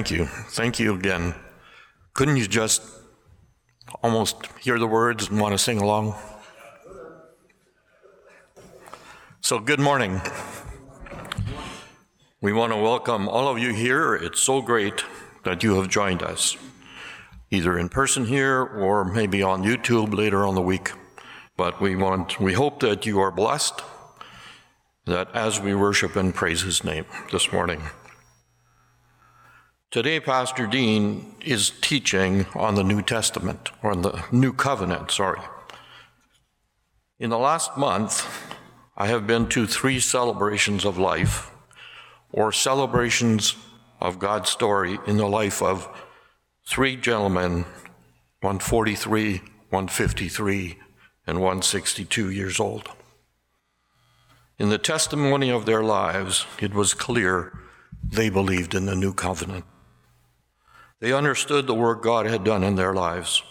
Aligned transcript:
Thank 0.00 0.12
you. 0.12 0.24
Thank 0.24 0.80
you 0.80 0.94
again. 0.94 1.34
Couldn't 2.14 2.38
you 2.38 2.46
just 2.46 2.80
almost 4.02 4.46
hear 4.58 4.78
the 4.78 4.86
words 4.86 5.28
and 5.28 5.38
want 5.38 5.52
to 5.52 5.58
sing 5.58 5.78
along? 5.78 6.14
So, 9.42 9.58
good 9.58 9.78
morning. 9.78 10.22
We 12.40 12.50
want 12.50 12.72
to 12.72 12.78
welcome 12.78 13.28
all 13.28 13.46
of 13.46 13.58
you 13.58 13.74
here. 13.74 14.14
It's 14.14 14.40
so 14.40 14.62
great 14.62 15.04
that 15.44 15.62
you 15.62 15.74
have 15.74 15.90
joined 15.90 16.22
us, 16.22 16.56
either 17.50 17.78
in 17.78 17.90
person 17.90 18.24
here 18.24 18.62
or 18.62 19.04
maybe 19.04 19.42
on 19.42 19.64
YouTube 19.64 20.14
later 20.14 20.46
on 20.46 20.54
the 20.54 20.62
week. 20.62 20.92
But 21.58 21.78
we 21.78 21.94
want, 21.94 22.40
we 22.40 22.54
hope 22.54 22.80
that 22.80 23.04
you 23.04 23.20
are 23.20 23.30
blessed, 23.30 23.82
that 25.04 25.28
as 25.34 25.60
we 25.60 25.74
worship 25.74 26.16
and 26.16 26.34
praise 26.34 26.62
His 26.62 26.84
name 26.84 27.04
this 27.30 27.52
morning. 27.52 27.82
Today, 29.90 30.20
Pastor 30.20 30.68
Dean 30.68 31.34
is 31.40 31.72
teaching 31.80 32.46
on 32.54 32.76
the 32.76 32.84
New 32.84 33.02
Testament, 33.02 33.70
or 33.82 33.90
on 33.90 34.02
the 34.02 34.22
New 34.30 34.52
Covenant, 34.52 35.10
sorry. 35.10 35.40
In 37.18 37.30
the 37.30 37.38
last 37.40 37.76
month, 37.76 38.24
I 38.96 39.08
have 39.08 39.26
been 39.26 39.48
to 39.48 39.66
three 39.66 39.98
celebrations 39.98 40.84
of 40.84 40.96
life, 40.96 41.50
or 42.30 42.52
celebrations 42.52 43.56
of 44.00 44.20
God's 44.20 44.48
story 44.48 45.00
in 45.08 45.16
the 45.16 45.26
life 45.26 45.60
of 45.60 45.88
three 46.64 46.94
gentlemen, 46.94 47.64
143, 48.42 49.38
153, 49.70 50.78
and 51.26 51.38
162 51.38 52.30
years 52.30 52.60
old. 52.60 52.88
In 54.56 54.68
the 54.68 54.78
testimony 54.78 55.50
of 55.50 55.66
their 55.66 55.82
lives, 55.82 56.46
it 56.60 56.74
was 56.74 56.94
clear 56.94 57.58
they 58.04 58.30
believed 58.30 58.76
in 58.76 58.86
the 58.86 58.94
new 58.94 59.12
covenant. 59.12 59.64
They 61.00 61.12
understood 61.12 61.66
the 61.66 61.74
work 61.74 62.02
God 62.02 62.26
had 62.26 62.44
done 62.44 62.62
in 62.62 62.76
their 62.76 62.94
lives. 62.94 63.42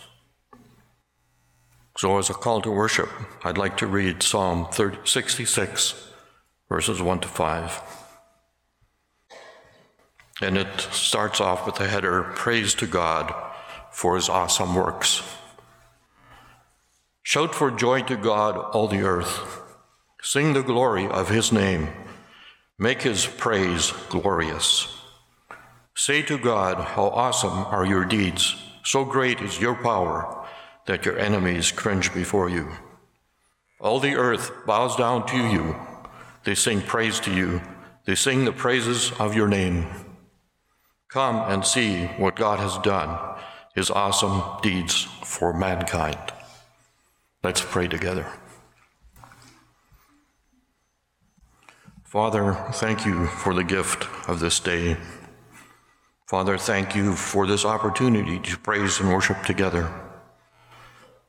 So, 1.98 2.18
as 2.18 2.30
a 2.30 2.34
call 2.34 2.62
to 2.62 2.72
worship, 2.72 3.10
I'd 3.44 3.58
like 3.58 3.76
to 3.78 3.88
read 3.88 4.24
Psalm 4.24 4.68
30, 4.72 5.00
66, 5.04 6.12
verses 6.70 7.02
1 7.02 7.20
to 7.22 7.28
5. 7.28 7.82
And 10.42 10.58
it 10.58 10.80
starts 10.92 11.42
off 11.42 11.66
with 11.66 11.76
the 11.76 11.88
header 11.88 12.32
Praise 12.36 12.74
to 12.76 12.88
God 12.88 13.34
for 13.92 14.16
his 14.16 14.30
awesome 14.30 14.76
works. 14.76 15.22
Shout 17.24 17.54
for 17.54 17.70
joy 17.70 18.04
to 18.04 18.16
God, 18.16 18.56
all 18.58 18.88
the 18.88 19.02
earth. 19.02 19.62
Sing 20.22 20.54
the 20.54 20.64
glory 20.64 21.08
of 21.08 21.30
his 21.30 21.52
name. 21.52 21.90
Make 22.78 23.02
his 23.02 23.26
praise 23.26 23.92
glorious. 24.10 24.99
Say 26.00 26.22
to 26.22 26.38
God, 26.38 26.78
How 26.78 27.08
awesome 27.08 27.66
are 27.76 27.86
your 27.86 28.06
deeds! 28.06 28.56
So 28.86 29.04
great 29.04 29.42
is 29.42 29.60
your 29.60 29.76
power 29.76 30.48
that 30.86 31.06
your 31.06 31.20
enemies 31.20 31.74
cringe 31.74 32.14
before 32.14 32.50
you. 32.50 32.72
All 33.82 34.00
the 34.00 34.16
earth 34.16 34.50
bows 34.66 34.96
down 34.96 35.28
to 35.28 35.36
you. 35.36 35.76
They 36.46 36.56
sing 36.56 36.82
praise 36.82 37.20
to 37.20 37.36
you. 37.36 37.62
They 38.06 38.16
sing 38.16 38.46
the 38.46 38.54
praises 38.54 39.12
of 39.20 39.36
your 39.36 39.50
name. 39.50 39.88
Come 41.10 41.36
and 41.52 41.66
see 41.66 42.06
what 42.16 42.38
God 42.38 42.60
has 42.60 42.78
done, 42.78 43.20
his 43.76 43.92
awesome 43.92 44.42
deeds 44.62 45.04
for 45.26 45.52
mankind. 45.52 46.32
Let's 47.44 47.62
pray 47.62 47.90
together. 47.90 48.26
Father, 52.06 52.54
thank 52.72 53.06
you 53.06 53.28
for 53.28 53.54
the 53.54 53.66
gift 53.66 54.08
of 54.30 54.40
this 54.40 54.62
day. 54.62 54.96
Father, 56.30 56.60
thank 56.60 56.96
you 56.96 57.16
for 57.16 57.48
this 57.48 57.66
opportunity 57.66 58.38
to 58.38 58.56
praise 58.60 59.00
and 59.00 59.10
worship 59.10 59.42
together, 59.42 59.92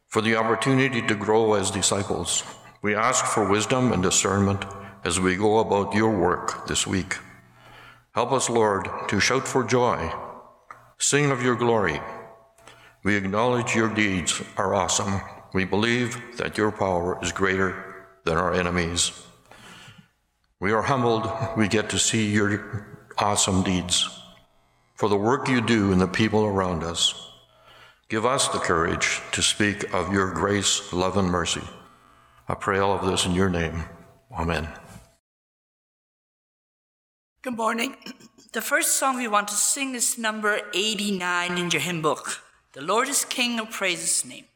for 0.08 0.20
the 0.20 0.36
opportunity 0.36 1.00
to 1.00 1.14
grow 1.14 1.54
as 1.54 1.70
disciples. 1.70 2.44
We 2.82 2.94
ask 2.94 3.24
for 3.24 3.48
wisdom 3.48 3.92
and 3.92 4.02
discernment 4.02 4.62
as 5.02 5.18
we 5.18 5.36
go 5.36 5.60
about 5.60 5.94
your 5.94 6.10
work 6.10 6.66
this 6.66 6.86
week. 6.86 7.16
Help 8.12 8.30
us, 8.30 8.50
Lord, 8.50 8.90
to 9.08 9.18
shout 9.20 9.48
for 9.48 9.64
joy, 9.64 10.12
sing 10.98 11.30
of 11.30 11.42
your 11.42 11.56
glory. 11.56 11.98
We 13.02 13.16
acknowledge 13.16 13.74
your 13.74 13.88
deeds 13.88 14.42
are 14.58 14.74
awesome. 14.74 15.22
We 15.54 15.64
believe 15.64 16.36
that 16.36 16.58
your 16.58 16.70
power 16.70 17.18
is 17.22 17.32
greater 17.32 18.04
than 18.26 18.36
our 18.36 18.52
enemies. 18.52 19.12
We 20.60 20.72
are 20.72 20.82
humbled 20.82 21.26
we 21.56 21.68
get 21.68 21.88
to 21.88 21.98
see 21.98 22.30
your 22.30 23.08
awesome 23.16 23.62
deeds 23.62 24.19
for 25.00 25.08
the 25.08 25.16
work 25.16 25.48
you 25.48 25.62
do 25.62 25.92
in 25.92 25.98
the 25.98 26.06
people 26.06 26.44
around 26.44 26.84
us. 26.84 27.14
Give 28.10 28.26
us 28.26 28.48
the 28.48 28.58
courage 28.58 29.22
to 29.32 29.40
speak 29.40 29.94
of 29.94 30.12
your 30.12 30.30
grace, 30.30 30.92
love, 30.92 31.16
and 31.16 31.30
mercy. 31.30 31.62
I 32.46 32.54
pray 32.54 32.80
all 32.80 32.92
of 32.92 33.06
this 33.06 33.24
in 33.24 33.32
your 33.32 33.48
name. 33.48 33.84
Amen. 34.30 34.68
Good 37.40 37.56
morning. 37.56 37.96
The 38.52 38.60
first 38.60 38.98
song 38.98 39.16
we 39.16 39.28
want 39.28 39.46
to 39.48 39.54
sing 39.54 39.94
is 39.94 40.18
number 40.18 40.60
89 40.74 41.56
in 41.56 41.70
your 41.70 41.80
hymn 41.80 42.02
book. 42.02 42.42
The 42.72 42.82
Lord 42.82 43.06
is 43.08 43.24
King, 43.24 43.60
of 43.60 43.70
praise 43.70 44.00
his 44.00 44.24
name. 44.24 44.49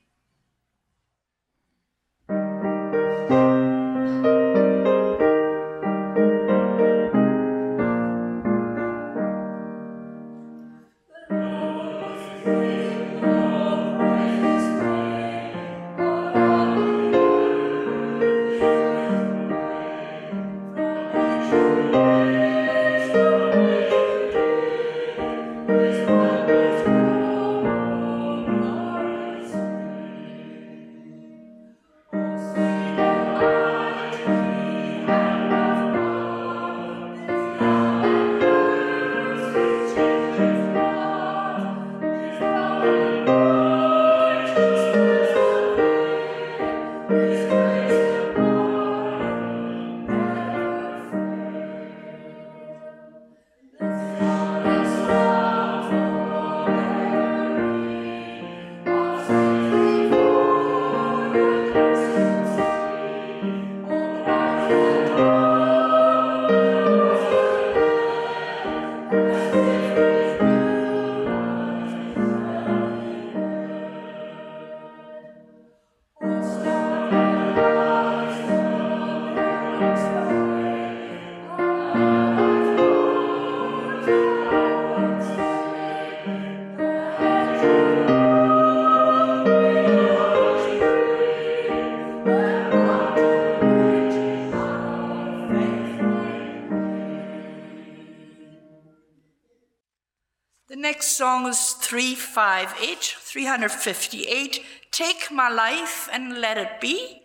358, 101.94 103.14
358. 103.20 104.64
Take 104.91 105.31
my 105.31 105.49
life 105.49 106.08
and 106.12 106.41
let 106.41 106.58
it 106.58 106.81
be. 106.81 107.23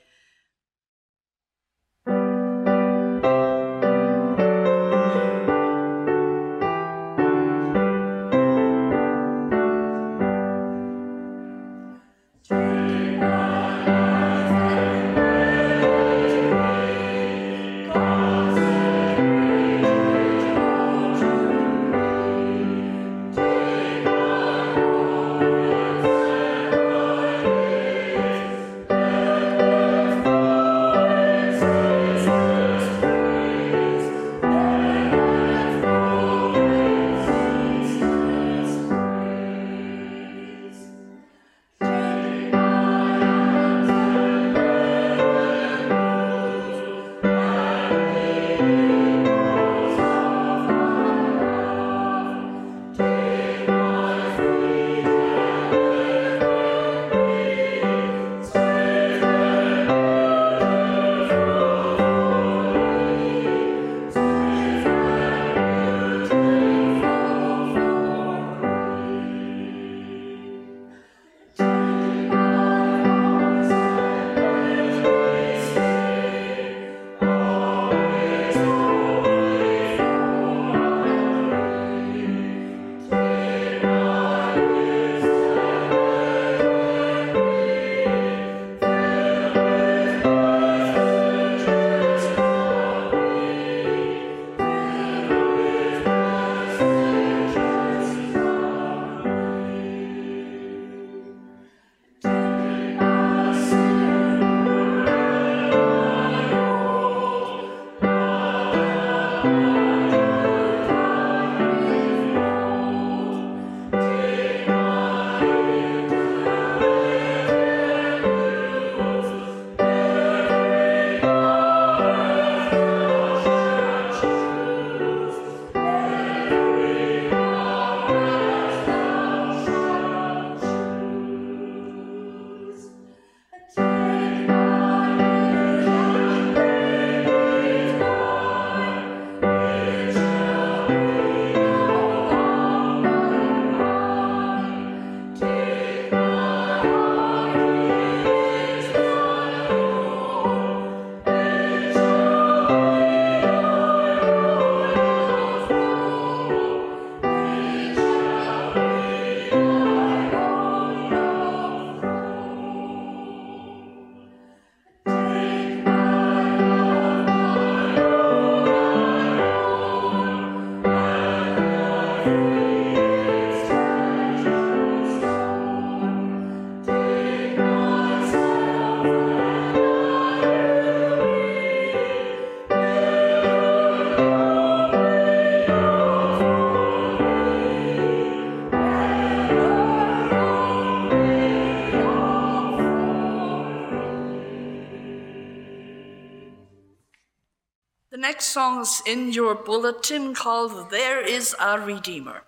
Next 198.30 198.54
song 198.54 198.82
is 198.82 199.02
in 199.08 199.34
your 199.34 199.56
bulletin 199.56 200.36
called 200.36 200.92
There 200.92 201.20
is 201.20 201.56
a 201.60 201.80
Redeemer. 201.80 202.44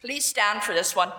Please 0.00 0.24
stand 0.24 0.62
for 0.62 0.72
this 0.72 0.94
one. 0.94 1.10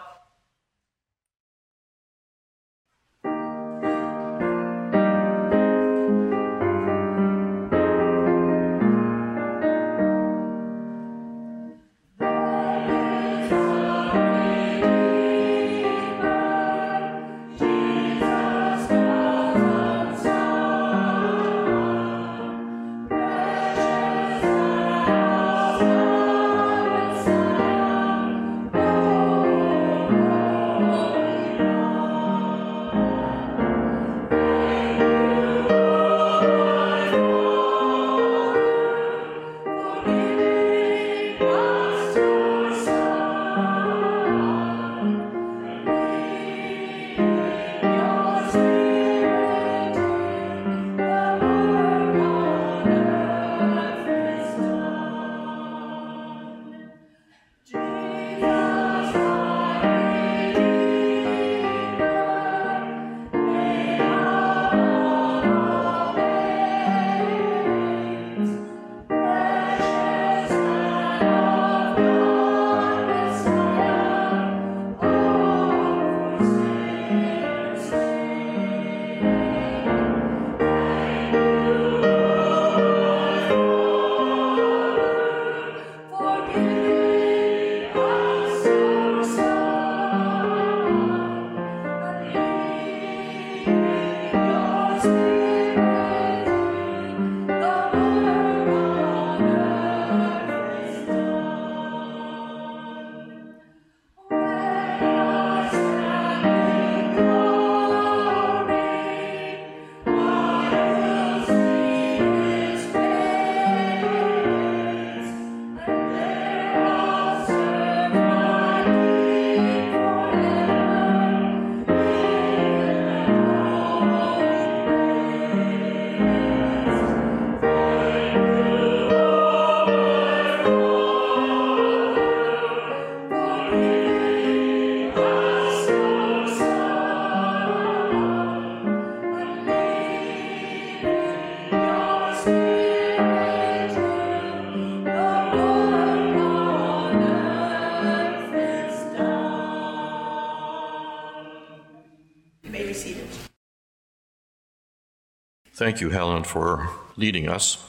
Thank 155.81 155.99
you, 155.99 156.11
Helen, 156.11 156.43
for 156.43 156.91
leading 157.17 157.49
us. 157.49 157.83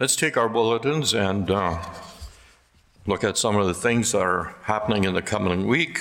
Let's 0.00 0.16
take 0.16 0.38
our 0.38 0.48
bulletins 0.48 1.12
and 1.12 1.50
uh, 1.50 1.84
look 3.06 3.22
at 3.22 3.36
some 3.36 3.56
of 3.56 3.66
the 3.66 3.74
things 3.74 4.12
that 4.12 4.22
are 4.22 4.54
happening 4.62 5.04
in 5.04 5.12
the 5.12 5.20
coming 5.20 5.66
week. 5.66 6.00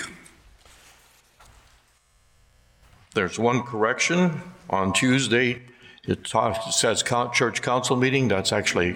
There's 3.13 3.37
one 3.37 3.63
correction. 3.63 4.41
On 4.69 4.93
Tuesday, 4.93 5.63
it 6.07 6.25
says 6.71 7.03
church 7.03 7.61
council 7.61 7.97
meeting. 7.97 8.29
That's 8.29 8.53
actually 8.53 8.95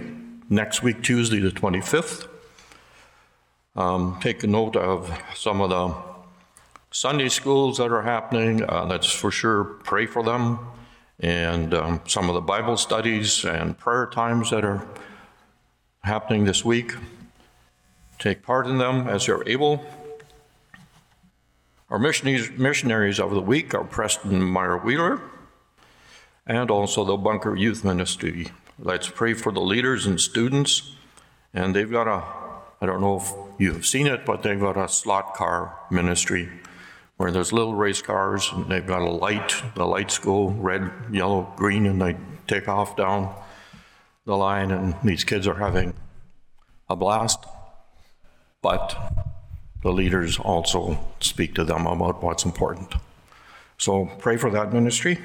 next 0.50 0.83
week, 0.83 1.03
Tuesday, 1.03 1.41
the 1.41 1.51
25th. 1.51 2.29
Um, 3.75 4.17
Take 4.21 4.41
note 4.43 4.77
of 4.77 5.13
some 5.36 5.59
of 5.59 5.69
the 5.69 5.93
Sunday 6.91 7.27
schools 7.27 7.79
that 7.79 7.91
are 7.91 8.03
happening. 8.03 8.63
Uh, 8.63 8.86
Let's 8.86 9.12
for 9.12 9.31
sure 9.31 9.65
pray 9.65 10.05
for 10.05 10.24
them. 10.24 10.59
And 11.19 11.74
um, 11.74 12.01
some 12.05 12.29
of 12.29 12.36
the 12.36 12.41
Bible 12.41 12.77
studies 12.77 13.43
and 13.43 13.77
prayer 13.77 14.05
times 14.05 14.51
that 14.51 14.63
are 14.63 14.86
happening 16.03 16.45
this 16.45 16.63
week. 16.63 16.93
Take 18.19 18.43
part 18.43 18.67
in 18.67 18.77
them 18.77 19.07
as 19.07 19.27
you're 19.27 19.47
able. 19.47 19.83
Our 21.89 22.00
missionaries, 22.00 22.51
missionaries 22.51 23.19
of 23.19 23.31
the 23.31 23.41
week 23.41 23.74
are 23.74 23.83
Preston 23.83 24.41
Meyer 24.41 24.77
Wheeler 24.77 25.21
and 26.45 26.69
also 26.69 27.03
the 27.03 27.17
Bunker 27.17 27.55
Youth 27.55 27.83
Ministry. 27.83 28.50
Let's 28.79 29.09
pray 29.09 29.33
for 29.33 29.51
the 29.51 29.62
leaders 29.62 30.05
and 30.05 30.19
students. 30.19 30.93
And 31.53 31.75
they've 31.75 31.89
got 31.89 32.07
a, 32.07 32.24
I 32.81 32.86
don't 32.86 33.01
know 33.01 33.17
if 33.17 33.33
you 33.59 33.74
have 33.74 33.86
seen 33.86 34.05
it, 34.05 34.25
but 34.25 34.43
they've 34.43 34.59
got 34.59 34.77
a 34.77 34.88
slot 34.88 35.33
car 35.33 35.77
ministry 35.89 36.50
where 37.17 37.31
there's 37.31 37.51
little 37.51 37.75
race 37.75 38.01
cars 38.01 38.50
and 38.53 38.69
they've 38.69 38.86
got 38.86 39.01
a 39.01 39.09
light. 39.09 39.53
The 39.75 39.86
lights 39.86 40.19
go 40.19 40.50
red, 40.50 40.91
yellow, 41.12 41.51
green, 41.55 41.86
and 41.86 42.01
they 42.01 42.15
take 42.47 42.67
off 42.67 42.95
down 42.95 43.36
the 44.25 44.38
line. 44.38 44.71
And 44.71 44.95
these 45.03 45.24
kids 45.24 45.47
are 45.47 45.55
having 45.55 45.93
a 46.89 46.95
blast. 46.95 47.43
But 48.62 48.95
the 49.81 49.91
leaders 49.91 50.39
also 50.39 51.03
speak 51.19 51.55
to 51.55 51.63
them 51.63 51.88
about 51.88 52.24
what's 52.24 52.45
important. 52.45 52.93
So 53.77 54.05
pray 54.19 54.38
for 54.38 54.50
that 54.51 54.71
ministry. 54.71 55.19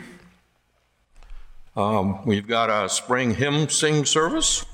Um, 1.77 2.25
we've 2.27 2.47
got 2.47 2.69
a 2.69 2.89
spring 2.89 3.35
hymn 3.35 3.69
sing 3.69 4.05
service 4.05 4.67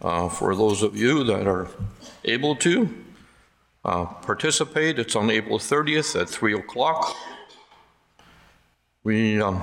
uh, 0.00 0.28
for 0.28 0.56
those 0.56 0.82
of 0.82 0.96
you 0.96 1.22
that 1.24 1.46
are 1.46 1.68
able 2.24 2.56
to 2.56 3.03
uh, 3.84 4.06
participate. 4.06 4.98
It's 4.98 5.16
on 5.16 5.30
April 5.30 5.58
30th 5.58 6.20
at 6.20 6.28
3 6.28 6.54
o'clock. 6.54 7.14
We 9.02 9.40
um, 9.40 9.62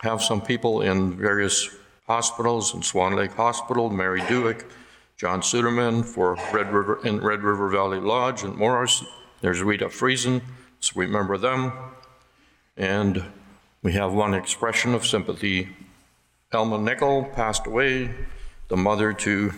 have 0.00 0.22
some 0.22 0.40
people 0.40 0.80
in 0.82 1.16
various 1.16 1.68
hospitals, 2.06 2.74
in 2.74 2.82
Swan 2.82 3.14
Lake 3.14 3.32
Hospital, 3.32 3.90
Mary 3.90 4.22
Dewick, 4.22 4.66
John 5.16 5.42
Suderman 5.42 6.04
for 6.04 6.36
Red 6.52 6.72
River, 6.72 7.00
in 7.04 7.20
Red 7.20 7.42
River 7.42 7.68
Valley 7.68 8.00
Lodge 8.00 8.42
in 8.42 8.56
Morris. 8.56 9.04
There's 9.42 9.62
Rita 9.62 9.86
Friesen, 9.86 10.40
so 10.80 10.92
remember 10.98 11.36
them. 11.36 11.72
And 12.76 13.24
we 13.82 13.92
have 13.92 14.14
one 14.14 14.32
expression 14.32 14.94
of 14.94 15.06
sympathy. 15.06 15.68
Elma 16.52 16.78
Nickel 16.78 17.24
passed 17.24 17.66
away, 17.66 18.14
the 18.68 18.76
mother 18.76 19.12
to 19.12 19.52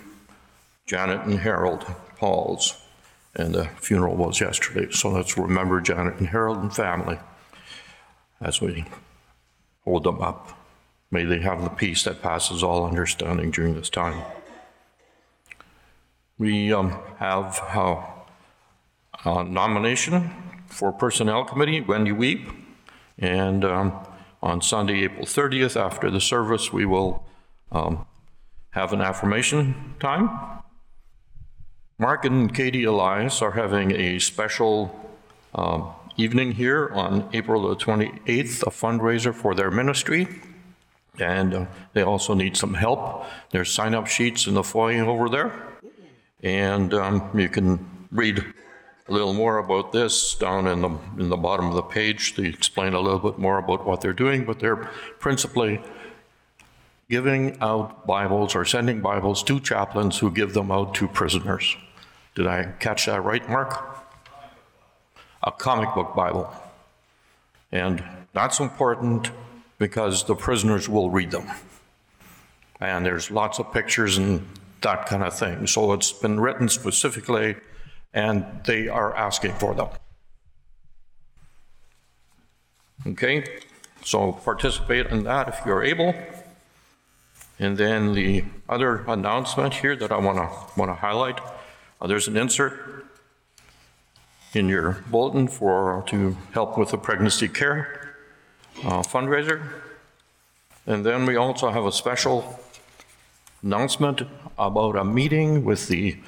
Janet 0.85 1.23
and 1.23 1.38
Harold 1.38 1.87
Pauls. 2.16 2.81
And 3.34 3.54
the 3.54 3.64
funeral 3.80 4.16
was 4.16 4.40
yesterday, 4.40 4.90
so 4.90 5.10
let's 5.10 5.38
remember 5.38 5.80
Janet 5.80 6.16
and 6.18 6.28
Harold 6.28 6.58
and 6.58 6.74
family 6.74 7.18
as 8.40 8.60
we 8.60 8.84
hold 9.84 10.04
them 10.04 10.20
up. 10.20 10.58
May 11.10 11.24
they 11.24 11.40
have 11.40 11.62
the 11.62 11.70
peace 11.70 12.04
that 12.04 12.22
passes 12.22 12.62
all 12.62 12.86
understanding 12.86 13.50
during 13.50 13.74
this 13.74 13.88
time. 13.88 14.22
We 16.38 16.72
um, 16.72 16.98
have 17.18 17.60
uh, 17.74 18.02
a 19.24 19.44
nomination 19.44 20.30
for 20.66 20.92
Personnel 20.92 21.44
Committee, 21.44 21.80
Wendy 21.80 22.12
Weep. 22.12 22.48
And 23.18 23.64
um, 23.64 24.06
on 24.42 24.60
Sunday, 24.60 25.04
April 25.04 25.26
30th, 25.26 25.80
after 25.80 26.10
the 26.10 26.20
service, 26.20 26.72
we 26.72 26.84
will 26.84 27.24
um, 27.70 28.06
have 28.70 28.92
an 28.92 29.00
affirmation 29.00 29.94
time. 30.00 30.62
Mark 32.02 32.25
and 32.25 32.52
Katie 32.52 32.82
Elias 32.82 33.42
are 33.42 33.52
having 33.52 33.92
a 33.92 34.18
special 34.18 34.90
um, 35.54 35.92
evening 36.16 36.50
here 36.50 36.90
on 36.94 37.28
April 37.32 37.68
the 37.68 37.76
28th, 37.76 38.62
a 38.62 38.71
fundraiser 38.71 39.32
for 39.32 39.54
their 39.54 39.71
ministry. 39.71 40.26
And 41.21 41.54
uh, 41.54 41.66
they 41.92 42.02
also 42.02 42.35
need 42.35 42.56
some 42.56 42.75
help. 42.75 43.26
There's 43.50 43.73
sign 43.73 43.94
up 43.94 44.09
sheets 44.09 44.49
in 44.49 44.54
the 44.54 44.64
foyer 44.64 45.04
over 45.04 45.28
there. 45.28 45.52
And 46.42 46.92
um, 46.92 47.38
you 47.38 47.49
can 47.49 47.78
read 48.11 48.40
a 49.06 49.12
little 49.12 49.32
more 49.32 49.59
about 49.59 49.92
this 49.92 50.35
down 50.35 50.66
in 50.66 50.80
the, 50.80 50.90
in 51.21 51.28
the 51.28 51.37
bottom 51.37 51.68
of 51.68 51.76
the 51.76 51.82
page 51.82 52.35
to 52.35 52.42
explain 52.42 52.94
a 52.94 53.00
little 53.00 53.21
bit 53.21 53.38
more 53.38 53.59
about 53.59 53.87
what 53.87 54.00
they're 54.00 54.12
doing, 54.12 54.44
but 54.44 54.59
they're 54.59 54.90
principally 55.21 55.80
giving 57.09 57.56
out 57.61 58.09
Bibles 58.09 58.56
or 58.56 58.64
sending 58.64 59.00
Bibles 59.00 59.44
to 59.44 59.61
chaplains 59.61 60.18
who 60.18 60.32
give 60.32 60.52
them 60.52 60.73
out 60.73 60.97
to 60.97 61.06
prisoners. 61.06 61.76
Did 62.34 62.46
I 62.46 62.72
catch 62.80 63.06
that 63.06 63.22
right, 63.22 63.46
Mark? 63.48 63.98
A 65.42 65.52
comic 65.52 65.94
book 65.94 66.14
Bible. 66.14 66.52
And 67.70 68.02
that's 68.32 68.60
important 68.60 69.30
because 69.78 70.24
the 70.24 70.34
prisoners 70.34 70.88
will 70.88 71.10
read 71.10 71.30
them. 71.30 71.50
And 72.80 73.04
there's 73.04 73.30
lots 73.30 73.58
of 73.58 73.72
pictures 73.72 74.18
and 74.18 74.46
that 74.80 75.06
kind 75.06 75.22
of 75.22 75.36
thing. 75.36 75.66
So 75.66 75.92
it's 75.92 76.12
been 76.12 76.40
written 76.40 76.68
specifically 76.68 77.56
and 78.14 78.44
they 78.64 78.88
are 78.88 79.14
asking 79.16 79.54
for 79.54 79.74
them. 79.74 79.88
Okay, 83.06 83.44
so 84.04 84.32
participate 84.32 85.06
in 85.06 85.24
that 85.24 85.48
if 85.48 85.60
you're 85.66 85.82
able. 85.82 86.14
And 87.58 87.76
then 87.76 88.14
the 88.14 88.44
other 88.68 89.04
announcement 89.08 89.74
here 89.74 89.96
that 89.96 90.12
I 90.12 90.18
want 90.18 90.38
to 90.38 90.78
want 90.78 90.90
to 90.90 90.94
highlight, 90.94 91.40
uh, 92.02 92.06
there's 92.09 92.26
an 92.26 92.37
insert 92.37 93.06
in 94.54 94.68
your 94.68 95.02
bulletin 95.09 95.47
for 95.47 96.02
to 96.09 96.37
help 96.52 96.76
with 96.76 96.90
the 96.90 96.99
pregnancy 96.99 97.49
care 97.49 98.16
uh, 98.85 99.02
fundraiser. 99.02 99.62
And 100.85 101.06
then 101.06 101.26
we 101.26 101.37
also 101.37 101.71
have 101.71 101.87
a 101.87 101.92
special 101.92 102.59
announcement 103.62 104.23
about 104.59 104.97
a 104.97 105.04
meeting 105.04 105.64
with 105.64 105.87
the 105.87 106.18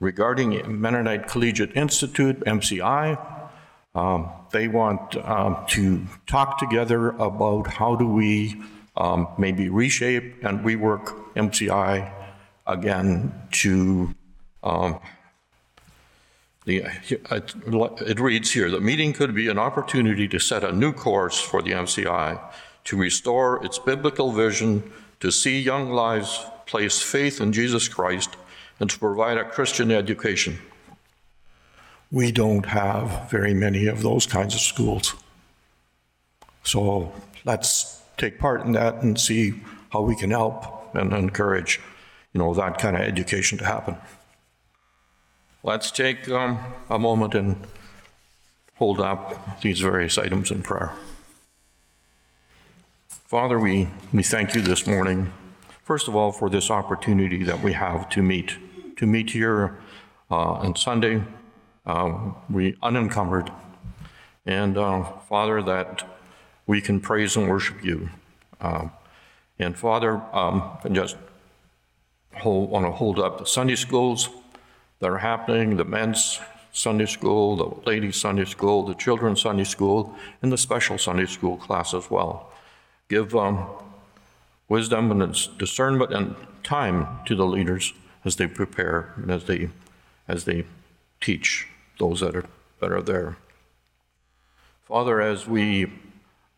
regarding 0.00 0.80
Mennonite 0.80 1.28
Collegiate 1.28 1.76
Institute, 1.76 2.40
MCI. 2.40 3.18
Um, 3.94 4.30
they 4.50 4.66
want 4.66 5.16
um, 5.16 5.64
to 5.68 6.04
talk 6.26 6.58
together 6.58 7.10
about 7.10 7.68
how 7.68 7.94
do 7.94 8.06
we 8.06 8.60
um, 8.96 9.28
maybe 9.38 9.68
reshape 9.68 10.42
and 10.42 10.60
rework 10.60 11.14
MCI 11.34 12.12
again 12.66 13.32
to 13.52 14.14
um, 14.62 15.00
the, 16.64 16.84
it, 17.08 17.54
it 18.06 18.20
reads 18.20 18.52
here 18.52 18.70
the 18.70 18.80
meeting 18.80 19.12
could 19.12 19.34
be 19.34 19.48
an 19.48 19.58
opportunity 19.58 20.28
to 20.28 20.38
set 20.38 20.62
a 20.62 20.72
new 20.72 20.92
course 20.92 21.40
for 21.40 21.62
the 21.62 21.70
MCI 21.70 22.40
to 22.84 22.96
restore 22.96 23.64
its 23.64 23.78
biblical 23.78 24.32
vision 24.32 24.90
to 25.20 25.30
see 25.30 25.60
young 25.60 25.90
lives 25.90 26.44
place 26.66 27.02
faith 27.02 27.40
in 27.40 27.52
Jesus 27.52 27.88
Christ 27.88 28.36
and 28.78 28.88
to 28.88 28.98
provide 28.98 29.38
a 29.38 29.44
Christian 29.44 29.90
education. 29.90 30.58
We 32.10 32.32
don't 32.32 32.66
have 32.66 33.30
very 33.30 33.54
many 33.54 33.86
of 33.86 34.02
those 34.02 34.26
kinds 34.26 34.54
of 34.54 34.60
schools. 34.60 35.14
So 36.62 37.12
let's 37.44 38.02
take 38.16 38.38
part 38.38 38.64
in 38.64 38.72
that 38.72 39.02
and 39.02 39.18
see 39.18 39.60
how 39.90 40.02
we 40.02 40.16
can 40.16 40.30
help 40.30 40.94
and 40.94 41.12
encourage, 41.12 41.80
you 42.32 42.38
know, 42.38 42.52
that 42.54 42.78
kind 42.78 42.96
of 42.96 43.02
education 43.02 43.58
to 43.58 43.64
happen. 43.64 43.96
Let's 45.62 45.90
take 45.90 46.26
um, 46.30 46.58
a 46.88 46.98
moment 46.98 47.34
and 47.34 47.66
hold 48.76 48.98
up 48.98 49.60
these 49.60 49.80
various 49.80 50.16
items 50.16 50.50
in 50.50 50.62
prayer. 50.62 50.94
Father, 53.08 53.58
we, 53.58 53.88
we 54.10 54.22
thank 54.22 54.54
you 54.54 54.62
this 54.62 54.86
morning, 54.86 55.30
first 55.84 56.08
of 56.08 56.16
all, 56.16 56.32
for 56.32 56.48
this 56.48 56.70
opportunity 56.70 57.44
that 57.44 57.62
we 57.62 57.74
have 57.74 58.08
to 58.08 58.22
meet 58.22 58.56
to 58.96 59.06
meet 59.06 59.30
here 59.30 59.78
uh, 60.30 60.34
on 60.34 60.76
Sunday, 60.76 61.22
uh, 61.86 62.32
we 62.48 62.76
unencumbered. 62.82 63.50
And 64.46 64.78
uh, 64.78 65.04
Father, 65.28 65.62
that 65.62 66.06
we 66.66 66.80
can 66.80 67.00
praise 67.00 67.36
and 67.36 67.48
worship 67.48 67.84
you. 67.84 68.08
Uh, 68.60 68.88
and 69.58 69.78
Father, 69.78 70.22
um, 70.32 70.78
just 70.92 71.16
want 72.42 72.86
to 72.86 72.92
hold 72.92 73.18
up 73.18 73.38
the 73.38 73.46
Sunday 73.46 73.76
schools 73.76 74.30
that 75.00 75.10
are 75.10 75.18
happening, 75.18 75.76
the 75.76 75.84
men's 75.84 76.40
Sunday 76.72 77.06
school, 77.06 77.56
the 77.56 77.90
ladies' 77.90 78.16
Sunday 78.16 78.44
school, 78.44 78.86
the 78.86 78.94
children's 78.94 79.40
Sunday 79.40 79.64
school, 79.64 80.14
and 80.40 80.52
the 80.52 80.58
special 80.58 80.98
Sunday 80.98 81.26
school 81.26 81.56
class 81.56 81.92
as 81.94 82.10
well. 82.10 82.52
Give 83.08 83.34
um, 83.34 83.66
wisdom 84.68 85.10
and 85.10 85.36
discernment 85.58 86.12
and 86.12 86.36
time 86.62 87.18
to 87.26 87.34
the 87.34 87.46
leaders 87.46 87.92
as 88.24 88.36
they 88.36 88.46
prepare 88.46 89.12
and 89.16 89.30
as 89.30 89.44
they, 89.44 89.70
as 90.28 90.44
they 90.44 90.64
teach 91.20 91.66
those 91.98 92.20
that 92.20 92.36
are, 92.36 92.46
that 92.80 92.92
are 92.92 93.02
there. 93.02 93.36
Father, 94.84 95.20
as 95.20 95.46
we 95.46 95.92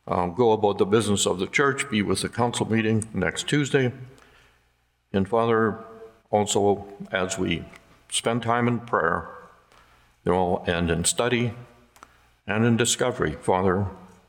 um, 0.07 0.35
go 0.35 0.53
about 0.53 0.79
the 0.79 0.85
business 0.85 1.27
of 1.27 1.39
the 1.39 1.47
church, 1.47 1.89
be 1.91 2.03
with 2.03 2.21
the 2.23 2.29
council 2.29 2.71
meeting 2.71 3.09
next 3.15 3.49
Tuesday. 3.49 3.93
And 5.13 5.29
Father, 5.29 5.79
also 6.31 6.87
as 7.13 7.39
we 7.39 7.65
spend 8.13 8.43
time 8.43 8.69
in 8.69 8.79
prayer, 8.79 9.27
you 10.25 10.33
know, 10.33 10.63
and 10.67 10.91
in 10.91 11.03
study 11.05 11.55
and 12.47 12.65
in 12.65 12.77
discovery, 12.77 13.33
Father, 13.33 13.87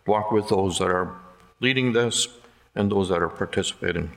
walk 0.07 0.31
with 0.31 0.47
those 0.47 0.79
that 0.79 0.89
are 0.89 1.13
leading 1.59 1.91
this 1.91 2.29
and 2.73 2.89
those 2.89 3.09
that 3.09 3.21
are 3.21 3.29
participating. 3.29 4.11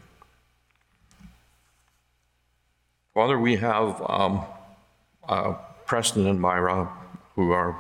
Father, 3.13 3.39
we 3.39 3.57
have 3.57 4.01
um, 4.09 4.45
uh, 5.29 5.55
Preston 5.85 6.27
and 6.27 6.41
Myra, 6.41 6.89
who 7.35 7.51
are 7.51 7.77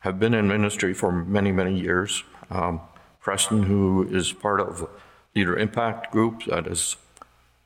have 0.00 0.18
been 0.18 0.34
in 0.34 0.48
ministry 0.48 0.94
for 0.94 1.10
many, 1.10 1.50
many 1.50 1.78
years. 1.78 2.22
Um, 2.48 2.80
Preston, 3.20 3.64
who 3.64 4.06
is 4.08 4.32
part 4.32 4.60
of 4.60 4.88
Leader 5.34 5.58
Impact 5.58 6.12
Group 6.12 6.44
that 6.44 6.66
is 6.66 6.96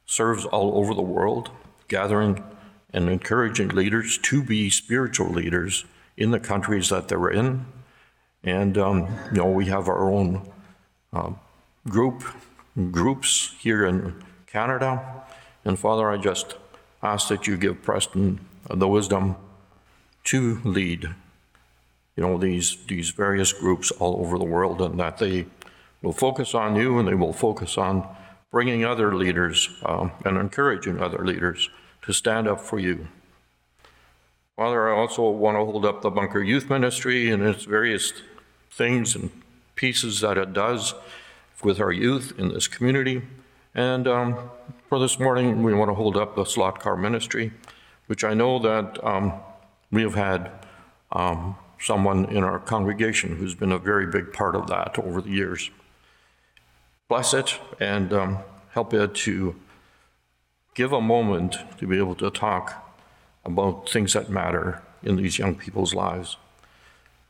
serves 0.07 0.45
all 0.47 0.79
over 0.79 0.95
the 0.95 1.03
world, 1.03 1.51
gathering 1.87 2.43
and 2.93 3.09
encouraging 3.09 3.69
leaders 3.69 4.19
to 4.19 4.43
be 4.43 4.71
spiritual 4.71 5.31
leaders 5.31 5.85
in 6.17 6.31
the 6.31 6.41
countries 6.41 6.89
that 6.89 7.09
they're 7.09 7.31
in. 7.31 7.67
And 8.43 8.77
um, 8.79 9.09
you 9.33 9.39
know, 9.39 9.51
we 9.51 9.67
have 9.67 9.89
our 9.89 10.11
own 10.11 10.49
uh, 11.13 11.33
group 11.89 12.25
groups 12.91 13.55
here 13.59 13.85
in 13.85 14.23
Canada. 14.47 15.25
And 15.65 15.79
Father, 15.79 16.11
I 16.11 16.17
just 16.17 16.57
ask 17.03 17.29
that 17.29 17.47
you 17.47 17.57
give 17.57 17.83
Preston 17.83 18.41
the 18.69 18.89
wisdom 18.89 19.37
to 20.25 20.61
lead, 20.65 21.05
you 22.17 22.23
know, 22.23 22.39
these, 22.39 22.77
these 22.87 23.11
various 23.11 23.53
groups 23.53 23.91
all 23.93 24.21
over 24.21 24.39
the 24.39 24.45
world 24.45 24.81
and 24.81 24.99
that 25.01 25.19
they 25.19 25.47
will 26.03 26.13
focus 26.13 26.55
on 26.55 26.77
you 26.77 26.99
and 26.99 27.09
they 27.09 27.15
will 27.15 27.33
focus 27.33 27.79
on 27.79 28.07
bringing 28.51 28.85
other 28.85 29.15
leaders 29.15 29.69
um, 29.85 30.13
and 30.25 30.37
encouraging 30.37 31.01
other 31.01 31.25
leaders 31.25 31.69
to 32.03 32.13
stand 32.13 32.49
up 32.49 32.61
for 32.61 32.79
you. 32.79 33.09
Father, 34.57 34.93
I 34.93 34.99
also 34.99 35.31
want 35.31 35.57
to 35.57 35.65
hold 35.65 35.85
up 35.85 36.03
the 36.03 36.11
Bunker 36.11 36.43
Youth 36.43 36.69
Ministry 36.69 37.31
and 37.31 37.43
its 37.43 37.65
various 37.65 38.13
things 38.71 39.15
and 39.15 39.31
pieces 39.75 40.21
that 40.21 40.37
it 40.37 40.53
does 40.53 40.95
with 41.63 41.81
our 41.81 41.93
youth 41.93 42.35
in 42.39 42.49
this 42.49 42.69
community. 42.69 43.23
And 43.75 44.07
um, 44.07 44.51
for 44.89 44.99
this 44.99 45.19
morning, 45.19 45.63
we 45.63 45.73
want 45.73 45.91
to 45.91 45.95
hold 45.95 46.17
up 46.17 46.37
the 46.37 46.45
slot 46.45 46.81
car 46.81 46.97
ministry, 46.97 47.53
which 48.07 48.25
I 48.25 48.35
know 48.35 48.59
that 48.59 49.03
um, 49.05 49.33
we 49.91 50.03
have 50.03 50.15
had 50.15 50.51
um, 51.13 51.57
someone 51.79 52.27
in 52.27 52.45
our 52.45 52.59
congregation 52.59 53.37
who's 53.37 53.55
been 53.55 53.73
a 53.73 53.79
very 53.79 54.07
big 54.07 54.33
part 54.33 54.55
of 54.55 54.67
that 54.67 54.99
over 54.99 55.21
the 55.21 55.31
years. 55.31 55.71
Bless 57.09 57.33
it 57.35 57.59
and 57.81 58.13
um, 58.13 58.39
help 58.71 58.93
it 58.93 59.15
to 59.15 59.57
give 60.75 60.93
a 60.93 61.01
moment 61.01 61.57
to 61.79 61.87
be 61.87 61.99
able 61.99 62.15
to 62.17 62.31
talk 62.31 62.87
about 63.45 63.89
things 63.89 64.13
that 64.13 64.31
matter 64.31 64.83
in 65.03 65.17
these 65.17 65.39
young 65.39 65.55
people's 65.55 65.95
lives. 65.95 66.37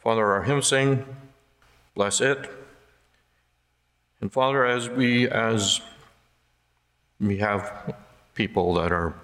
Father, 0.03 0.25
our 0.33 0.43
hymn 0.43 0.63
sing, 0.63 1.05
bless 1.95 2.21
it. 2.21 2.51
And 4.21 4.33
Father, 4.33 4.65
as 4.67 4.89
we, 4.89 5.29
as 5.29 5.81
we 7.21 7.39
have 7.39 7.95
people 8.35 8.75
that 8.75 8.93
are 8.93 9.15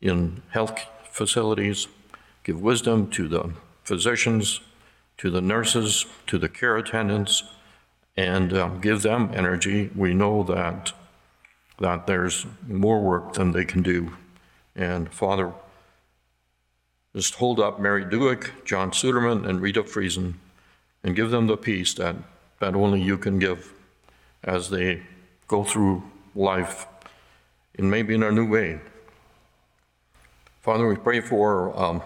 in 0.00 0.42
health 0.50 0.78
facilities, 1.10 1.88
give 2.44 2.60
wisdom 2.60 3.10
to 3.10 3.28
the 3.28 3.52
physicians, 3.82 4.60
to 5.18 5.30
the 5.30 5.40
nurses, 5.40 6.06
to 6.26 6.38
the 6.38 6.48
care 6.48 6.76
attendants, 6.76 7.42
and 8.16 8.52
um, 8.52 8.80
give 8.80 9.02
them 9.02 9.30
energy. 9.34 9.90
We 9.94 10.14
know 10.14 10.42
that 10.44 10.92
that 11.80 12.06
there's 12.06 12.46
more 12.66 13.00
work 13.00 13.32
than 13.32 13.52
they 13.52 13.64
can 13.64 13.82
do. 13.82 14.16
And 14.76 15.12
Father, 15.12 15.52
just 17.14 17.34
hold 17.34 17.58
up 17.58 17.80
Mary 17.80 18.04
Duick, 18.04 18.64
John 18.64 18.92
Suderman, 18.92 19.48
and 19.48 19.60
Rita 19.60 19.82
Friesen, 19.82 20.34
and 21.02 21.16
give 21.16 21.30
them 21.30 21.46
the 21.46 21.56
peace 21.56 21.94
that, 21.94 22.16
that 22.60 22.74
only 22.74 23.02
you 23.02 23.18
can 23.18 23.38
give 23.38 23.72
as 24.44 24.70
they 24.70 25.02
go 25.48 25.64
through 25.64 26.02
life 26.34 26.86
in 27.74 27.90
maybe 27.90 28.14
in 28.14 28.22
a 28.22 28.30
new 28.30 28.48
way. 28.48 28.78
Father, 30.60 30.86
we 30.86 30.94
pray 30.94 31.20
for 31.20 31.76
um, 31.76 32.02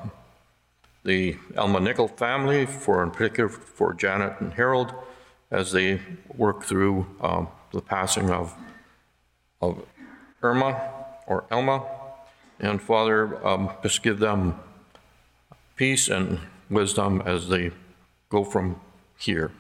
the 1.05 1.37
Alma 1.57 1.81
Nickel 1.81 2.09
family, 2.09 2.65
for 2.65 3.03
in 3.03 3.11
particular 3.11 3.49
for 3.49 3.93
Janet 3.93 4.41
and 4.41 4.55
Harold, 4.55 4.95
as 5.51 5.73
they 5.73 6.01
work 6.35 6.63
through 6.63 7.07
um, 7.21 7.49
the 7.73 7.83
passing 7.83 8.31
of, 8.31 8.55
of 9.71 9.87
Irma 10.43 10.91
or 11.27 11.45
Elma. 11.51 11.85
And 12.61 12.81
Father, 12.81 13.45
um, 13.47 13.71
just 13.83 14.03
give 14.03 14.19
them 14.19 14.59
peace 15.77 16.09
and 16.09 16.41
wisdom 16.71 17.23
as 17.25 17.49
they 17.49 17.73
go 18.29 18.45
from 18.45 18.81
here. 19.19 19.51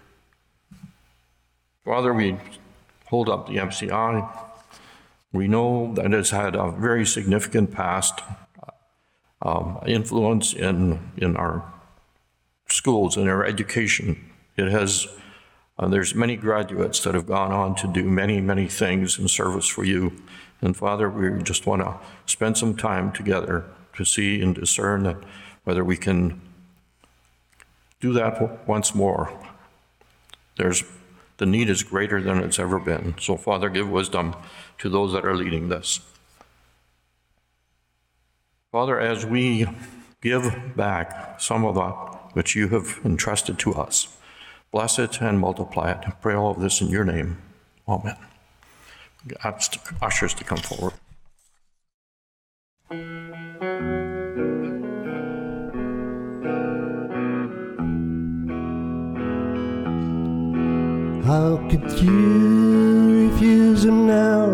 Father, 1.84 2.14
we 2.14 2.38
hold 3.06 3.28
up 3.28 3.46
the 3.46 3.56
MCI. 3.56 4.28
We 5.32 5.48
know 5.48 5.92
that 5.94 6.12
it's 6.12 6.30
had 6.30 6.54
a 6.54 6.70
very 6.70 7.04
significant 7.04 7.72
past 7.72 8.20
um, 9.42 9.78
influence 9.86 10.54
in, 10.54 11.12
in 11.16 11.36
our 11.36 11.70
schools 12.68 13.16
and 13.16 13.28
our 13.28 13.44
education. 13.44 14.30
It 14.56 14.70
has, 14.70 15.06
uh, 15.78 15.88
there's 15.88 16.14
many 16.14 16.36
graduates 16.36 17.00
that 17.00 17.14
have 17.14 17.26
gone 17.26 17.52
on 17.52 17.74
to 17.76 17.88
do 17.88 18.04
many, 18.04 18.40
many 18.40 18.68
things 18.68 19.18
in 19.18 19.26
service 19.28 19.66
for 19.66 19.84
you. 19.84 20.12
And 20.60 20.76
Father, 20.76 21.10
we 21.10 21.42
just 21.42 21.66
want 21.66 21.82
to 21.82 21.98
spend 22.26 22.56
some 22.56 22.76
time 22.76 23.12
together 23.12 23.64
to 23.96 24.04
see 24.04 24.40
and 24.40 24.54
discern 24.54 25.02
that 25.02 25.16
whether 25.64 25.84
we 25.84 25.96
can 25.96 26.40
do 28.00 28.12
that 28.12 28.66
once 28.68 28.94
more. 28.94 29.32
There's 30.56 30.84
the 31.38 31.46
need 31.46 31.68
is 31.68 31.82
greater 31.82 32.20
than 32.22 32.38
it's 32.38 32.60
ever 32.60 32.78
been. 32.78 33.16
So, 33.18 33.36
Father, 33.36 33.68
give 33.68 33.90
wisdom 33.90 34.36
to 34.78 34.88
those 34.88 35.12
that 35.12 35.24
are 35.24 35.34
leading 35.34 35.68
this. 35.68 36.00
Father, 38.70 39.00
as 39.00 39.26
we 39.26 39.66
give 40.22 40.76
back 40.76 41.40
some 41.40 41.64
of 41.64 41.74
that 41.74 42.34
which 42.34 42.54
you 42.54 42.68
have 42.68 43.00
entrusted 43.04 43.58
to 43.60 43.74
us, 43.74 44.16
bless 44.74 44.98
it 44.98 45.20
and 45.20 45.38
multiply 45.38 45.92
it. 45.92 45.98
I 46.04 46.10
pray 46.10 46.34
all 46.34 46.50
of 46.50 46.58
this 46.58 46.80
in 46.80 46.88
your 46.88 47.04
name. 47.04 47.38
Amen. 47.86 48.16
Ushers 50.02 50.34
to 50.34 50.42
come 50.42 50.58
forward. 50.58 50.94
How 61.24 61.56
could 61.70 61.88
you 62.02 63.30
refuse 63.30 63.84
him 63.84 64.08
now? 64.08 64.44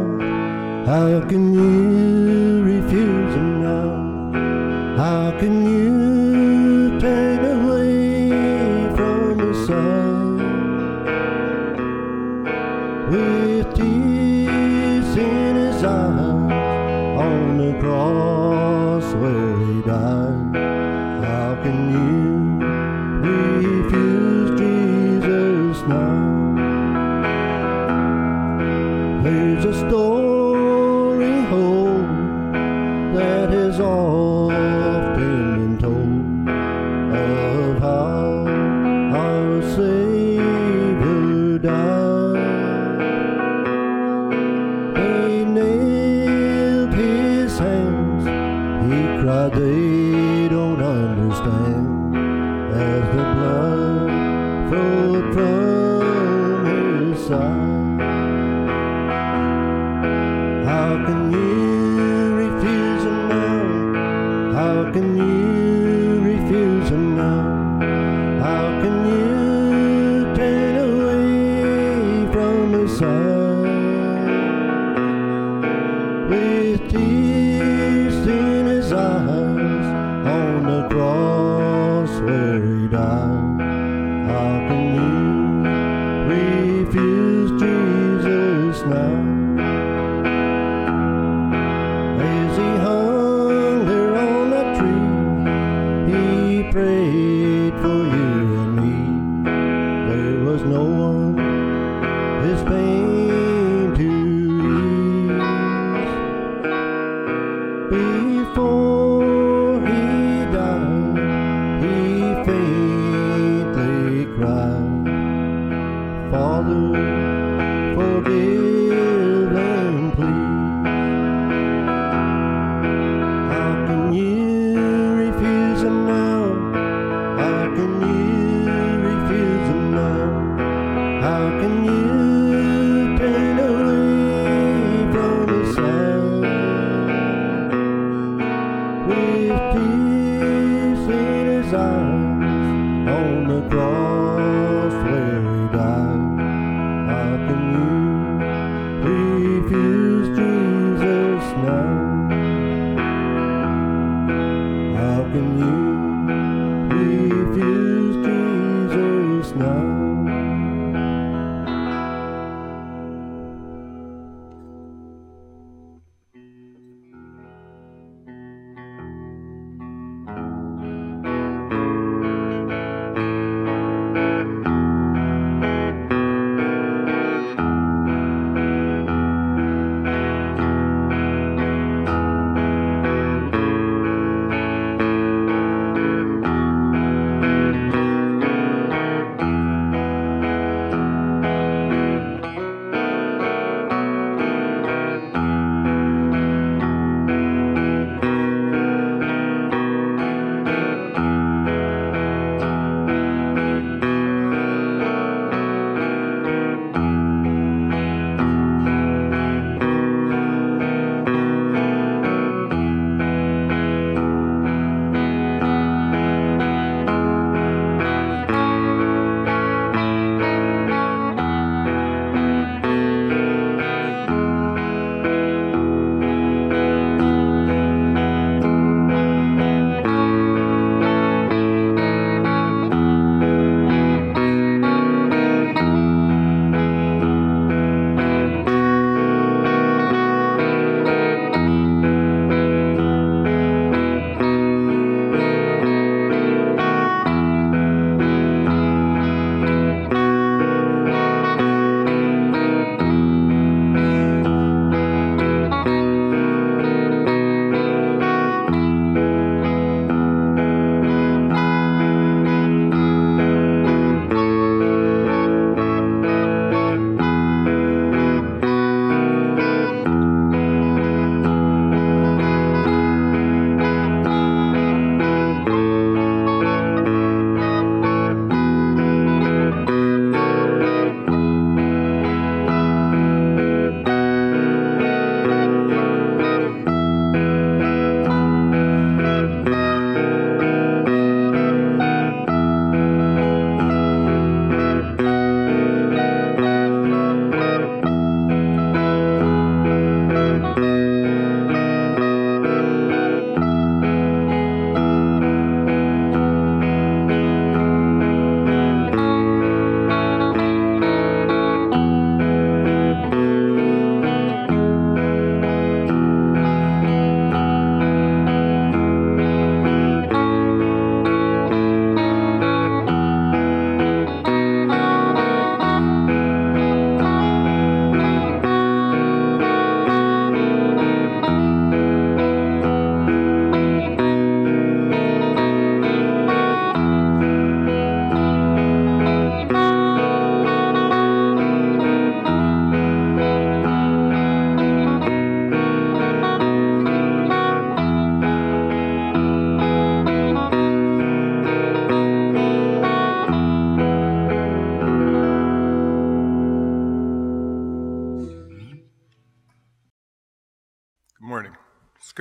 How 0.85 1.27
can 1.31 1.55
you 1.55 2.63
refuse 2.63 3.35
him 3.35 3.63
now? 3.63 3.89
How 4.99 5.39
can 5.41 5.65
you 5.65 5.70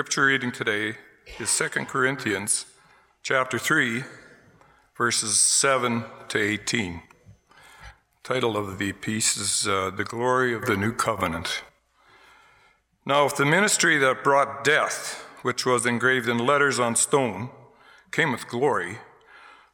Scripture 0.10 0.26
reading 0.26 0.52
today 0.52 0.96
is 1.40 1.56
2 1.56 1.86
Corinthians 1.86 2.66
chapter 3.22 3.60
3 3.60 4.04
verses 4.98 5.40
7 5.40 6.04
to 6.30 6.40
18. 6.40 7.04
Title 8.24 8.58
of 8.58 8.80
the 8.80 8.92
piece 8.92 9.38
is 9.38 9.68
uh, 9.68 9.92
The 9.92 10.04
Glory 10.04 10.56
of 10.56 10.66
the 10.66 10.76
New 10.76 10.94
Covenant. 10.94 11.62
Now, 13.06 13.28
if 13.28 13.36
the 13.36 13.46
ministry 13.46 14.00
that 14.00 14.24
brought 14.24 14.64
death, 14.64 15.28
which 15.44 15.64
was 15.64 15.86
engraved 15.86 16.28
in 16.28 16.40
letters 16.40 16.80
on 16.80 16.96
stone, 16.96 17.52
came 18.12 18.32
with 18.32 18.48
glory, 18.48 18.98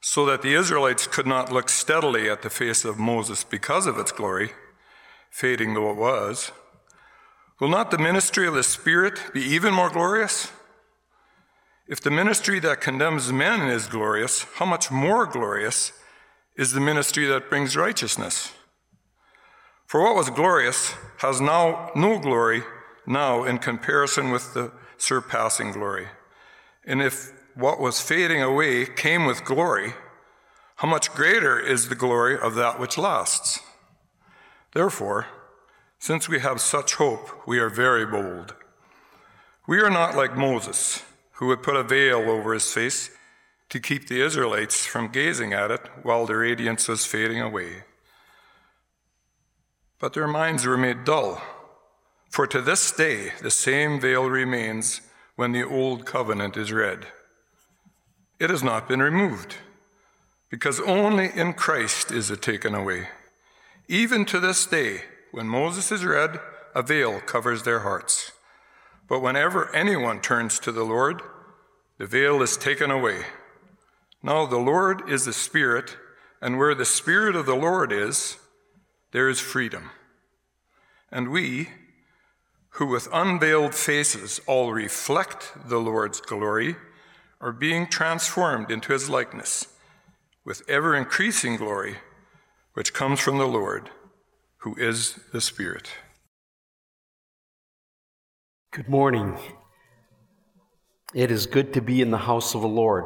so 0.02 0.26
that 0.26 0.42
the 0.42 0.54
Israelites 0.54 1.08
could 1.08 1.26
not 1.26 1.50
look 1.50 1.70
steadily 1.70 2.30
at 2.30 2.42
the 2.42 2.50
face 2.50 2.84
of 2.84 3.00
Moses 3.00 3.46
because 3.46 3.88
of 3.88 3.98
its 3.98 4.12
glory, 4.12 4.52
fading 5.30 5.76
though 5.76 5.92
it 5.92 5.96
was, 5.96 6.52
Will 7.60 7.70
not 7.70 7.90
the 7.90 7.98
ministry 7.98 8.48
of 8.48 8.54
the 8.54 8.64
Spirit 8.64 9.20
be 9.34 9.42
even 9.42 9.74
more 9.74 9.90
glorious? 9.90 10.52
If 11.88 12.02
the 12.02 12.12
ministry 12.12 12.60
that 12.60 12.82
condemns 12.82 13.32
men 13.32 13.70
is 13.70 13.88
glorious, 13.88 14.44
how 14.56 14.66
much 14.66 14.92
more 14.92 15.26
glorious 15.26 15.94
is 16.58 16.74
the 16.74 16.82
ministry 16.82 17.26
that 17.28 17.50
brings 17.50 17.78
righteousness? 17.78 18.52
For 19.86 20.04
what 20.04 20.16
was 20.16 20.30
glorious 20.30 20.96
has 21.20 21.40
now 21.40 21.92
no 21.96 22.20
glory 22.20 22.64
now 23.06 23.44
in 23.44 23.60
comparison 23.60 24.32
with 24.32 24.54
the 24.54 24.72
surpassing 24.98 25.72
glory. 25.72 26.08
And 26.86 27.02
if 27.02 27.32
what 27.54 27.80
was 27.80 28.02
fading 28.02 28.42
away 28.42 28.86
came 28.86 29.26
with 29.26 29.46
glory, 29.46 29.94
how 30.78 30.90
much 30.90 31.14
greater 31.14 31.58
is 31.58 31.88
the 31.88 31.96
glory 31.96 32.38
of 32.38 32.56
that 32.56 32.80
which 32.80 32.98
lasts? 32.98 33.60
Therefore, 34.74 35.28
since 36.06 36.30
we 36.30 36.40
have 36.40 36.62
such 36.62 36.94
hope, 36.94 37.48
we 37.48 37.58
are 37.58 37.68
very 37.68 38.06
bold. 38.06 38.54
We 39.66 39.80
are 39.80 39.90
not 39.90 40.16
like 40.16 40.38
Moses, 40.38 41.02
who 41.38 41.48
would 41.48 41.64
put 41.64 41.76
a 41.76 41.82
veil 41.82 42.30
over 42.30 42.54
his 42.54 42.72
face 42.72 43.10
to 43.70 43.80
keep 43.80 44.08
the 44.08 44.22
Israelites 44.22 44.86
from 44.86 45.08
gazing 45.08 45.52
at 45.52 45.72
it 45.72 45.82
while 46.04 46.28
the 46.28 46.36
radiance 46.36 46.88
was 46.88 47.08
fading 47.08 47.42
away. 47.42 47.86
But 49.98 50.14
their 50.14 50.28
minds 50.28 50.64
were 50.64 50.78
made 50.78 51.06
dull, 51.06 51.42
for 52.30 52.46
to 52.46 52.62
this 52.62 52.92
day 52.92 53.32
the 53.42 53.50
same 53.50 54.00
veil 54.00 54.30
remains 54.30 55.02
when 55.36 55.54
the 55.54 55.64
old 55.64 56.06
covenant 56.06 56.56
is 56.56 56.72
read. 56.72 57.08
It 58.40 58.52
has 58.52 58.62
not 58.62 58.88
been 58.88 59.02
removed, 59.02 59.56
because 60.52 60.80
only 60.82 61.32
in 61.34 61.54
Christ 61.54 62.12
is 62.12 62.30
it 62.30 62.44
taken 62.44 62.76
away. 62.76 63.08
Even 63.88 64.24
to 64.26 64.40
this 64.40 64.68
day, 64.68 65.02
when 65.36 65.50
Moses 65.50 65.92
is 65.92 66.06
read, 66.06 66.40
a 66.74 66.82
veil 66.82 67.20
covers 67.20 67.64
their 67.64 67.82
hearts. 67.82 68.32
But 69.10 69.20
whenever 69.20 69.70
anyone 69.76 70.22
turns 70.22 70.60
to 70.60 70.72
the 70.72 70.86
Lord, 70.86 71.22
the 71.98 72.06
veil 72.06 72.42
is 72.42 72.56
taken 72.56 72.90
away. 72.90 73.24
Now 74.24 74.46
the 74.46 74.56
Lord 74.56 75.10
is 75.10 75.26
the 75.26 75.34
Spirit, 75.34 75.98
and 76.42 76.58
where 76.58 76.74
the 76.74 76.86
Spirit 76.86 77.36
of 77.36 77.46
the 77.46 77.56
Lord 77.56 77.92
is, 77.92 78.38
there 79.12 79.28
is 79.28 79.42
freedom. 79.42 79.90
And 81.12 81.28
we, 81.28 81.68
who 82.70 82.86
with 82.86 83.10
unveiled 83.12 83.76
faces 83.76 84.40
all 84.48 84.72
reflect 84.72 85.52
the 85.68 85.80
Lord's 85.80 86.22
glory, 86.22 86.78
are 87.42 87.52
being 87.52 87.88
transformed 87.88 88.72
into 88.72 88.94
his 88.94 89.10
likeness 89.10 89.68
with 90.46 90.62
ever 90.70 90.96
increasing 90.96 91.58
glory, 91.58 91.98
which 92.74 92.94
comes 92.94 93.20
from 93.20 93.38
the 93.38 93.46
Lord 93.46 93.90
who 94.66 94.76
is 94.78 95.20
the 95.32 95.40
Spirit. 95.40 95.92
Good 98.74 98.90
morning. 98.90 99.38
It 101.14 101.30
is 101.30 101.46
good 101.46 101.72
to 101.76 101.82
be 101.82 102.02
in 102.02 102.10
the 102.10 102.18
house 102.18 102.56
of 102.56 102.62
the 102.62 102.68
Lord. 102.68 103.06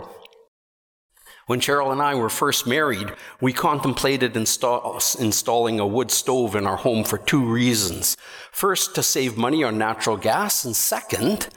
When 1.47 1.59
Cheryl 1.59 1.91
and 1.91 2.01
I 2.01 2.15
were 2.15 2.29
first 2.29 2.65
married, 2.65 3.11
we 3.41 3.51
contemplated 3.51 4.37
install, 4.37 5.01
installing 5.19 5.81
a 5.81 5.85
wood 5.85 6.11
stove 6.11 6.55
in 6.55 6.65
our 6.65 6.77
home 6.77 7.03
for 7.03 7.17
two 7.17 7.43
reasons. 7.43 8.15
First, 8.53 8.95
to 8.95 9.03
save 9.03 9.35
money 9.35 9.61
on 9.61 9.77
natural 9.77 10.15
gas, 10.15 10.63
and 10.63 10.73
second, 10.73 11.49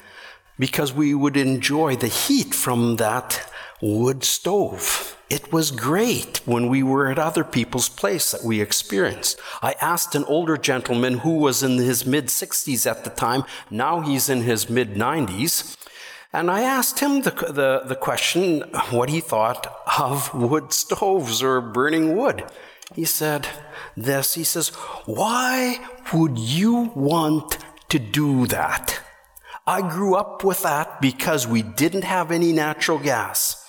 because 0.59 0.93
we 0.93 1.15
would 1.15 1.37
enjoy 1.37 1.95
the 1.95 2.09
heat 2.09 2.55
from 2.55 2.97
that 2.97 3.49
wood 3.83 4.23
stove. 4.23 5.19
It 5.29 5.53
was 5.53 5.73
great 5.73 6.41
when 6.45 6.69
we 6.69 6.83
were 6.85 7.11
at 7.11 7.19
other 7.19 7.43
people's 7.43 7.89
place 7.89 8.31
that 8.31 8.45
we 8.45 8.61
experienced. 8.61 9.41
I 9.61 9.75
asked 9.81 10.15
an 10.15 10.25
older 10.25 10.57
gentleman 10.57 11.19
who 11.19 11.39
was 11.39 11.65
in 11.65 11.79
his 11.79 12.07
mid 12.07 12.27
60s 12.27 12.89
at 12.89 13.03
the 13.03 13.11
time, 13.11 13.43
now 13.71 14.01
he's 14.01 14.29
in 14.29 14.43
his 14.43 14.71
mid 14.71 14.95
90s, 14.95 15.77
and 16.33 16.49
I 16.49 16.63
asked 16.63 17.01
him 17.01 17.23
the, 17.23 17.31
the, 17.31 17.83
the 17.85 17.97
question 17.97 18.61
what 18.91 19.11
he 19.11 19.21
thought 19.21 19.67
of 19.99 20.33
wood 20.33 20.73
stoves 20.73 21.43
or 21.43 21.61
burning 21.61 22.17
wood. 22.17 22.45
He 22.95 23.05
said 23.05 23.49
this 23.97 24.35
He 24.35 24.45
says, 24.45 24.69
Why 25.07 25.79
would 26.13 26.39
you 26.39 26.93
want 26.95 27.59
to 27.89 27.99
do 27.99 28.47
that? 28.47 29.01
I 29.67 29.81
grew 29.81 30.15
up 30.15 30.45
with 30.45 30.63
that 30.63 31.01
because 31.01 31.47
we 31.47 31.63
didn't 31.63 32.05
have 32.05 32.31
any 32.31 32.53
natural 32.53 32.99
gas. 32.99 33.62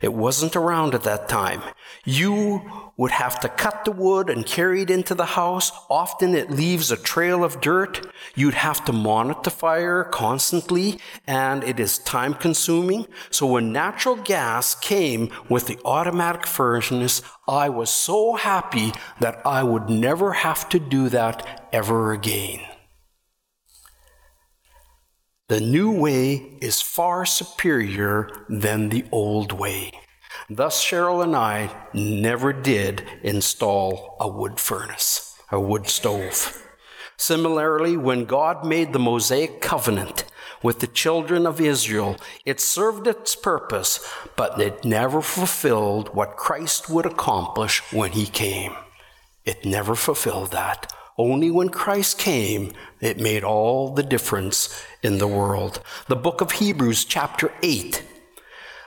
It 0.00 0.12
wasn't 0.12 0.56
around 0.56 0.94
at 0.94 1.02
that 1.04 1.28
time. 1.28 1.62
You 2.04 2.90
would 2.96 3.12
have 3.12 3.40
to 3.40 3.48
cut 3.48 3.84
the 3.84 3.92
wood 3.92 4.30
and 4.30 4.46
carry 4.46 4.82
it 4.82 4.90
into 4.90 5.14
the 5.14 5.24
house. 5.24 5.72
Often 5.90 6.34
it 6.34 6.50
leaves 6.50 6.90
a 6.90 6.96
trail 6.96 7.44
of 7.44 7.60
dirt. 7.60 8.06
You'd 8.34 8.54
have 8.54 8.84
to 8.86 8.92
monitor 8.92 9.40
the 9.44 9.50
fire 9.50 10.04
constantly, 10.04 10.98
and 11.26 11.64
it 11.64 11.80
is 11.80 11.98
time 11.98 12.34
consuming. 12.34 13.06
So 13.30 13.46
when 13.46 13.72
natural 13.72 14.16
gas 14.16 14.74
came 14.74 15.30
with 15.48 15.66
the 15.66 15.78
automatic 15.84 16.46
furnace, 16.46 17.22
I 17.48 17.68
was 17.68 17.90
so 17.90 18.34
happy 18.34 18.92
that 19.20 19.40
I 19.46 19.62
would 19.62 19.88
never 19.88 20.32
have 20.32 20.68
to 20.70 20.78
do 20.78 21.08
that 21.10 21.68
ever 21.72 22.12
again. 22.12 22.60
The 25.48 25.60
new 25.60 25.92
way 25.92 26.58
is 26.60 26.82
far 26.82 27.24
superior 27.24 28.28
than 28.48 28.88
the 28.88 29.04
old 29.12 29.52
way. 29.52 29.92
Thus, 30.50 30.84
Cheryl 30.84 31.22
and 31.22 31.36
I 31.36 31.70
never 31.94 32.52
did 32.52 33.04
install 33.22 34.16
a 34.18 34.26
wood 34.26 34.58
furnace, 34.58 35.38
a 35.52 35.60
wood 35.60 35.86
stove. 35.86 36.66
Similarly, 37.16 37.96
when 37.96 38.24
God 38.24 38.66
made 38.66 38.92
the 38.92 38.98
Mosaic 38.98 39.60
covenant 39.60 40.24
with 40.64 40.80
the 40.80 40.88
children 40.88 41.46
of 41.46 41.60
Israel, 41.60 42.16
it 42.44 42.58
served 42.58 43.06
its 43.06 43.36
purpose, 43.36 44.04
but 44.34 44.60
it 44.60 44.84
never 44.84 45.22
fulfilled 45.22 46.12
what 46.12 46.36
Christ 46.36 46.90
would 46.90 47.06
accomplish 47.06 47.80
when 47.92 48.10
he 48.10 48.26
came. 48.26 48.74
It 49.44 49.64
never 49.64 49.94
fulfilled 49.94 50.50
that. 50.50 50.92
Only 51.18 51.50
when 51.50 51.70
Christ 51.70 52.18
came, 52.18 52.72
it 53.00 53.18
made 53.18 53.42
all 53.42 53.94
the 53.94 54.02
difference 54.02 54.84
in 55.02 55.16
the 55.16 55.26
world. 55.26 55.80
The 56.08 56.16
book 56.16 56.42
of 56.42 56.52
Hebrews, 56.52 57.06
chapter 57.06 57.52
8, 57.62 58.02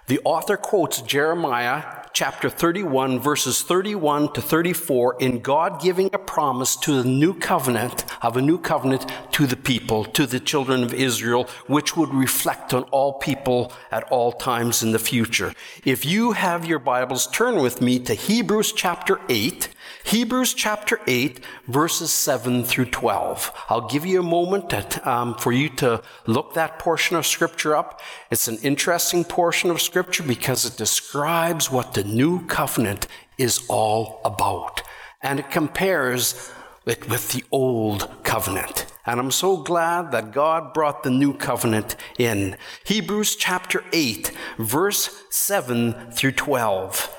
the 0.05 0.19
author 0.23 0.57
quotes 0.57 1.01
Jeremiah 1.01 1.99
chapter 2.13 2.49
31, 2.49 3.19
verses 3.19 3.61
31 3.61 4.33
to 4.33 4.41
34, 4.41 5.17
in 5.19 5.39
God 5.39 5.81
giving 5.81 6.09
a 6.13 6.19
promise 6.19 6.75
to 6.77 7.01
the 7.01 7.07
new 7.07 7.33
covenant, 7.33 8.05
of 8.23 8.35
a 8.35 8.41
new 8.41 8.57
covenant 8.57 9.05
to 9.31 9.47
the 9.47 9.55
people, 9.55 10.05
to 10.05 10.25
the 10.25 10.39
children 10.39 10.83
of 10.83 10.93
Israel, 10.93 11.47
which 11.67 11.95
would 11.95 12.13
reflect 12.13 12.73
on 12.73 12.83
all 12.85 13.13
people 13.13 13.71
at 13.91 14.03
all 14.11 14.31
times 14.31 14.83
in 14.83 14.91
the 14.91 14.99
future. 14.99 15.53
If 15.85 16.05
you 16.05 16.33
have 16.33 16.65
your 16.65 16.79
Bibles, 16.79 17.27
turn 17.27 17.61
with 17.61 17.81
me 17.81 17.99
to 17.99 18.13
Hebrews 18.13 18.73
chapter 18.73 19.19
8. 19.29 19.69
Hebrews 20.09 20.55
chapter 20.55 20.99
8, 21.05 21.39
verses 21.67 22.11
7 22.11 22.63
through 22.63 22.85
12. 22.85 23.53
I'll 23.69 23.87
give 23.87 24.07
you 24.07 24.21
a 24.21 24.23
moment 24.23 25.05
um, 25.05 25.35
for 25.35 25.51
you 25.51 25.69
to 25.75 26.01
look 26.25 26.55
that 26.55 26.79
portion 26.79 27.15
of 27.15 27.27
Scripture 27.27 27.75
up. 27.75 28.01
It's 28.31 28.47
an 28.47 28.57
interesting 28.63 29.23
portion 29.23 29.69
of 29.69 29.79
Scripture 29.79 30.23
because 30.23 30.65
it 30.65 30.77
describes 30.77 31.69
what 31.69 31.93
the 31.93 32.03
new 32.03 32.43
covenant 32.47 33.05
is 33.37 33.63
all 33.69 34.19
about. 34.25 34.81
And 35.21 35.39
it 35.39 35.51
compares 35.51 36.51
it 36.87 37.07
with 37.07 37.31
the 37.31 37.43
old 37.51 38.09
covenant. 38.23 38.87
And 39.05 39.19
I'm 39.19 39.29
so 39.29 39.57
glad 39.57 40.11
that 40.11 40.31
God 40.31 40.73
brought 40.73 41.03
the 41.03 41.11
new 41.11 41.35
covenant 41.35 41.95
in. 42.17 42.57
Hebrews 42.83 43.35
chapter 43.35 43.83
8, 43.93 44.31
verse 44.57 45.23
7 45.29 45.93
through 46.13 46.31
12. 46.31 47.15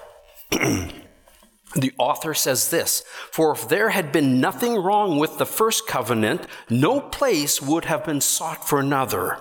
The 1.77 1.93
author 1.99 2.35
says 2.35 2.71
this 2.71 3.05
For 3.31 3.53
if 3.53 3.69
there 3.69 3.91
had 3.91 4.11
been 4.13 4.41
nothing 4.41 4.75
wrong 4.75 5.19
with 5.19 5.39
the 5.39 5.47
first 5.47 5.87
covenant, 5.87 6.47
no 6.69 7.01
place 7.01 7.63
would 7.63 7.85
have 7.85 8.05
been 8.05 8.21
sought 8.21 8.69
for 8.69 8.81
another. 8.81 9.39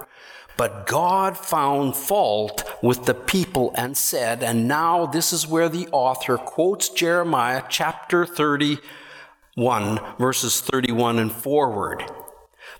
But 0.56 0.86
God 0.88 1.38
found 1.38 1.96
fault 1.96 2.70
with 2.84 3.06
the 3.06 3.14
people 3.14 3.72
and 3.76 3.96
said, 3.96 4.44
and 4.44 4.68
now 4.68 5.06
this 5.06 5.32
is 5.32 5.48
where 5.48 5.70
the 5.70 5.88
author 5.94 6.38
quotes 6.38 6.90
Jeremiah 6.90 7.64
chapter 7.70 8.26
31, 8.26 10.02
verses 10.20 10.60
31 10.60 11.18
and 11.18 11.32
forward. 11.32 12.04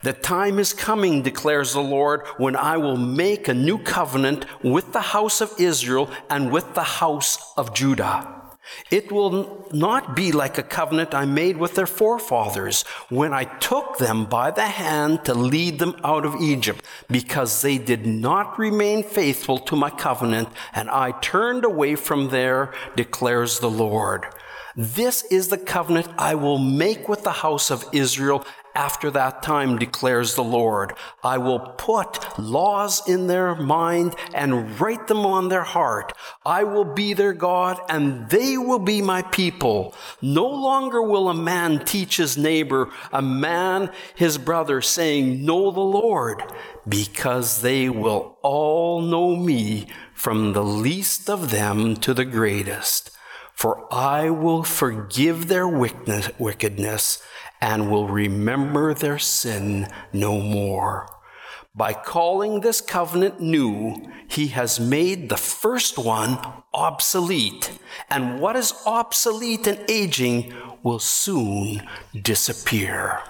The 0.04 0.12
time 0.12 0.60
is 0.60 0.74
coming, 0.74 1.22
declares 1.22 1.72
the 1.72 1.80
Lord, 1.80 2.28
when 2.38 2.58
I 2.58 2.76
will 2.76 2.98
make 2.98 3.48
a 3.48 3.54
new 3.54 3.78
covenant 3.78 4.46
with 4.62 4.92
the 4.92 5.00
house 5.00 5.40
of 5.40 5.54
Israel 5.58 6.12
and 6.30 6.52
with 6.52 6.74
the 6.74 6.84
house 6.84 7.54
of 7.56 7.74
Judah. 7.74 8.39
It 8.92 9.12
will 9.12 9.68
not 9.72 10.16
be 10.16 10.32
like 10.32 10.58
a 10.58 10.64
covenant 10.64 11.14
I 11.14 11.26
made 11.26 11.58
with 11.58 11.76
their 11.76 11.88
forefathers 11.88 12.84
when 13.10 13.34
I 13.34 13.44
took 13.44 13.98
them 13.98 14.26
by 14.26 14.52
the 14.52 14.68
hand 14.68 15.26
to 15.26 15.34
lead 15.34 15.80
them 15.80 15.96
out 16.04 16.26
of 16.26 16.42
Egypt, 16.42 16.86
because 17.10 17.62
they 17.62 17.78
did 17.78 18.06
not 18.06 18.58
remain 18.60 19.04
faithful 19.04 19.60
to 19.60 19.76
my 19.76 19.90
covenant, 19.90 20.50
and 20.74 20.90
I 20.90 21.12
turned 21.20 21.66
away 21.66 21.96
from 21.96 22.30
there, 22.30 22.74
declares 22.96 23.60
the 23.60 23.70
Lord. 23.70 24.26
This 24.76 25.24
is 25.26 25.48
the 25.50 25.58
covenant 25.58 26.08
I 26.18 26.36
will 26.36 26.58
make 26.60 27.10
with 27.10 27.24
the 27.24 27.32
house 27.32 27.70
of 27.70 27.86
Israel 27.92 28.46
after 28.76 29.12
that 29.12 29.44
time, 29.44 29.78
declares 29.78 30.36
the 30.36 30.44
Lord. 30.44 30.94
I 31.24 31.38
will 31.38 31.60
put 31.60 32.40
laws 32.40 33.08
in 33.08 33.28
their 33.28 33.56
mind 33.56 34.16
and 34.34 34.80
write 34.80 35.08
them 35.08 35.26
on 35.26 35.50
their 35.50 35.64
heart. 35.64 36.14
I 36.46 36.64
will 36.64 36.86
be 36.86 37.14
their 37.14 37.34
God 37.34 37.80
and 37.90 38.30
they 38.30 38.58
will 38.58 38.80
be 38.80 39.02
my 39.02 39.22
people. 39.22 39.94
No 40.22 40.48
longer 40.48 41.02
will 41.02 41.30
a 41.30 41.34
man 41.34 41.84
teach 41.86 42.18
his 42.18 42.38
neighbor, 42.38 42.90
a 43.12 43.22
man 43.22 43.92
his 44.16 44.38
brother, 44.38 44.82
saying, 44.82 45.46
Know 45.46 45.72
the 45.72 45.80
Lord, 45.80 46.44
because 46.88 47.62
they 47.62 47.90
will 47.90 48.38
all 48.42 49.02
know 49.02 49.36
me 49.36 49.88
from 50.14 50.54
the 50.54 50.64
least 50.64 51.30
of 51.30 51.52
them 51.52 51.96
to 51.98 52.14
the 52.14 52.26
greatest. 52.26 53.12
For 53.54 53.94
I 53.94 54.30
will 54.30 54.64
forgive 54.64 55.50
their 55.50 55.68
wickedness 55.68 57.22
and 57.62 57.92
will 57.92 58.08
remember 58.08 58.94
their 58.94 59.20
sin 59.20 59.88
no 60.14 60.40
more. 60.40 61.08
By 61.76 61.94
calling 61.94 62.62
this 62.62 62.82
covenant 62.82 63.40
new, 63.40 63.96
he 64.28 64.48
has 64.48 64.80
made 64.80 65.30
the 65.30 65.38
first 65.38 65.98
one 65.98 66.40
obsolete. 66.74 67.78
And 68.10 68.40
what 68.40 68.56
is 68.56 68.74
obsolete 68.86 69.68
and 69.68 69.90
aging 69.90 70.54
will 70.84 71.00
soon 71.00 71.88
disappear. 72.20 73.22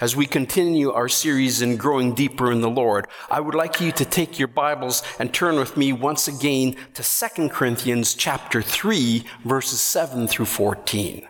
As 0.00 0.14
we 0.14 0.26
continue 0.26 0.92
our 0.92 1.08
series 1.08 1.60
in 1.60 1.76
growing 1.76 2.14
deeper 2.14 2.52
in 2.52 2.60
the 2.60 2.70
Lord, 2.70 3.08
I 3.30 3.40
would 3.40 3.54
like 3.54 3.80
you 3.80 3.90
to 3.92 4.04
take 4.04 4.38
your 4.38 4.48
Bibles 4.48 5.02
and 5.18 5.32
turn 5.34 5.56
with 5.56 5.76
me 5.76 5.92
once 5.92 6.28
again 6.28 6.76
to 6.94 7.02
2 7.02 7.48
Corinthians 7.48 8.14
chapter 8.14 8.62
3 8.62 9.24
verses 9.44 9.80
7 9.80 10.28
through 10.28 10.46
14. 10.46 11.27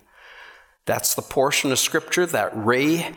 That's 0.88 1.14
the 1.14 1.20
portion 1.20 1.70
of 1.70 1.78
scripture 1.78 2.24
that 2.24 2.50
Ray 2.54 3.12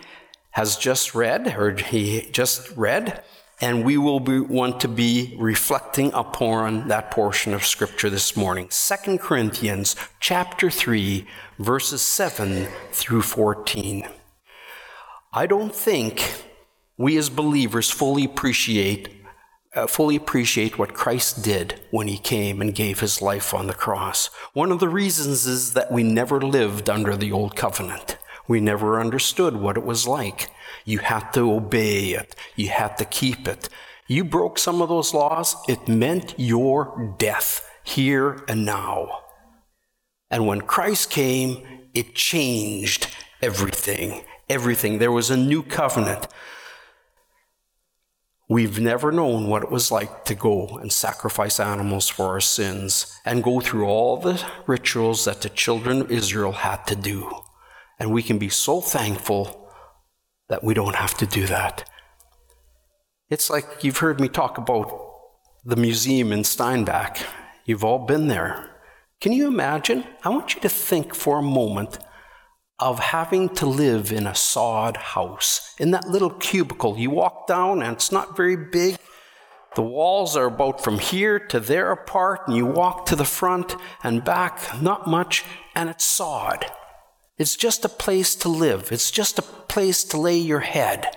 has 0.50 0.76
just 0.76 1.16
read, 1.16 1.56
or 1.58 1.72
he 1.72 2.30
just 2.34 2.70
read, 2.76 3.24
and 3.62 3.86
we 3.86 3.98
will 3.98 4.20
be, 4.20 4.42
want 4.42 4.82
to 4.82 4.90
be 4.90 5.38
reflecting 5.40 6.12
upon 6.12 6.90
that 6.90 7.12
portion 7.12 7.54
of 7.54 7.64
scripture 7.64 8.10
this 8.10 8.36
morning. 8.36 8.68
2 8.70 9.20
Corinthians 9.20 9.96
chapter 10.20 10.70
3, 10.70 11.26
verses 11.60 12.02
7 12.02 12.68
through 12.92 13.22
14. 13.22 14.06
I 15.32 15.48
don't 15.48 15.74
think 15.74 16.44
we 16.98 17.16
as 17.16 17.30
believers 17.30 17.90
fully 17.90 18.26
appreciate 18.26 19.21
uh, 19.74 19.88
fully 19.88 20.16
appreciate 20.16 20.78
what 20.78 20.94
Christ 20.94 21.44
did 21.44 21.80
when 21.92 22.08
he 22.08 22.18
came 22.18 22.62
and 22.62 22.76
gave 22.76 23.00
his 23.00 23.22
life 23.22 23.54
on 23.54 23.68
the 23.68 23.74
cross. 23.74 24.30
One 24.54 24.72
of 24.72 24.80
the 24.80 24.90
reasons 24.90 25.46
is 25.46 25.74
that 25.74 25.92
we 25.92 26.04
never 26.04 26.42
lived 26.42 26.90
under 26.90 27.16
the 27.16 27.32
old 27.32 27.56
covenant. 27.56 28.18
We 28.48 28.60
never 28.60 29.00
understood 29.00 29.56
what 29.56 29.78
it 29.78 29.86
was 29.86 30.08
like. 30.08 30.50
You 30.84 31.00
had 31.00 31.32
to 31.34 31.52
obey 31.54 32.10
it. 32.10 32.36
You 32.56 32.70
had 32.70 32.98
to 32.98 33.06
keep 33.06 33.48
it. 33.48 33.70
You 34.08 34.26
broke 34.26 34.60
some 34.60 34.82
of 34.82 34.90
those 34.90 35.14
laws, 35.14 35.56
it 35.70 35.88
meant 35.88 36.36
your 36.38 37.16
death 37.18 37.70
here 37.84 38.44
and 38.50 38.66
now. 38.66 39.22
And 40.30 40.48
when 40.48 40.62
Christ 40.62 41.10
came, 41.12 41.66
it 41.94 42.16
changed 42.16 43.08
everything. 43.42 44.24
Everything. 44.50 44.98
There 44.98 45.12
was 45.14 45.30
a 45.30 45.38
new 45.38 45.64
covenant. 45.64 46.28
We've 48.52 48.82
never 48.82 49.14
known 49.14 49.48
what 49.48 49.64
it 49.64 49.72
was 49.72 49.94
like 49.94 50.26
to 50.26 50.36
go 50.36 50.78
and 50.82 50.92
sacrifice 50.92 51.58
animals 51.58 52.10
for 52.10 52.26
our 52.26 52.42
sins 52.42 53.18
and 53.24 53.46
go 53.46 53.62
through 53.62 53.86
all 53.86 54.18
the 54.18 54.46
rituals 54.68 55.24
that 55.24 55.40
the 55.40 55.48
children 55.48 56.02
of 56.02 56.12
Israel 56.12 56.52
had 56.52 56.86
to 56.88 56.98
do. 56.98 57.32
And 57.98 58.12
we 58.12 58.22
can 58.22 58.38
be 58.38 58.50
so 58.50 58.82
thankful 58.82 59.72
that 60.50 60.66
we 60.66 60.74
don't 60.74 60.98
have 60.98 61.14
to 61.20 61.26
do 61.26 61.48
that. 61.48 61.90
It's 63.30 63.50
like 63.50 63.86
you've 63.86 64.00
heard 64.00 64.20
me 64.20 64.28
talk 64.28 64.58
about 64.58 65.00
the 65.64 65.78
museum 65.78 66.34
in 66.34 66.44
Steinbach. 66.44 67.20
You've 67.64 67.86
all 67.86 68.06
been 68.06 68.28
there. 68.28 68.70
Can 69.22 69.32
you 69.32 69.48
imagine? 69.48 70.04
I 70.26 70.30
want 70.30 70.56
you 70.56 70.60
to 70.60 70.68
think 70.68 71.16
for 71.16 71.40
a 71.40 71.54
moment 71.60 72.00
of 72.82 73.00
having 73.00 73.48
to 73.48 73.66
live 73.68 74.12
in 74.12 74.26
a 74.26 74.34
sod 74.34 74.98
house, 74.98 75.76
in 75.78 75.92
that 75.92 76.08
little 76.08 76.32
cubicle. 76.32 76.98
You 76.98 77.12
walk 77.12 77.48
down 77.48 77.84
and 77.84 77.94
it's 77.96 78.12
not 78.12 78.36
very 78.36 78.58
big. 78.58 78.98
The 79.76 79.84
walls 79.84 80.36
are 80.36 80.48
about 80.48 80.84
from 80.84 81.00
here 81.00 81.40
to 81.40 81.60
there 81.60 81.92
apart, 81.92 82.42
and 82.48 82.58
you 82.58 82.66
walk 82.66 83.06
to 83.06 83.16
the 83.16 83.24
front 83.24 83.76
and 84.04 84.26
back, 84.26 84.82
not 84.82 85.08
much, 85.08 85.46
and 85.76 85.90
it's 85.90 86.04
sod. 86.04 86.66
It's 87.38 87.56
just 87.56 87.86
a 87.86 87.90
place 87.90 88.36
to 88.38 88.50
live, 88.50 88.92
it's 88.92 89.12
just 89.12 89.40
a 89.40 89.44
place 89.44 90.04
to 90.06 90.18
lay 90.18 90.38
your 90.38 90.60
head. 90.60 91.16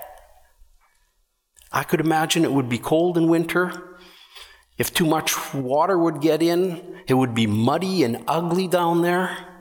I 1.73 1.83
could 1.83 1.99
imagine 1.99 2.45
it 2.45 2.53
would 2.53 2.69
be 2.69 2.79
cold 2.79 3.19
in 3.19 3.27
winter. 3.27 3.99
If 4.79 4.95
too 4.95 5.07
much 5.07 5.55
water 5.55 5.99
would 5.99 6.21
get 6.21 6.41
in, 6.41 7.03
it 7.09 7.15
would 7.15 7.35
be 7.35 7.49
muddy 7.49 8.05
and 8.05 8.23
ugly 8.29 8.69
down 8.69 9.03
there. 9.03 9.54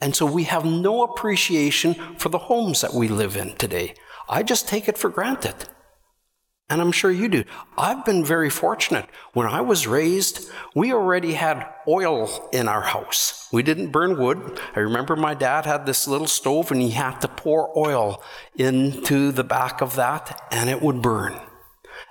And 0.00 0.16
so 0.16 0.24
we 0.24 0.44
have 0.44 0.64
no 0.64 1.02
appreciation 1.02 1.94
for 2.16 2.30
the 2.30 2.38
homes 2.38 2.80
that 2.80 2.94
we 2.94 3.08
live 3.08 3.36
in 3.36 3.54
today. 3.56 3.94
I 4.28 4.42
just 4.42 4.68
take 4.68 4.88
it 4.88 4.96
for 4.96 5.10
granted. 5.10 5.54
And 6.70 6.80
I'm 6.80 6.92
sure 6.92 7.10
you 7.10 7.28
do. 7.28 7.44
I've 7.76 8.04
been 8.04 8.24
very 8.24 8.48
fortunate. 8.48 9.06
When 9.32 9.48
I 9.48 9.60
was 9.60 9.88
raised, 9.88 10.48
we 10.72 10.92
already 10.92 11.32
had 11.32 11.68
oil 11.88 12.48
in 12.52 12.68
our 12.68 12.82
house. 12.82 13.48
We 13.52 13.64
didn't 13.64 13.90
burn 13.90 14.16
wood. 14.16 14.60
I 14.76 14.80
remember 14.80 15.16
my 15.16 15.34
dad 15.34 15.66
had 15.66 15.84
this 15.84 16.06
little 16.06 16.28
stove 16.28 16.70
and 16.70 16.80
he 16.80 16.90
had 16.90 17.18
to 17.22 17.28
pour 17.28 17.76
oil 17.76 18.22
into 18.54 19.32
the 19.32 19.42
back 19.42 19.80
of 19.80 19.96
that 19.96 20.46
and 20.52 20.70
it 20.70 20.80
would 20.80 21.02
burn. 21.02 21.40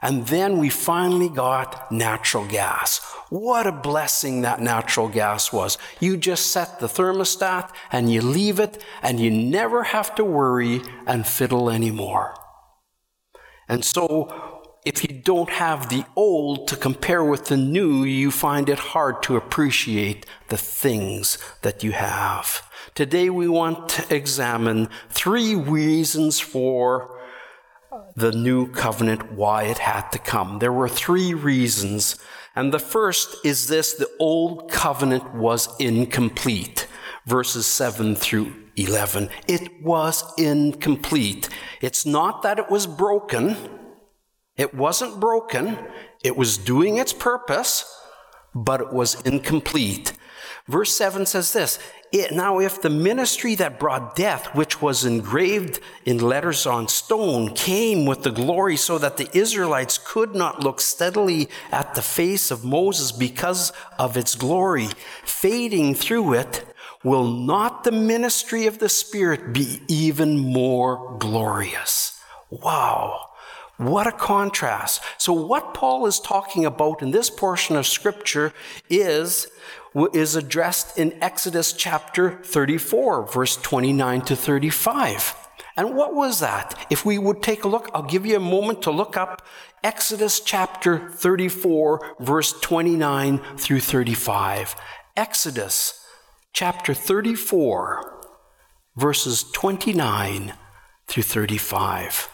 And 0.01 0.27
then 0.27 0.57
we 0.57 0.69
finally 0.69 1.29
got 1.29 1.91
natural 1.91 2.45
gas. 2.45 2.99
What 3.29 3.67
a 3.67 3.71
blessing 3.71 4.41
that 4.41 4.61
natural 4.61 5.09
gas 5.09 5.51
was. 5.51 5.77
You 5.99 6.17
just 6.17 6.47
set 6.47 6.79
the 6.79 6.87
thermostat 6.87 7.71
and 7.91 8.11
you 8.11 8.21
leave 8.21 8.59
it 8.59 8.83
and 9.03 9.19
you 9.19 9.29
never 9.29 9.83
have 9.83 10.15
to 10.15 10.23
worry 10.23 10.81
and 11.05 11.27
fiddle 11.27 11.69
anymore. 11.69 12.33
And 13.67 13.85
so, 13.85 14.55
if 14.85 15.03
you 15.03 15.21
don't 15.21 15.49
have 15.49 15.89
the 15.89 16.05
old 16.15 16.67
to 16.69 16.77
compare 16.77 17.23
with 17.23 17.45
the 17.45 17.57
new, 17.57 18.03
you 18.03 18.31
find 18.31 18.69
it 18.69 18.79
hard 18.79 19.21
to 19.23 19.35
appreciate 19.35 20.25
the 20.47 20.57
things 20.57 21.37
that 21.61 21.83
you 21.83 21.91
have. 21.91 22.67
Today 22.95 23.29
we 23.29 23.47
want 23.47 23.89
to 23.89 24.15
examine 24.15 24.89
three 25.09 25.53
reasons 25.53 26.39
for 26.39 27.18
the 28.15 28.31
new 28.31 28.67
covenant, 28.71 29.31
why 29.31 29.63
it 29.63 29.79
had 29.79 30.09
to 30.11 30.19
come. 30.19 30.59
There 30.59 30.73
were 30.73 30.89
three 30.89 31.33
reasons. 31.33 32.17
And 32.55 32.73
the 32.73 32.79
first 32.79 33.35
is 33.45 33.67
this 33.67 33.93
the 33.93 34.09
old 34.19 34.71
covenant 34.71 35.33
was 35.33 35.69
incomplete. 35.79 36.87
Verses 37.25 37.65
7 37.65 38.15
through 38.15 38.53
11. 38.75 39.29
It 39.47 39.83
was 39.83 40.23
incomplete. 40.37 41.49
It's 41.81 42.05
not 42.05 42.43
that 42.43 42.59
it 42.59 42.69
was 42.69 42.87
broken. 42.87 43.55
It 44.57 44.73
wasn't 44.73 45.19
broken. 45.19 45.77
It 46.23 46.35
was 46.35 46.57
doing 46.57 46.97
its 46.97 47.13
purpose, 47.13 47.85
but 48.53 48.81
it 48.81 48.91
was 48.91 49.21
incomplete. 49.21 50.13
Verse 50.69 50.95
7 50.95 51.25
says 51.25 51.51
this 51.51 51.79
it, 52.11 52.31
now, 52.31 52.59
if 52.59 52.81
the 52.81 52.89
ministry 52.89 53.53
that 53.55 53.79
brought 53.79 54.15
death, 54.15 54.55
which 54.55 54.81
was 54.81 55.05
engraved 55.05 55.79
in 56.05 56.17
letters 56.17 56.65
on 56.65 56.87
stone, 56.87 57.53
came 57.53 58.07
with 58.07 58.23
the 58.23 58.31
glory 58.31 58.77
so 58.77 58.97
that 58.97 59.17
the 59.17 59.29
Israelites 59.37 59.99
could 60.03 60.33
not 60.33 60.63
look 60.63 60.81
steadily 60.81 61.49
at 61.71 61.93
the 61.93 62.01
face 62.01 62.49
of 62.49 62.65
Moses 62.65 63.11
because 63.11 63.71
of 63.99 64.17
its 64.17 64.33
glory, 64.33 64.87
fading 65.23 65.93
through 65.93 66.33
it, 66.33 66.65
will 67.03 67.27
not 67.27 67.83
the 67.83 67.91
ministry 67.91 68.65
of 68.65 68.79
the 68.79 68.89
Spirit 68.89 69.53
be 69.53 69.81
even 69.87 70.39
more 70.39 71.15
glorious? 71.19 72.19
Wow. 72.49 73.29
What 73.77 74.07
a 74.07 74.11
contrast. 74.11 75.01
So, 75.17 75.31
what 75.31 75.73
Paul 75.73 76.05
is 76.05 76.19
talking 76.19 76.65
about 76.65 77.01
in 77.01 77.11
this 77.11 77.29
portion 77.29 77.77
of 77.77 77.87
Scripture 77.87 78.51
is 78.89 79.47
is 80.13 80.35
addressed 80.35 80.97
in 80.97 81.21
Exodus 81.21 81.73
chapter 81.73 82.41
34, 82.43 83.27
verse 83.27 83.57
29 83.57 84.21
to 84.21 84.35
35. 84.35 85.35
And 85.75 85.95
what 85.95 86.13
was 86.13 86.39
that? 86.41 86.77
If 86.89 87.05
we 87.05 87.17
would 87.17 87.41
take 87.41 87.63
a 87.63 87.67
look, 87.67 87.89
I'll 87.93 88.03
give 88.03 88.25
you 88.25 88.35
a 88.35 88.41
moment 88.41 88.81
to 88.83 88.91
look 88.91 89.15
up 89.15 89.45
Exodus 89.83 90.41
chapter 90.41 91.09
34, 91.09 92.15
verse 92.19 92.59
29 92.59 93.39
through 93.57 93.79
35. 93.79 94.75
Exodus 95.15 96.05
chapter 96.53 96.93
34, 96.93 98.25
verses 98.95 99.43
29 99.51 100.53
through 101.07 101.23
35. 101.23 102.29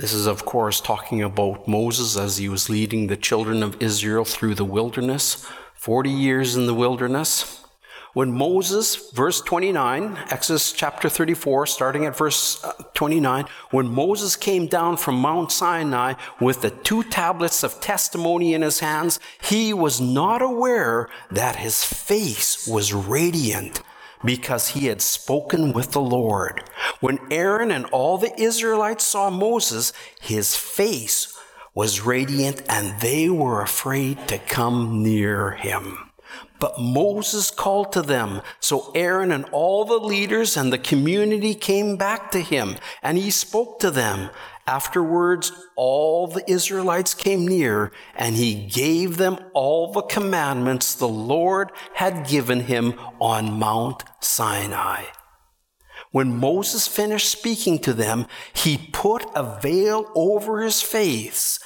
This 0.00 0.14
is, 0.14 0.24
of 0.24 0.46
course, 0.46 0.80
talking 0.80 1.22
about 1.22 1.68
Moses 1.68 2.16
as 2.16 2.38
he 2.38 2.48
was 2.48 2.70
leading 2.70 3.06
the 3.06 3.18
children 3.18 3.62
of 3.62 3.82
Israel 3.82 4.24
through 4.24 4.54
the 4.54 4.64
wilderness, 4.64 5.46
40 5.74 6.08
years 6.08 6.56
in 6.56 6.64
the 6.64 6.72
wilderness. 6.72 7.62
When 8.14 8.32
Moses, 8.32 9.10
verse 9.10 9.42
29, 9.42 10.18
Exodus 10.30 10.72
chapter 10.72 11.10
34, 11.10 11.66
starting 11.66 12.06
at 12.06 12.16
verse 12.16 12.64
uh, 12.64 12.72
29, 12.94 13.44
when 13.72 13.88
Moses 13.88 14.36
came 14.36 14.68
down 14.68 14.96
from 14.96 15.16
Mount 15.16 15.52
Sinai 15.52 16.14
with 16.40 16.62
the 16.62 16.70
two 16.70 17.02
tablets 17.02 17.62
of 17.62 17.82
testimony 17.82 18.54
in 18.54 18.62
his 18.62 18.80
hands, 18.80 19.20
he 19.42 19.74
was 19.74 20.00
not 20.00 20.40
aware 20.40 21.10
that 21.30 21.56
his 21.56 21.84
face 21.84 22.66
was 22.66 22.94
radiant 22.94 23.82
because 24.24 24.68
he 24.68 24.86
had 24.86 25.00
spoken 25.00 25.72
with 25.72 25.92
the 25.92 26.00
Lord. 26.00 26.62
When 27.00 27.18
Aaron 27.30 27.70
and 27.70 27.86
all 27.86 28.18
the 28.18 28.38
Israelites 28.40 29.04
saw 29.04 29.30
Moses, 29.30 29.92
his 30.20 30.56
face 30.56 31.36
was 31.74 32.00
radiant 32.00 32.62
and 32.68 33.00
they 33.00 33.28
were 33.28 33.62
afraid 33.62 34.28
to 34.28 34.38
come 34.38 35.02
near 35.02 35.52
him. 35.52 36.10
But 36.58 36.78
Moses 36.78 37.50
called 37.50 37.92
to 37.92 38.02
them. 38.02 38.42
So 38.60 38.92
Aaron 38.94 39.32
and 39.32 39.46
all 39.50 39.86
the 39.86 39.98
leaders 39.98 40.56
and 40.56 40.70
the 40.70 40.78
community 40.78 41.54
came 41.54 41.96
back 41.96 42.30
to 42.32 42.40
him 42.40 42.76
and 43.02 43.16
he 43.16 43.30
spoke 43.30 43.80
to 43.80 43.90
them. 43.90 44.28
Afterwards, 44.70 45.50
all 45.74 46.28
the 46.28 46.48
Israelites 46.48 47.12
came 47.12 47.44
near, 47.44 47.90
and 48.14 48.36
he 48.36 48.54
gave 48.54 49.16
them 49.16 49.36
all 49.52 49.90
the 49.90 50.02
commandments 50.02 50.94
the 50.94 51.08
Lord 51.08 51.72
had 51.94 52.28
given 52.28 52.60
him 52.60 52.94
on 53.18 53.58
Mount 53.58 54.04
Sinai. 54.20 55.06
When 56.12 56.38
Moses 56.38 56.86
finished 56.86 57.28
speaking 57.28 57.80
to 57.80 57.92
them, 57.92 58.26
he 58.52 58.90
put 58.92 59.26
a 59.34 59.58
veil 59.60 60.08
over 60.14 60.62
his 60.62 60.80
face. 60.82 61.58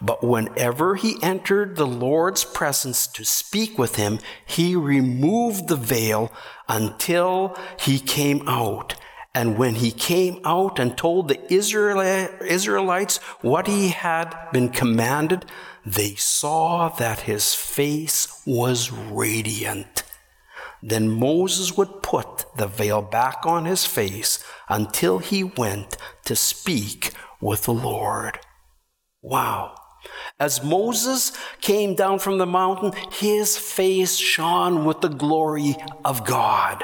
But 0.00 0.22
whenever 0.22 0.94
he 0.94 1.16
entered 1.20 1.74
the 1.74 1.86
Lord's 1.86 2.44
presence 2.44 3.08
to 3.08 3.24
speak 3.24 3.76
with 3.76 3.96
him, 3.96 4.20
he 4.46 4.76
removed 4.76 5.66
the 5.66 5.74
veil 5.74 6.30
until 6.68 7.58
he 7.80 7.98
came 7.98 8.48
out. 8.48 8.94
And 9.34 9.56
when 9.56 9.76
he 9.76 9.90
came 9.90 10.40
out 10.44 10.78
and 10.78 10.96
told 10.96 11.28
the 11.28 11.52
Israelites 11.52 13.16
what 13.40 13.66
he 13.66 13.88
had 13.88 14.34
been 14.52 14.68
commanded, 14.68 15.46
they 15.86 16.14
saw 16.16 16.90
that 16.90 17.20
his 17.20 17.54
face 17.54 18.42
was 18.46 18.92
radiant. 18.92 20.02
Then 20.82 21.08
Moses 21.08 21.76
would 21.76 22.02
put 22.02 22.44
the 22.56 22.66
veil 22.66 23.00
back 23.00 23.46
on 23.46 23.64
his 23.64 23.86
face 23.86 24.44
until 24.68 25.18
he 25.18 25.44
went 25.44 25.96
to 26.24 26.36
speak 26.36 27.12
with 27.40 27.64
the 27.64 27.72
Lord. 27.72 28.38
Wow. 29.22 29.76
As 30.38 30.62
Moses 30.62 31.32
came 31.60 31.94
down 31.94 32.18
from 32.18 32.38
the 32.38 32.46
mountain, 32.46 32.92
his 33.12 33.56
face 33.56 34.16
shone 34.16 34.84
with 34.84 35.00
the 35.00 35.08
glory 35.08 35.76
of 36.04 36.26
God. 36.26 36.82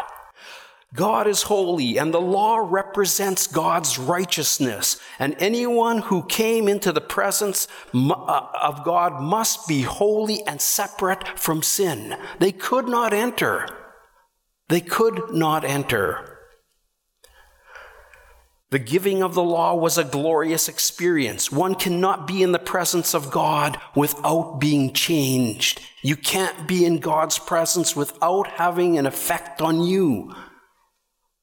God 0.94 1.26
is 1.26 1.42
holy, 1.42 1.98
and 1.98 2.14
the 2.14 2.20
law 2.20 2.56
represents 2.56 3.46
God's 3.46 3.98
righteousness. 3.98 4.98
And 5.18 5.36
anyone 5.38 5.98
who 5.98 6.24
came 6.24 6.66
into 6.66 6.92
the 6.92 7.00
presence 7.00 7.68
uh, 7.92 8.46
of 8.62 8.84
God 8.84 9.20
must 9.20 9.68
be 9.68 9.82
holy 9.82 10.42
and 10.46 10.60
separate 10.60 11.38
from 11.38 11.62
sin. 11.62 12.16
They 12.38 12.52
could 12.52 12.88
not 12.88 13.12
enter. 13.12 13.68
They 14.68 14.80
could 14.80 15.34
not 15.34 15.62
enter. 15.62 16.38
The 18.70 18.78
giving 18.78 19.22
of 19.22 19.34
the 19.34 19.42
law 19.42 19.74
was 19.74 19.96
a 19.96 20.04
glorious 20.04 20.68
experience. 20.68 21.52
One 21.52 21.74
cannot 21.74 22.26
be 22.26 22.42
in 22.42 22.52
the 22.52 22.58
presence 22.58 23.14
of 23.14 23.30
God 23.30 23.78
without 23.94 24.58
being 24.58 24.92
changed. 24.92 25.80
You 26.02 26.16
can't 26.16 26.66
be 26.66 26.84
in 26.84 26.98
God's 26.98 27.38
presence 27.38 27.96
without 27.96 28.46
having 28.46 28.98
an 28.98 29.06
effect 29.06 29.62
on 29.62 29.82
you 29.82 30.34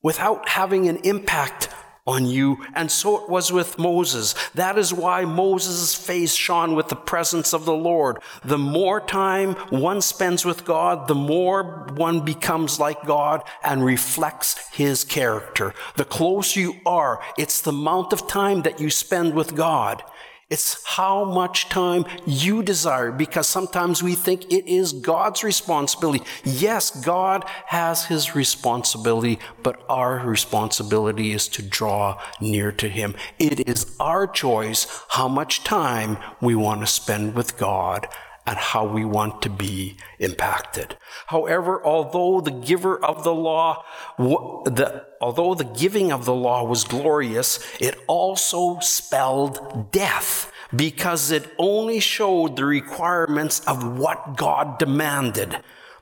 without 0.05 0.47
having 0.49 0.87
an 0.87 0.97
impact 0.97 1.67
on 2.05 2.27
you. 2.27 2.63
And 2.75 2.91
so 2.91 3.23
it 3.23 3.27
was 3.27 3.51
with 3.51 3.79
Moses. 3.79 4.35
That 4.53 4.77
is 4.77 4.93
why 4.93 5.25
Moses' 5.25 5.95
face 5.95 6.35
shone 6.35 6.75
with 6.75 6.89
the 6.89 6.95
presence 6.95 7.55
of 7.55 7.65
the 7.65 7.73
Lord. 7.73 8.19
The 8.43 8.59
more 8.59 9.01
time 9.01 9.55
one 9.71 10.01
spends 10.01 10.45
with 10.45 10.63
God, 10.63 11.07
the 11.07 11.15
more 11.15 11.87
one 11.95 12.23
becomes 12.23 12.79
like 12.79 13.03
God 13.07 13.41
and 13.63 13.83
reflects 13.83 14.69
his 14.69 15.03
character. 15.03 15.73
The 15.95 16.05
closer 16.05 16.59
you 16.59 16.75
are, 16.85 17.19
it's 17.35 17.61
the 17.61 17.71
amount 17.71 18.13
of 18.13 18.27
time 18.27 18.61
that 18.61 18.79
you 18.79 18.91
spend 18.91 19.33
with 19.33 19.55
God. 19.55 20.03
It's 20.47 20.83
how 20.85 21.25
much 21.25 21.69
time 21.69 22.05
you 22.27 22.61
desire 22.61 23.11
because 23.11 23.47
sometimes 23.47 24.03
we 24.03 24.13
think 24.13 24.45
it 24.51 24.67
is 24.67 24.93
God's 24.93 25.43
responsibility. 25.43 26.23
Yes, 26.43 27.03
God 27.03 27.45
has 27.65 28.05
his 28.05 28.35
responsibility, 28.35 29.39
but 29.63 29.83
our 29.89 30.19
responsibility 30.19 31.31
is 31.31 31.47
to 31.47 31.63
draw 31.63 32.21
near 32.39 32.71
to 32.73 32.87
him. 32.87 33.15
It 33.39 33.67
is 33.67 33.95
our 33.99 34.27
choice 34.27 35.01
how 35.09 35.27
much 35.27 35.63
time 35.63 36.17
we 36.41 36.53
want 36.53 36.81
to 36.81 36.87
spend 36.87 37.33
with 37.33 37.57
God 37.57 38.07
and 38.47 38.57
how 38.57 38.85
we 38.85 39.03
want 39.03 39.41
to 39.41 39.49
be 39.49 39.97
impacted. 40.19 40.97
However, 41.27 41.83
although 41.83 42.41
the 42.41 42.51
giver 42.51 43.03
of 43.03 43.23
the 43.23 43.33
law, 43.33 43.83
the, 44.17 45.05
although 45.19 45.55
the 45.55 45.63
giving 45.63 46.11
of 46.11 46.25
the 46.25 46.35
law 46.35 46.63
was 46.63 46.83
glorious, 46.83 47.59
it 47.79 47.99
also 48.07 48.79
spelled 48.79 49.91
death 49.91 50.51
because 50.75 51.31
it 51.31 51.51
only 51.57 51.99
showed 51.99 52.55
the 52.55 52.65
requirements 52.65 53.61
of 53.61 53.97
what 53.97 54.37
God 54.37 54.77
demanded. 54.77 55.57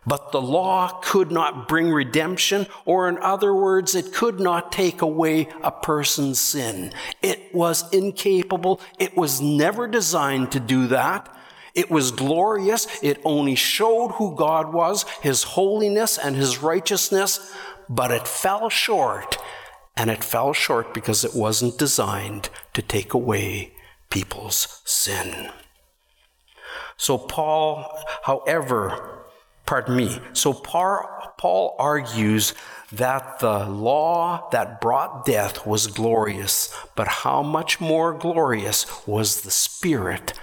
But 0.05 0.33
the 0.33 0.41
law 0.41 0.99
could 1.01 1.31
not 1.31 1.69
bring 1.69 1.89
redemption, 1.89 2.67
or 2.83 3.07
in 3.07 3.17
other 3.19 3.53
words, 3.55 3.95
it 3.95 4.13
could 4.13 4.37
not 4.37 4.69
take 4.69 5.01
away 5.01 5.47
a 5.61 5.71
person's 5.71 6.41
sin. 6.41 6.91
It 7.21 7.55
was 7.55 7.89
incapable. 7.93 8.81
It 8.99 9.15
was 9.15 9.39
never 9.39 9.87
designed 9.87 10.51
to 10.51 10.59
do 10.59 10.87
that. 10.87 11.33
It 11.73 11.89
was 11.89 12.11
glorious. 12.11 12.87
It 13.01 13.19
only 13.25 13.55
showed 13.55 14.13
who 14.13 14.35
God 14.35 14.73
was, 14.73 15.05
His 15.21 15.43
holiness 15.43 16.17
and 16.17 16.35
His 16.35 16.61
righteousness, 16.61 17.51
but 17.89 18.11
it 18.11 18.27
fell 18.27 18.69
short. 18.69 19.37
And 19.95 20.09
it 20.09 20.23
fell 20.23 20.53
short 20.53 20.93
because 20.93 21.23
it 21.23 21.35
wasn't 21.35 21.77
designed 21.77 22.49
to 22.73 22.81
take 22.81 23.13
away 23.13 23.73
people's 24.09 24.81
sin. 24.85 25.49
So, 26.97 27.17
Paul, 27.17 28.03
however, 28.23 29.25
pardon 29.65 29.95
me, 29.95 30.19
so 30.33 30.53
Paul 30.53 31.75
argues 31.79 32.53
that 32.91 33.39
the 33.39 33.65
law 33.65 34.47
that 34.51 34.79
brought 34.79 35.25
death 35.25 35.65
was 35.65 35.87
glorious, 35.87 36.75
but 36.95 37.07
how 37.07 37.41
much 37.41 37.81
more 37.81 38.13
glorious 38.13 38.85
was 39.07 39.41
the 39.41 39.51
Spirit 39.51 40.33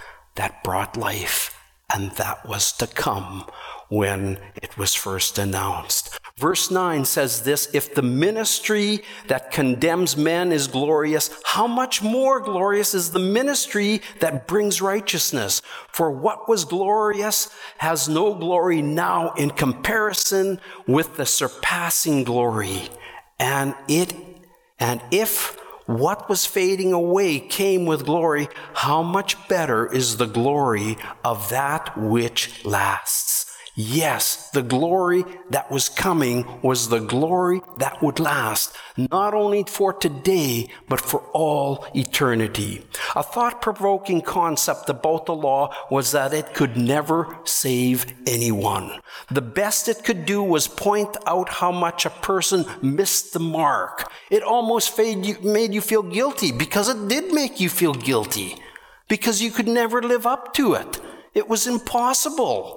that 0.41 0.65
brought 0.65 0.97
life, 0.97 1.55
and 1.93 2.13
that 2.13 2.49
was 2.49 2.73
to 2.73 2.87
come 2.87 3.45
when 3.91 4.39
it 4.63 4.79
was 4.79 4.95
first 4.95 5.37
announced. 5.37 6.19
Verse 6.39 6.71
9 6.71 7.05
says 7.05 7.43
this 7.43 7.69
If 7.75 7.95
the 7.95 8.01
ministry 8.01 9.03
that 9.27 9.51
condemns 9.51 10.17
men 10.17 10.51
is 10.51 10.67
glorious, 10.67 11.29
how 11.45 11.67
much 11.67 12.01
more 12.01 12.41
glorious 12.41 12.95
is 12.95 13.11
the 13.11 13.19
ministry 13.19 14.01
that 14.21 14.47
brings 14.47 14.81
righteousness? 14.81 15.61
For 15.93 16.11
what 16.11 16.49
was 16.49 16.65
glorious 16.65 17.51
has 17.77 18.09
no 18.09 18.33
glory 18.33 18.81
now 18.81 19.35
in 19.35 19.51
comparison 19.51 20.59
with 20.87 21.19
the 21.19 21.27
surpassing 21.27 22.25
glory. 22.25 22.89
And 23.39 23.75
it 23.89 24.15
and 24.79 25.03
if 25.11 25.61
what 25.99 26.29
was 26.29 26.47
fading 26.47 26.93
away 26.93 27.41
came 27.41 27.85
with 27.85 28.07
glory, 28.07 28.49
how 28.75 29.03
much 29.03 29.49
better 29.49 29.93
is 29.93 30.17
the 30.17 30.27
glory 30.27 30.97
of 31.25 31.51
that 31.51 31.97
which 31.99 32.65
lasts? 32.65 33.50
Yes, 33.83 34.51
the 34.51 34.61
glory 34.61 35.25
that 35.49 35.71
was 35.71 35.89
coming 35.89 36.45
was 36.61 36.91
the 36.91 36.99
glory 36.99 37.63
that 37.79 38.03
would 38.03 38.21
last, 38.21 38.77
not 38.99 39.33
only 39.33 39.65
for 39.65 39.95
today, 39.95 40.69
but 40.87 41.01
for 41.01 41.21
all 41.33 41.87
eternity. 41.95 42.85
A 43.17 43.23
thought 43.23 43.63
provoking 43.63 44.21
concept 44.21 44.91
about 44.91 45.25
the 45.25 45.35
law 45.35 45.75
was 45.91 46.13
that 46.13 46.35
it 46.35 46.53
could 46.53 46.77
never 46.77 47.39
save 47.45 48.05
anyone. 48.27 49.01
The 49.31 49.41
best 49.41 49.89
it 49.89 50.05
could 50.05 50.27
do 50.27 50.43
was 50.43 50.69
point 50.69 51.17
out 51.27 51.49
how 51.49 51.73
much 51.73 52.05
a 52.05 52.11
person 52.11 52.67
missed 52.83 53.33
the 53.33 53.41
mark. 53.41 54.13
It 54.31 54.43
almost 54.43 54.99
made 54.99 55.73
you 55.75 55.81
feel 55.81 56.03
guilty 56.03 56.53
because 56.53 56.91
it 56.91 57.09
did 57.09 57.33
make 57.33 57.61
you 57.61 57.71
feel 57.71 57.95
guilty, 57.95 58.57
because 59.09 59.41
you 59.41 59.51
could 59.51 59.69
never 59.69 60.03
live 60.03 60.27
up 60.27 60.53
to 60.55 60.75
it. 60.75 61.01
It 61.33 61.49
was 61.49 61.67
impossible. 61.67 62.77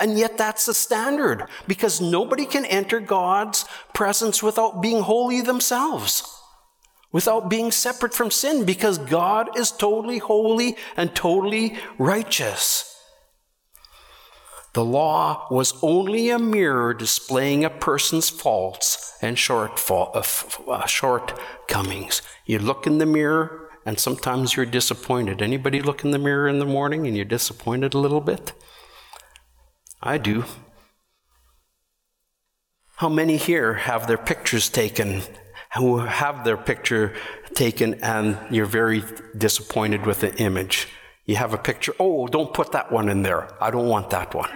And 0.00 0.18
yet 0.18 0.38
that's 0.38 0.66
the 0.66 0.74
standard 0.74 1.44
because 1.66 2.00
nobody 2.00 2.46
can 2.46 2.64
enter 2.64 3.00
God's 3.00 3.64
presence 3.94 4.42
without 4.42 4.80
being 4.80 5.00
holy 5.02 5.40
themselves, 5.40 6.22
without 7.10 7.48
being 7.48 7.72
separate 7.72 8.14
from 8.14 8.30
sin 8.30 8.64
because 8.64 8.98
God 8.98 9.58
is 9.58 9.70
totally 9.72 10.18
holy 10.18 10.76
and 10.96 11.14
totally 11.14 11.76
righteous. 11.98 12.94
The 14.74 14.84
law 14.84 15.48
was 15.50 15.74
only 15.82 16.30
a 16.30 16.38
mirror 16.38 16.94
displaying 16.94 17.64
a 17.64 17.70
person's 17.70 18.30
faults 18.30 19.14
and 19.20 19.36
shortfall, 19.36 20.14
uh, 20.14 20.70
uh, 20.70 20.86
shortcomings. 20.86 22.22
You 22.46 22.60
look 22.60 22.86
in 22.86 22.98
the 22.98 23.06
mirror 23.06 23.70
and 23.84 23.98
sometimes 23.98 24.54
you're 24.54 24.66
disappointed. 24.66 25.42
Anybody 25.42 25.80
look 25.80 26.04
in 26.04 26.12
the 26.12 26.18
mirror 26.18 26.46
in 26.46 26.58
the 26.60 26.66
morning 26.66 27.06
and 27.06 27.16
you're 27.16 27.24
disappointed 27.24 27.94
a 27.94 27.98
little 27.98 28.20
bit? 28.20 28.52
I 30.02 30.18
do. 30.18 30.44
How 32.96 33.08
many 33.08 33.36
here 33.36 33.74
have 33.74 34.06
their 34.06 34.18
pictures 34.18 34.68
taken, 34.68 35.22
who 35.76 35.98
have 35.98 36.44
their 36.44 36.56
picture 36.56 37.14
taken, 37.54 37.94
and 38.02 38.38
you're 38.50 38.66
very 38.66 39.02
disappointed 39.36 40.06
with 40.06 40.20
the 40.20 40.34
image? 40.36 40.88
You 41.24 41.36
have 41.36 41.52
a 41.52 41.58
picture, 41.58 41.94
oh, 42.00 42.26
don't 42.26 42.52
put 42.52 42.72
that 42.72 42.90
one 42.90 43.08
in 43.08 43.22
there. 43.22 43.48
I 43.62 43.70
don't 43.70 43.88
want 43.88 44.10
that 44.10 44.34
one. 44.34 44.50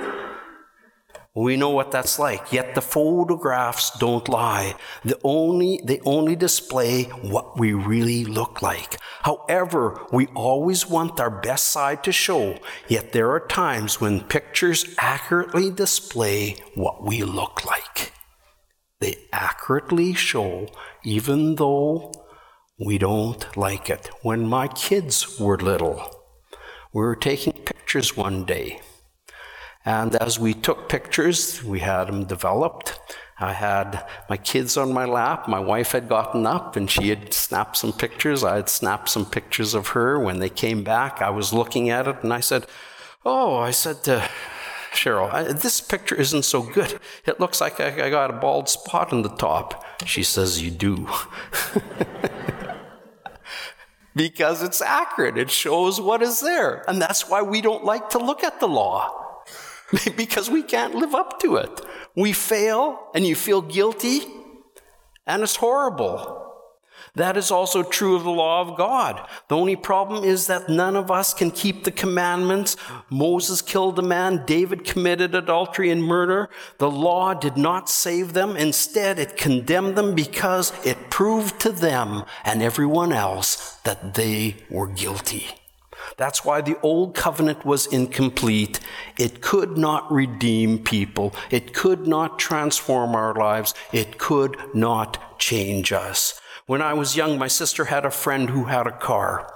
We 1.34 1.56
know 1.56 1.70
what 1.70 1.90
that's 1.90 2.18
like. 2.18 2.52
Yet 2.52 2.74
the 2.74 2.82
photographs 2.82 3.90
don't 3.98 4.28
lie. 4.28 4.74
The 5.02 5.18
only, 5.24 5.80
they 5.82 5.98
only 6.00 6.36
display 6.36 7.04
what 7.04 7.58
we 7.58 7.72
really 7.72 8.24
look 8.24 8.60
like. 8.60 8.98
However, 9.22 10.06
we 10.12 10.26
always 10.34 10.86
want 10.86 11.20
our 11.20 11.30
best 11.30 11.68
side 11.68 12.04
to 12.04 12.12
show. 12.12 12.58
Yet 12.86 13.12
there 13.12 13.30
are 13.30 13.46
times 13.46 13.98
when 13.98 14.20
pictures 14.20 14.84
accurately 14.98 15.70
display 15.70 16.56
what 16.74 17.02
we 17.02 17.22
look 17.22 17.64
like. 17.64 18.12
They 19.00 19.16
accurately 19.32 20.12
show, 20.12 20.68
even 21.02 21.54
though 21.54 22.12
we 22.78 22.98
don't 22.98 23.56
like 23.56 23.88
it. 23.88 24.10
When 24.20 24.46
my 24.46 24.68
kids 24.68 25.40
were 25.40 25.56
little, 25.56 26.24
we 26.92 27.00
were 27.00 27.16
taking 27.16 27.54
pictures 27.54 28.18
one 28.18 28.44
day 28.44 28.82
and 29.84 30.14
as 30.16 30.38
we 30.38 30.54
took 30.54 30.88
pictures, 30.88 31.62
we 31.64 31.80
had 31.80 32.08
them 32.08 32.24
developed. 32.24 32.98
I 33.38 33.52
had 33.52 34.06
my 34.28 34.36
kids 34.36 34.76
on 34.76 34.92
my 34.92 35.04
lap. 35.04 35.48
My 35.48 35.58
wife 35.58 35.92
had 35.92 36.08
gotten 36.08 36.46
up 36.46 36.76
and 36.76 36.88
she 36.88 37.08
had 37.08 37.34
snapped 37.34 37.76
some 37.76 37.92
pictures. 37.92 38.44
I 38.44 38.56
had 38.56 38.68
snapped 38.68 39.08
some 39.08 39.26
pictures 39.26 39.74
of 39.74 39.88
her. 39.88 40.20
When 40.20 40.38
they 40.38 40.48
came 40.48 40.84
back, 40.84 41.20
I 41.20 41.30
was 41.30 41.52
looking 41.52 41.90
at 41.90 42.06
it 42.06 42.22
and 42.22 42.32
I 42.32 42.38
said, 42.38 42.66
Oh, 43.24 43.56
I 43.56 43.72
said 43.72 44.04
to 44.04 44.28
Cheryl, 44.92 45.60
this 45.60 45.80
picture 45.80 46.14
isn't 46.14 46.44
so 46.44 46.62
good. 46.62 47.00
It 47.26 47.40
looks 47.40 47.60
like 47.60 47.80
I 47.80 48.10
got 48.10 48.30
a 48.30 48.34
bald 48.34 48.68
spot 48.68 49.12
on 49.12 49.22
the 49.22 49.30
top. 49.30 49.84
She 50.06 50.22
says, 50.22 50.62
You 50.62 50.70
do. 50.70 51.08
because 54.14 54.62
it's 54.62 54.82
accurate, 54.82 55.38
it 55.38 55.50
shows 55.50 56.00
what 56.00 56.22
is 56.22 56.40
there. 56.40 56.88
And 56.88 57.02
that's 57.02 57.28
why 57.28 57.42
we 57.42 57.60
don't 57.60 57.84
like 57.84 58.10
to 58.10 58.18
look 58.18 58.44
at 58.44 58.60
the 58.60 58.68
law. 58.68 59.21
because 60.16 60.50
we 60.50 60.62
can't 60.62 60.94
live 60.94 61.14
up 61.14 61.40
to 61.40 61.56
it. 61.56 61.80
We 62.14 62.32
fail 62.32 63.10
and 63.14 63.26
you 63.26 63.34
feel 63.34 63.62
guilty, 63.62 64.20
and 65.26 65.42
it's 65.42 65.56
horrible. 65.56 66.40
That 67.14 67.36
is 67.36 67.50
also 67.50 67.82
true 67.82 68.16
of 68.16 68.24
the 68.24 68.30
law 68.30 68.62
of 68.62 68.78
God. 68.78 69.28
The 69.48 69.56
only 69.56 69.76
problem 69.76 70.24
is 70.24 70.46
that 70.46 70.70
none 70.70 70.96
of 70.96 71.10
us 71.10 71.34
can 71.34 71.50
keep 71.50 71.84
the 71.84 71.90
commandments. 71.90 72.74
Moses 73.10 73.60
killed 73.60 73.98
a 73.98 74.02
man, 74.02 74.44
David 74.46 74.84
committed 74.84 75.34
adultery 75.34 75.90
and 75.90 76.02
murder. 76.02 76.48
The 76.78 76.90
law 76.90 77.34
did 77.34 77.58
not 77.58 77.90
save 77.90 78.32
them. 78.32 78.56
Instead, 78.56 79.18
it 79.18 79.36
condemned 79.36 79.96
them 79.96 80.14
because 80.14 80.72
it 80.86 81.10
proved 81.10 81.60
to 81.60 81.70
them 81.70 82.24
and 82.44 82.62
everyone 82.62 83.12
else 83.12 83.74
that 83.84 84.14
they 84.14 84.56
were 84.70 84.88
guilty. 84.88 85.48
That's 86.16 86.44
why 86.44 86.60
the 86.60 86.78
old 86.82 87.14
covenant 87.14 87.64
was 87.64 87.86
incomplete. 87.86 88.80
It 89.18 89.40
could 89.40 89.76
not 89.76 90.10
redeem 90.10 90.78
people. 90.78 91.34
It 91.50 91.74
could 91.74 92.06
not 92.06 92.38
transform 92.38 93.14
our 93.14 93.34
lives. 93.34 93.74
It 93.92 94.18
could 94.18 94.56
not 94.74 95.38
change 95.38 95.92
us. 95.92 96.40
When 96.66 96.80
I 96.80 96.94
was 96.94 97.16
young, 97.16 97.38
my 97.38 97.48
sister 97.48 97.86
had 97.86 98.04
a 98.04 98.10
friend 98.10 98.50
who 98.50 98.64
had 98.64 98.86
a 98.86 98.92
car. 98.92 99.52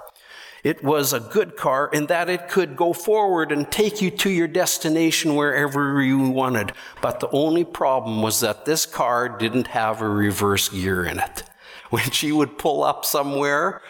It 0.63 0.83
was 0.83 1.13
a 1.13 1.21
good 1.21 1.55
car 1.55 1.89
in 1.93 2.07
that 2.07 2.29
it 2.29 2.49
could 2.49 2.75
go 2.75 2.91
forward 2.91 3.51
and 3.51 3.71
take 3.71 4.01
you 4.01 4.11
to 4.11 4.29
your 4.29 4.47
destination 4.47 5.35
wherever 5.35 6.01
you 6.01 6.19
wanted. 6.19 6.73
But 7.01 7.21
the 7.21 7.29
only 7.29 7.63
problem 7.63 8.21
was 8.21 8.41
that 8.41 8.65
this 8.65 8.85
car 8.85 9.29
didn't 9.29 9.67
have 9.67 10.01
a 10.01 10.09
reverse 10.09 10.67
gear 10.67 11.05
in 11.05 11.19
it. 11.19 11.43
When 11.89 12.11
she 12.11 12.31
would 12.31 12.57
pull 12.57 12.83
up 12.83 13.05
somewhere, 13.05 13.81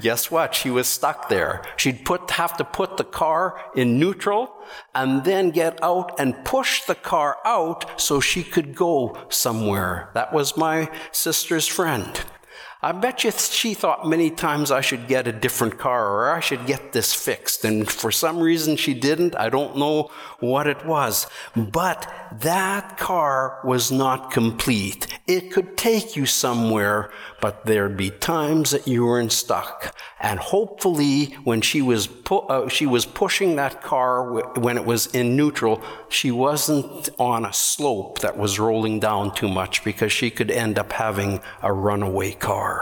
guess 0.00 0.30
what? 0.30 0.54
She 0.54 0.70
was 0.70 0.86
stuck 0.86 1.28
there. 1.28 1.62
She'd 1.76 2.04
put, 2.04 2.30
have 2.32 2.56
to 2.58 2.64
put 2.64 2.96
the 2.96 3.04
car 3.04 3.60
in 3.74 3.98
neutral 3.98 4.54
and 4.94 5.24
then 5.24 5.50
get 5.50 5.82
out 5.82 6.18
and 6.18 6.44
push 6.44 6.82
the 6.82 6.94
car 6.94 7.38
out 7.44 8.00
so 8.00 8.20
she 8.20 8.42
could 8.42 8.74
go 8.74 9.16
somewhere. 9.28 10.10
That 10.14 10.32
was 10.32 10.56
my 10.56 10.90
sister's 11.12 11.66
friend. 11.66 12.20
I 12.84 12.92
bet 12.92 13.24
you 13.24 13.30
she 13.30 13.72
thought 13.72 14.06
many 14.06 14.28
times 14.28 14.70
I 14.70 14.82
should 14.82 15.08
get 15.08 15.26
a 15.26 15.32
different 15.32 15.78
car 15.78 16.06
or 16.06 16.30
I 16.30 16.40
should 16.40 16.66
get 16.66 16.92
this 16.92 17.14
fixed. 17.14 17.64
And 17.64 17.90
for 17.90 18.12
some 18.12 18.38
reason 18.38 18.76
she 18.76 18.92
didn't. 18.92 19.34
I 19.36 19.48
don't 19.48 19.78
know 19.78 20.10
what 20.38 20.66
it 20.66 20.84
was. 20.84 21.26
But 21.56 22.12
that 22.40 22.98
car 22.98 23.58
was 23.64 23.90
not 23.90 24.30
complete. 24.30 25.06
It 25.26 25.50
could 25.50 25.78
take 25.78 26.14
you 26.14 26.26
somewhere, 26.26 27.10
but 27.40 27.64
there'd 27.64 27.96
be 27.96 28.10
times 28.10 28.72
that 28.72 28.86
you 28.86 29.06
were 29.06 29.30
stuck. 29.30 29.96
And 30.20 30.38
hopefully, 30.38 31.36
when 31.44 31.60
she 31.60 31.80
was 31.82 32.06
pu- 32.06 32.46
uh, 32.48 32.68
she 32.68 32.86
was 32.86 33.04
pushing 33.06 33.56
that 33.56 33.82
car 33.82 34.24
w- 34.24 34.60
when 34.60 34.76
it 34.76 34.84
was 34.84 35.06
in 35.14 35.36
neutral, 35.36 35.82
she 36.08 36.30
wasn't 36.30 37.10
on 37.18 37.44
a 37.44 37.52
slope 37.52 38.20
that 38.20 38.36
was 38.36 38.58
rolling 38.58 39.00
down 39.00 39.34
too 39.34 39.48
much 39.48 39.84
because 39.84 40.12
she 40.12 40.30
could 40.30 40.50
end 40.50 40.78
up 40.78 40.92
having 40.92 41.40
a 41.62 41.72
runaway 41.72 42.32
car. 42.32 42.73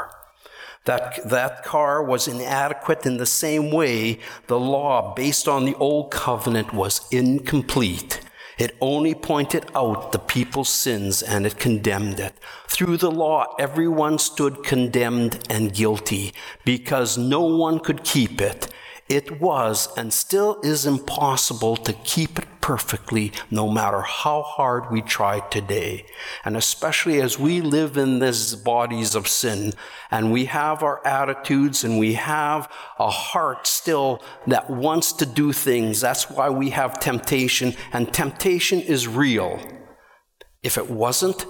That, 0.85 1.21
that 1.29 1.63
car 1.63 2.03
was 2.03 2.27
inadequate 2.27 3.07
in 3.07 3.17
the 3.19 3.27
same 3.27 3.71
way 3.71 4.19
the 4.49 4.59
law 4.59 5.15
based 5.15 5.47
on 5.47 5.65
the 5.65 5.77
old 5.77 6.11
covenant 6.11 6.75
was 6.75 7.07
incomplete. 7.13 8.21
It 8.59 8.77
only 8.81 9.15
pointed 9.15 9.67
out 9.75 10.13
the 10.13 10.19
people's 10.19 10.69
sins 10.69 11.23
and 11.23 11.47
it 11.47 11.59
condemned 11.59 12.21
it. 12.21 12.35
Through 12.69 12.99
the 12.99 13.11
law, 13.11 13.55
everyone 13.59 14.19
stood 14.19 14.63
condemned 14.65 15.47
and 15.49 15.73
guilty 15.73 16.35
because 16.65 17.17
no 17.17 17.43
one 17.43 17.79
could 17.79 18.05
keep 18.05 18.41
it. 18.41 18.69
It 19.13 19.43
was 19.43 19.91
and 19.95 20.11
still 20.11 20.59
is 20.63 20.87
impossible 20.87 21.77
to 21.77 21.93
keep 21.93 22.39
it 22.39 22.49
perfectly 22.63 23.31
no 23.51 23.69
matter 23.69 24.01
how 24.01 24.41
hard 24.41 24.91
we 24.91 25.03
try 25.03 25.41
today. 25.51 26.07
And 26.47 26.57
especially 26.57 27.21
as 27.21 27.39
we 27.39 27.61
live 27.61 27.99
in 27.99 28.21
these 28.21 28.55
bodies 28.55 29.15
of 29.15 29.29
sin 29.29 29.75
and 30.11 30.33
we 30.33 30.47
have 30.47 30.83
our 30.83 31.07
attitudes 31.07 31.85
and 31.85 31.99
we 31.99 32.15
have 32.15 32.73
a 32.99 33.11
heart 33.11 33.67
still 33.67 34.23
that 34.47 34.71
wants 34.71 35.13
to 35.13 35.27
do 35.27 35.53
things. 35.53 36.01
That's 36.01 36.31
why 36.31 36.49
we 36.49 36.71
have 36.71 36.99
temptation 36.99 37.75
and 37.93 38.15
temptation 38.15 38.81
is 38.81 39.07
real. 39.07 39.61
If 40.63 40.79
it 40.79 40.89
wasn't, 40.89 41.45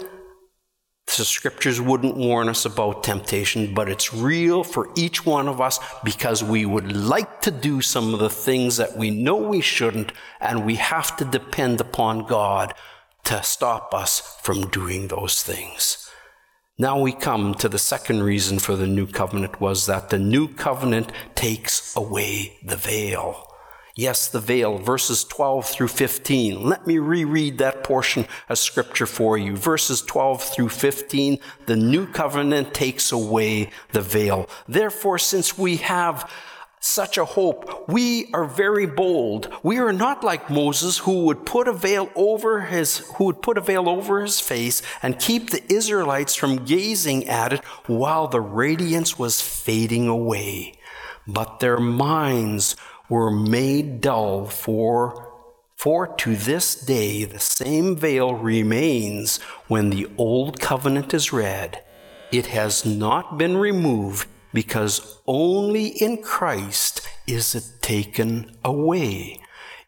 the 1.17 1.25
scriptures 1.25 1.81
wouldn't 1.81 2.17
warn 2.17 2.49
us 2.49 2.65
about 2.65 3.05
temptation, 3.05 3.75
but 3.75 3.89
it's 3.89 4.15
real 4.15 4.65
for 4.65 4.91
each 4.97 5.25
one 5.27 5.49
of 5.49 5.61
us 5.61 5.79
because 6.05 6.43
we 6.43 6.65
would 6.67 6.93
like 6.93 7.41
to 7.43 7.51
do 7.51 7.81
some 7.81 8.15
of 8.15 8.21
the 8.21 8.31
things 8.31 8.77
that 8.77 8.97
we 8.97 9.11
know 9.11 9.37
we 9.37 9.61
shouldn't, 9.61 10.13
and 10.41 10.67
we 10.67 10.77
have 10.77 11.17
to 11.17 11.25
depend 11.25 11.81
upon 11.81 12.27
God 12.27 12.75
to 13.25 13.43
stop 13.43 13.95
us 13.95 14.39
from 14.43 14.69
doing 14.69 15.09
those 15.09 15.43
things. 15.43 16.11
Now 16.79 16.99
we 16.99 17.13
come 17.13 17.55
to 17.57 17.69
the 17.69 17.79
second 17.79 18.23
reason 18.23 18.59
for 18.59 18.77
the 18.77 18.87
new 18.87 19.07
covenant 19.07 19.61
was 19.61 19.87
that 19.87 20.09
the 20.09 20.19
new 20.19 20.49
covenant 20.49 21.13
takes 21.35 21.95
away 21.95 22.59
the 22.65 22.77
veil. 22.77 23.52
Yes, 23.95 24.29
the 24.29 24.41
veil, 24.41 24.79
verses 24.79 25.23
12 25.25 25.67
through 25.67 25.89
15. 25.89 26.67
Let 26.67 26.87
me 26.87 26.97
reread 26.97 27.59
that 27.59 27.85
portion 27.85 28.27
of 28.49 28.57
scripture 28.57 29.05
for 29.05 29.37
you. 29.37 29.55
Verses 29.55 30.01
12 30.01 30.43
through 30.43 30.71
15, 30.71 31.39
the 31.67 31.77
new 31.77 32.07
covenant 32.07 32.73
takes 32.73 33.13
away 33.13 33.69
the 33.91 34.01
veil. 34.01 34.49
Therefore, 34.67 35.19
since 35.19 35.59
we 35.59 35.77
have 35.77 36.31
such 36.81 37.19
a 37.19 37.25
hope, 37.27 37.87
we 37.87 38.31
are 38.33 38.47
very 38.47 38.87
bold. 38.87 39.53
We 39.63 39.77
are 39.79 39.93
not 39.93 40.25
like 40.25 40.49
Moses 40.49 40.99
who 40.99 41.27
would 41.27 41.45
put 41.45 41.69
a 41.69 41.73
veil 41.73 42.09
over 42.17 42.63
his, 42.63 42.99
who 43.17 43.25
would 43.25 43.43
put 43.43 43.59
a 43.59 43.61
veil 43.61 43.91
over 43.91 44.23
his 44.23 44.41
face 44.41 44.81
and 45.03 45.19
keep 45.19 45.51
the 45.51 45.63
Israelites 45.71 46.35
from 46.35 46.65
gazing 46.65 47.29
at 47.29 47.53
it 47.53 47.65
while 47.87 48.27
the 48.27 48.41
radiance 48.41 49.19
was 49.19 49.43
fading 49.43 50.09
away. 50.09 50.79
But 51.25 51.61
their 51.61 51.79
minds 51.79 52.75
were 53.13 53.31
made 53.31 54.01
dull 54.01 54.47
for 54.47 55.29
for 55.77 56.07
to 56.17 56.35
this 56.35 56.75
day 56.75 57.25
the 57.25 57.39
same 57.39 57.95
veil 57.95 58.35
remains 58.35 59.37
when 59.69 59.91
the 59.91 60.09
old 60.17 60.59
covenant 60.59 61.13
is 61.13 61.31
read. 61.31 61.85
It 62.31 62.47
has 62.47 62.87
not 62.87 63.37
been 63.37 63.59
removed 63.59 64.27
because 64.55 65.19
only 65.27 65.89
in 65.89 66.23
Christ 66.23 67.07
is 67.27 67.55
it 67.55 67.83
taken 67.83 68.57
away. 68.65 69.41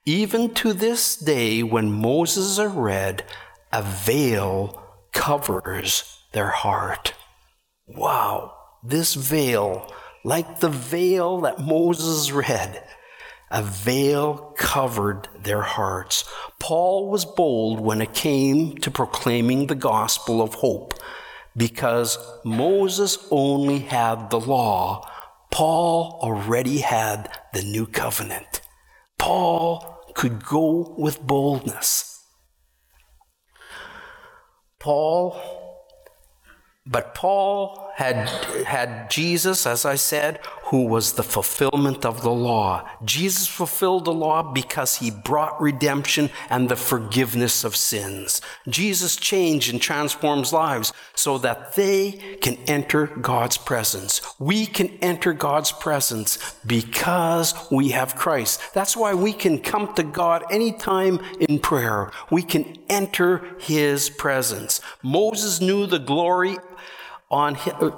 Even 0.05 0.53
to 0.61 0.75
this 0.75 1.17
day, 1.17 1.63
when 1.63 1.91
Moses 1.91 2.59
are 2.59 2.69
read, 2.69 3.25
a 3.73 3.81
veil 3.81 4.83
covers 5.13 6.19
their 6.33 6.51
heart. 6.51 7.15
Wow, 7.87 8.53
this 8.83 9.15
veil, 9.15 9.91
like 10.25 10.61
the 10.61 10.69
veil 10.69 11.41
that 11.41 11.61
Moses 11.61 12.31
read, 12.31 12.83
a 13.55 13.63
veil 13.63 14.53
covered 14.57 15.29
their 15.39 15.63
hearts. 15.63 16.25
Paul 16.59 17.09
was 17.09 17.25
bold 17.25 17.79
when 17.79 18.03
it 18.03 18.13
came 18.13 18.77
to 18.79 18.91
proclaiming 18.91 19.69
the 19.69 19.77
gospel 19.77 20.43
of 20.43 20.55
hope 20.55 20.93
because 21.57 22.19
Moses 22.45 23.17
only 23.31 23.79
had 23.79 24.31
the 24.31 24.41
law. 24.41 25.09
Paul 25.53 26.19
already 26.21 26.79
had 26.79 27.31
the 27.53 27.63
new 27.63 27.87
covenant. 27.87 28.61
Paul 29.21 30.01
could 30.15 30.45
go 30.45 30.93
with 30.99 31.25
boldness. 31.25 32.25
Paul, 34.81 35.41
but 36.85 37.15
Paul 37.15 37.84
had, 37.95 38.29
had 38.67 39.11
Jesus, 39.11 39.67
as 39.67 39.85
I 39.85 39.95
said, 39.95 40.41
who 40.65 40.87
was 40.87 41.13
the 41.13 41.23
fulfillment 41.23 42.05
of 42.05 42.23
the 42.23 42.33
law. 42.33 42.89
Jesus 43.05 43.47
fulfilled 43.47 44.05
the 44.05 44.13
law 44.13 44.43
because 44.43 44.97
he 44.97 45.11
brought 45.11 45.61
redemption 45.61 46.31
and 46.51 46.69
the 46.69 46.77
forgiveness 46.77 47.63
of 47.63 47.77
sins. 47.77 48.41
Jesus 48.67 49.15
changed 49.15 49.73
and 49.73 49.81
transforms 49.81 50.53
lives 50.53 50.93
so 51.15 51.39
that 51.39 51.77
they 51.77 52.13
can 52.41 52.57
enter 52.67 53.07
God's 53.07 53.59
presence. 53.59 54.21
We 54.41 54.67
can 54.67 54.89
enter 55.01 55.33
God's 55.33 55.71
presence 55.71 56.57
because 56.67 57.55
we 57.71 57.91
have 57.91 58.17
Christ. 58.17 58.61
That's 58.75 58.97
why 58.97 59.15
we 59.15 59.33
can 59.33 59.59
come 59.61 59.95
to 59.95 60.03
God 60.03 60.43
anytime 60.51 61.21
in 61.39 61.61
prayer. 61.61 62.11
We 62.31 62.43
can 62.43 62.77
enter 62.89 63.55
his 63.61 64.11
presence. 64.11 64.81
Moses 65.03 65.61
knew 65.61 65.87
the 65.87 65.99
glory 66.01 66.57
on 67.35 67.57
his, 67.57 67.75
uh, 67.75 67.91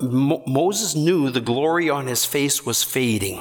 Moses 0.47 0.95
knew 0.95 1.29
the 1.29 1.43
glory 1.43 1.91
on 1.91 2.07
his 2.07 2.25
face 2.25 2.65
was 2.65 2.83
fading. 2.83 3.41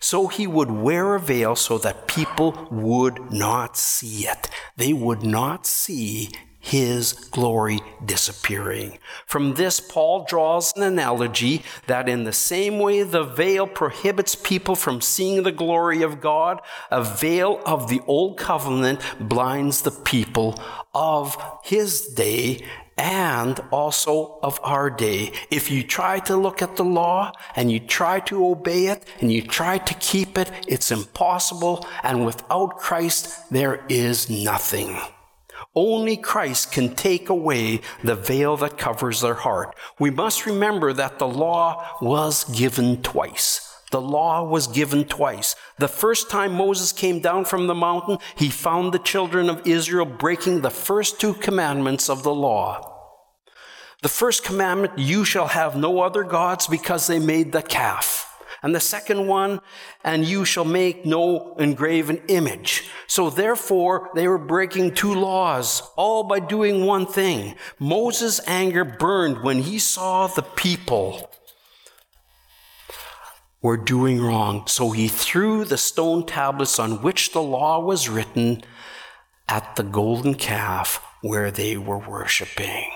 So 0.00 0.28
he 0.28 0.46
would 0.46 0.70
wear 0.70 1.14
a 1.14 1.20
veil 1.20 1.54
so 1.54 1.76
that 1.78 2.08
people 2.08 2.66
would 2.70 3.30
not 3.30 3.76
see 3.76 4.26
it. 4.26 4.48
They 4.76 4.94
would 4.94 5.22
not 5.22 5.66
see 5.66 6.30
his 6.58 7.12
glory 7.12 7.80
disappearing. 8.04 8.98
From 9.26 9.54
this, 9.54 9.78
Paul 9.78 10.24
draws 10.24 10.74
an 10.74 10.82
analogy 10.82 11.62
that 11.86 12.08
in 12.08 12.24
the 12.24 12.32
same 12.32 12.78
way 12.78 13.02
the 13.02 13.22
veil 13.22 13.66
prohibits 13.66 14.34
people 14.34 14.74
from 14.74 15.02
seeing 15.02 15.42
the 15.42 15.52
glory 15.52 16.02
of 16.02 16.20
God, 16.20 16.60
a 16.90 17.04
veil 17.04 17.60
of 17.66 17.88
the 17.88 18.00
old 18.06 18.38
covenant 18.38 19.00
blinds 19.20 19.82
the 19.82 19.92
people 19.92 20.58
of 20.94 21.36
his 21.62 22.08
day 22.08 22.64
and 22.96 23.60
also 23.70 24.38
of 24.42 24.58
our 24.62 24.88
day. 24.90 25.32
If 25.50 25.70
you 25.70 25.82
try 25.82 26.18
to 26.20 26.36
look 26.36 26.62
at 26.62 26.76
the 26.76 26.84
law 26.84 27.32
and 27.54 27.70
you 27.70 27.80
try 27.80 28.20
to 28.20 28.46
obey 28.46 28.86
it 28.86 29.04
and 29.20 29.32
you 29.32 29.42
try 29.42 29.78
to 29.78 29.94
keep 29.94 30.38
it, 30.38 30.50
it's 30.66 30.90
impossible. 30.90 31.86
And 32.02 32.24
without 32.24 32.78
Christ, 32.78 33.50
there 33.50 33.84
is 33.88 34.30
nothing. 34.30 34.98
Only 35.74 36.16
Christ 36.16 36.72
can 36.72 36.94
take 36.94 37.28
away 37.28 37.82
the 38.02 38.14
veil 38.14 38.56
that 38.56 38.78
covers 38.78 39.20
their 39.20 39.34
heart. 39.34 39.76
We 39.98 40.10
must 40.10 40.46
remember 40.46 40.94
that 40.94 41.18
the 41.18 41.28
law 41.28 41.86
was 42.00 42.44
given 42.44 43.02
twice. 43.02 43.65
The 43.92 44.00
law 44.00 44.42
was 44.42 44.66
given 44.66 45.04
twice. 45.04 45.54
The 45.78 45.88
first 45.88 46.28
time 46.28 46.52
Moses 46.52 46.92
came 46.92 47.20
down 47.20 47.44
from 47.44 47.66
the 47.66 47.74
mountain, 47.74 48.18
he 48.34 48.50
found 48.50 48.92
the 48.92 48.98
children 48.98 49.48
of 49.48 49.66
Israel 49.66 50.06
breaking 50.06 50.60
the 50.60 50.70
first 50.70 51.20
two 51.20 51.34
commandments 51.34 52.10
of 52.10 52.22
the 52.22 52.34
law. 52.34 52.92
The 54.02 54.08
first 54.08 54.44
commandment, 54.44 54.98
you 54.98 55.24
shall 55.24 55.48
have 55.48 55.76
no 55.76 56.00
other 56.00 56.24
gods 56.24 56.66
because 56.66 57.06
they 57.06 57.18
made 57.18 57.52
the 57.52 57.62
calf. 57.62 58.24
And 58.62 58.74
the 58.74 58.80
second 58.80 59.26
one, 59.28 59.60
and 60.02 60.24
you 60.24 60.44
shall 60.44 60.64
make 60.64 61.06
no 61.06 61.54
engraven 61.58 62.20
image. 62.28 62.88
So 63.06 63.30
therefore, 63.30 64.10
they 64.14 64.26
were 64.26 64.38
breaking 64.38 64.94
two 64.94 65.14
laws, 65.14 65.82
all 65.96 66.24
by 66.24 66.40
doing 66.40 66.84
one 66.84 67.06
thing. 67.06 67.54
Moses' 67.78 68.40
anger 68.46 68.84
burned 68.84 69.42
when 69.42 69.60
he 69.60 69.78
saw 69.78 70.26
the 70.26 70.42
people 70.42 71.30
were 73.66 73.76
doing 73.76 74.22
wrong. 74.22 74.64
So 74.68 74.92
he 74.92 75.08
threw 75.08 75.64
the 75.64 75.76
stone 75.76 76.24
tablets 76.24 76.78
on 76.78 77.02
which 77.02 77.32
the 77.32 77.42
law 77.42 77.80
was 77.80 78.08
written 78.08 78.62
at 79.48 79.74
the 79.74 79.82
golden 79.82 80.36
calf 80.36 81.02
where 81.20 81.50
they 81.50 81.76
were 81.76 81.98
worshiping. 81.98 82.88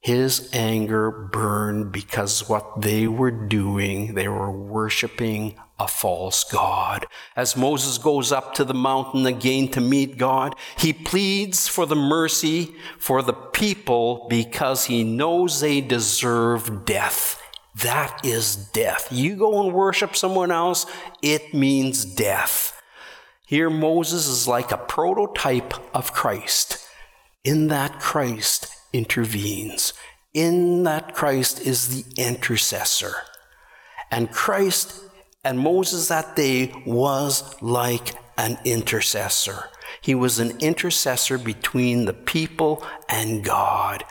His 0.00 0.50
anger 0.52 1.10
burned 1.10 1.90
because 1.90 2.46
what 2.50 2.82
they 2.82 3.06
were 3.06 3.30
doing, 3.30 4.12
they 4.12 4.28
were 4.28 4.52
worshiping 4.52 5.54
a 5.78 5.88
false 5.88 6.44
God. 6.44 7.06
As 7.34 7.56
Moses 7.56 7.96
goes 7.96 8.32
up 8.32 8.52
to 8.56 8.64
the 8.64 8.74
mountain 8.74 9.24
again 9.24 9.68
to 9.68 9.80
meet 9.80 10.18
God, 10.18 10.54
he 10.76 10.92
pleads 10.92 11.66
for 11.66 11.86
the 11.86 11.96
mercy 11.96 12.74
for 12.98 13.22
the 13.22 13.32
people 13.32 14.26
because 14.28 14.84
he 14.84 15.02
knows 15.02 15.60
they 15.60 15.80
deserve 15.80 16.84
death. 16.84 17.40
That 17.82 18.24
is 18.24 18.56
death. 18.56 19.08
You 19.10 19.36
go 19.36 19.62
and 19.62 19.74
worship 19.74 20.16
someone 20.16 20.50
else, 20.50 20.86
it 21.22 21.52
means 21.52 22.04
death. 22.04 22.80
Here, 23.46 23.70
Moses 23.70 24.26
is 24.26 24.48
like 24.48 24.72
a 24.72 24.78
prototype 24.78 25.74
of 25.94 26.12
Christ. 26.12 26.84
In 27.44 27.68
that 27.68 28.00
Christ 28.00 28.74
intervenes. 28.92 29.92
In 30.32 30.84
that 30.84 31.14
Christ 31.14 31.60
is 31.60 31.88
the 31.88 32.22
intercessor. 32.22 33.14
And 34.10 34.32
Christ 34.32 35.00
and 35.44 35.58
Moses 35.58 36.08
that 36.08 36.34
day 36.34 36.72
was 36.86 37.60
like 37.62 38.14
an 38.38 38.58
intercessor. 38.64 39.68
He 40.00 40.14
was 40.14 40.38
an 40.38 40.58
intercessor 40.60 41.38
between 41.38 42.06
the 42.06 42.14
people 42.14 42.84
and 43.08 43.44
God. 43.44 44.04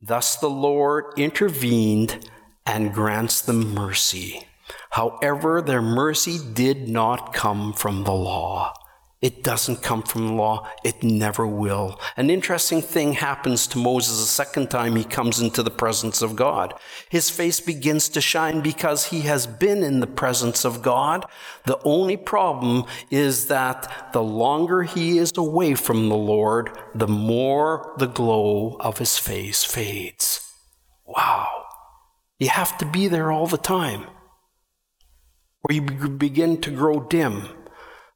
Thus 0.00 0.36
the 0.36 0.50
Lord 0.50 1.04
intervened 1.16 2.28
and 2.66 2.94
grants 2.94 3.40
them 3.40 3.74
mercy. 3.74 4.46
However, 4.90 5.60
their 5.62 5.82
mercy 5.82 6.38
did 6.52 6.88
not 6.88 7.32
come 7.32 7.72
from 7.72 8.04
the 8.04 8.12
law. 8.12 8.74
It 9.22 9.44
doesn't 9.44 9.82
come 9.82 10.02
from 10.02 10.26
the 10.26 10.32
law. 10.32 10.68
It 10.82 11.04
never 11.04 11.46
will. 11.46 12.00
An 12.16 12.28
interesting 12.28 12.82
thing 12.82 13.12
happens 13.12 13.68
to 13.68 13.78
Moses 13.78 14.18
the 14.18 14.26
second 14.26 14.68
time 14.68 14.96
he 14.96 15.04
comes 15.04 15.40
into 15.40 15.62
the 15.62 15.70
presence 15.70 16.22
of 16.22 16.34
God. 16.34 16.74
His 17.08 17.30
face 17.30 17.60
begins 17.60 18.08
to 18.10 18.20
shine 18.20 18.62
because 18.62 19.06
he 19.06 19.20
has 19.20 19.46
been 19.46 19.84
in 19.84 20.00
the 20.00 20.08
presence 20.08 20.64
of 20.64 20.82
God. 20.82 21.24
The 21.66 21.78
only 21.84 22.16
problem 22.16 22.84
is 23.12 23.46
that 23.46 24.10
the 24.12 24.24
longer 24.24 24.82
he 24.82 25.18
is 25.18 25.30
away 25.36 25.76
from 25.76 26.08
the 26.08 26.16
Lord, 26.16 26.76
the 26.92 27.06
more 27.06 27.94
the 27.98 28.08
glow 28.08 28.76
of 28.80 28.98
his 28.98 29.18
face 29.18 29.62
fades. 29.62 30.52
Wow. 31.06 31.61
You 32.42 32.48
have 32.48 32.76
to 32.78 32.84
be 32.84 33.06
there 33.06 33.30
all 33.30 33.46
the 33.46 33.56
time, 33.56 34.04
or 35.62 35.72
you 35.72 35.82
begin 35.82 36.60
to 36.62 36.72
grow 36.72 36.98
dim. 36.98 37.46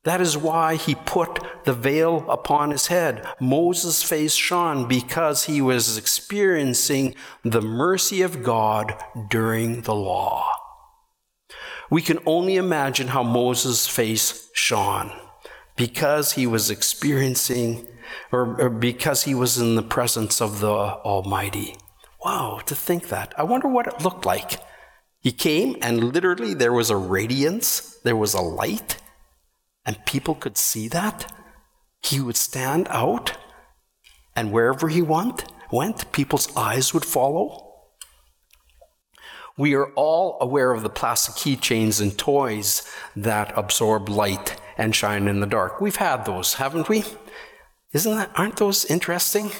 That 0.02 0.20
is 0.20 0.36
why 0.36 0.74
he 0.74 0.96
put 0.96 1.38
the 1.64 1.72
veil 1.72 2.28
upon 2.28 2.72
his 2.72 2.88
head. 2.88 3.24
Moses' 3.40 4.02
face 4.02 4.34
shone 4.34 4.88
because 4.88 5.44
he 5.44 5.62
was 5.62 5.96
experiencing 5.96 7.14
the 7.44 7.62
mercy 7.62 8.20
of 8.20 8.42
God 8.42 9.00
during 9.30 9.82
the 9.82 9.94
law. 9.94 10.44
We 11.88 12.02
can 12.02 12.18
only 12.26 12.56
imagine 12.56 13.06
how 13.06 13.22
Moses' 13.22 13.86
face 13.86 14.50
shone 14.52 15.12
because 15.76 16.32
he 16.32 16.48
was 16.48 16.68
experiencing 16.68 17.86
or, 18.32 18.60
or, 18.60 18.70
because 18.70 19.22
he 19.22 19.36
was 19.36 19.56
in 19.56 19.76
the 19.76 19.84
presence 19.84 20.40
of 20.40 20.58
the 20.58 20.68
Almighty. 20.68 21.76
Wow, 22.26 22.58
to 22.66 22.74
think 22.74 23.06
that. 23.10 23.32
I 23.38 23.44
wonder 23.44 23.68
what 23.68 23.86
it 23.86 24.02
looked 24.02 24.26
like. 24.26 24.60
He 25.20 25.30
came 25.30 25.76
and 25.80 26.12
literally 26.12 26.54
there 26.54 26.72
was 26.72 26.90
a 26.90 26.96
radiance, 26.96 28.00
there 28.02 28.16
was 28.16 28.34
a 28.34 28.40
light, 28.40 29.00
and 29.84 30.04
people 30.06 30.34
could 30.34 30.58
see 30.58 30.88
that. 30.88 31.32
He 32.02 32.18
would 32.18 32.36
stand 32.36 32.88
out, 32.90 33.38
and 34.34 34.50
wherever 34.50 34.88
he 34.88 35.02
went, 35.02 35.44
went, 35.70 36.10
people's 36.10 36.48
eyes 36.56 36.92
would 36.92 37.04
follow. 37.04 37.74
We 39.56 39.74
are 39.74 39.92
all 39.92 40.36
aware 40.40 40.72
of 40.72 40.82
the 40.82 40.90
plastic 40.90 41.36
keychains 41.36 42.00
and 42.02 42.18
toys 42.18 42.82
that 43.14 43.56
absorb 43.56 44.08
light 44.08 44.60
and 44.76 44.96
shine 44.96 45.28
in 45.28 45.38
the 45.38 45.46
dark. 45.46 45.80
We've 45.80 46.02
had 46.10 46.24
those, 46.24 46.54
haven't 46.54 46.88
we? 46.88 47.04
Isn't 47.92 48.16
that, 48.16 48.32
aren't 48.34 48.56
those 48.56 48.84
interesting? 48.84 49.52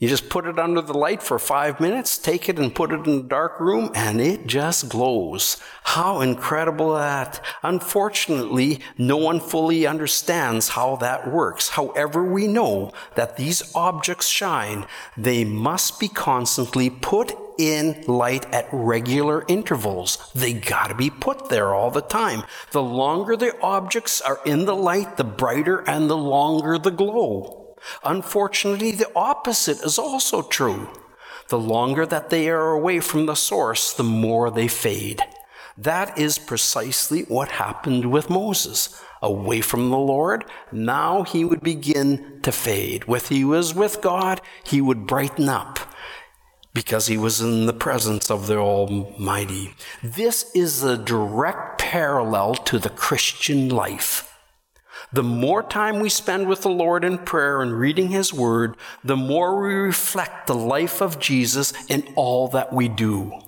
You 0.00 0.06
just 0.06 0.28
put 0.28 0.46
it 0.46 0.60
under 0.60 0.80
the 0.80 0.96
light 0.96 1.24
for 1.24 1.40
five 1.40 1.80
minutes, 1.80 2.18
take 2.18 2.48
it 2.48 2.56
and 2.56 2.72
put 2.72 2.92
it 2.92 3.04
in 3.04 3.18
a 3.18 3.22
dark 3.24 3.58
room, 3.58 3.90
and 3.96 4.20
it 4.20 4.46
just 4.46 4.88
glows. 4.88 5.56
How 5.82 6.20
incredible 6.20 6.94
that. 6.94 7.44
Unfortunately, 7.64 8.78
no 8.96 9.16
one 9.16 9.40
fully 9.40 9.88
understands 9.88 10.68
how 10.68 10.94
that 10.96 11.28
works. 11.28 11.70
However, 11.70 12.22
we 12.22 12.46
know 12.46 12.92
that 13.16 13.36
these 13.36 13.74
objects 13.74 14.28
shine, 14.28 14.86
they 15.16 15.44
must 15.44 15.98
be 15.98 16.06
constantly 16.06 16.90
put 16.90 17.32
in 17.58 18.04
light 18.06 18.44
at 18.54 18.68
regular 18.70 19.44
intervals. 19.48 20.30
They 20.32 20.52
gotta 20.52 20.94
be 20.94 21.10
put 21.10 21.48
there 21.48 21.74
all 21.74 21.90
the 21.90 22.02
time. 22.02 22.44
The 22.70 22.84
longer 22.84 23.36
the 23.36 23.60
objects 23.60 24.20
are 24.20 24.38
in 24.46 24.64
the 24.64 24.76
light, 24.76 25.16
the 25.16 25.24
brighter 25.24 25.78
and 25.88 26.08
the 26.08 26.16
longer 26.16 26.78
the 26.78 26.92
glow. 26.92 27.57
Unfortunately, 28.04 28.92
the 28.92 29.10
opposite 29.14 29.82
is 29.84 29.98
also 29.98 30.42
true. 30.42 30.88
The 31.48 31.58
longer 31.58 32.04
that 32.06 32.30
they 32.30 32.48
are 32.48 32.72
away 32.72 33.00
from 33.00 33.26
the 33.26 33.34
source, 33.34 33.92
the 33.92 34.04
more 34.04 34.50
they 34.50 34.68
fade. 34.68 35.22
That 35.76 36.18
is 36.18 36.38
precisely 36.38 37.22
what 37.22 37.52
happened 37.52 38.10
with 38.10 38.28
Moses. 38.28 39.02
Away 39.22 39.60
from 39.60 39.90
the 39.90 39.98
Lord, 39.98 40.44
now 40.70 41.22
he 41.22 41.44
would 41.44 41.62
begin 41.62 42.40
to 42.42 42.52
fade. 42.52 43.04
With 43.04 43.28
he 43.28 43.44
was 43.44 43.74
with 43.74 44.00
God, 44.00 44.40
he 44.62 44.80
would 44.80 45.06
brighten 45.06 45.48
up 45.48 45.78
because 46.74 47.06
he 47.08 47.16
was 47.16 47.40
in 47.40 47.66
the 47.66 47.72
presence 47.72 48.30
of 48.30 48.46
the 48.46 48.56
Almighty. 48.56 49.74
This 50.02 50.50
is 50.54 50.82
a 50.84 50.96
direct 50.96 51.80
parallel 51.80 52.54
to 52.54 52.78
the 52.78 52.90
Christian 52.90 53.68
life. 53.68 54.27
The 55.12 55.22
more 55.22 55.62
time 55.62 56.00
we 56.00 56.08
spend 56.08 56.48
with 56.48 56.62
the 56.62 56.68
Lord 56.68 57.04
in 57.04 57.18
prayer 57.18 57.62
and 57.62 57.72
reading 57.72 58.08
His 58.08 58.32
Word, 58.32 58.76
the 59.02 59.16
more 59.16 59.60
we 59.60 59.74
reflect 59.74 60.46
the 60.46 60.54
life 60.54 61.00
of 61.00 61.18
Jesus 61.18 61.72
in 61.88 62.12
all 62.16 62.48
that 62.48 62.72
we 62.72 62.88
do. 62.88 63.40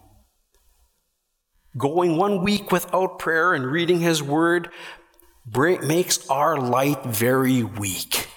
Going 1.77 2.17
one 2.17 2.43
week 2.43 2.73
without 2.73 3.19
prayer 3.19 3.55
and 3.55 3.67
reading 3.67 4.01
His 4.01 4.23
Word 4.23 4.71
makes 5.55 6.29
our 6.29 6.57
light 6.57 7.05
very 7.05 7.63
weak, 7.63 8.29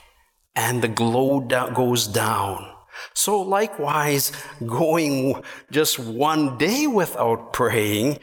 and 0.56 0.82
the 0.82 0.88
glow 0.88 1.40
goes 1.40 2.08
down. 2.08 2.70
So, 3.14 3.42
likewise, 3.42 4.32
going 4.66 5.42
just 5.72 5.98
one 5.98 6.58
day 6.58 6.88
without 6.88 7.54
praying 7.54 8.20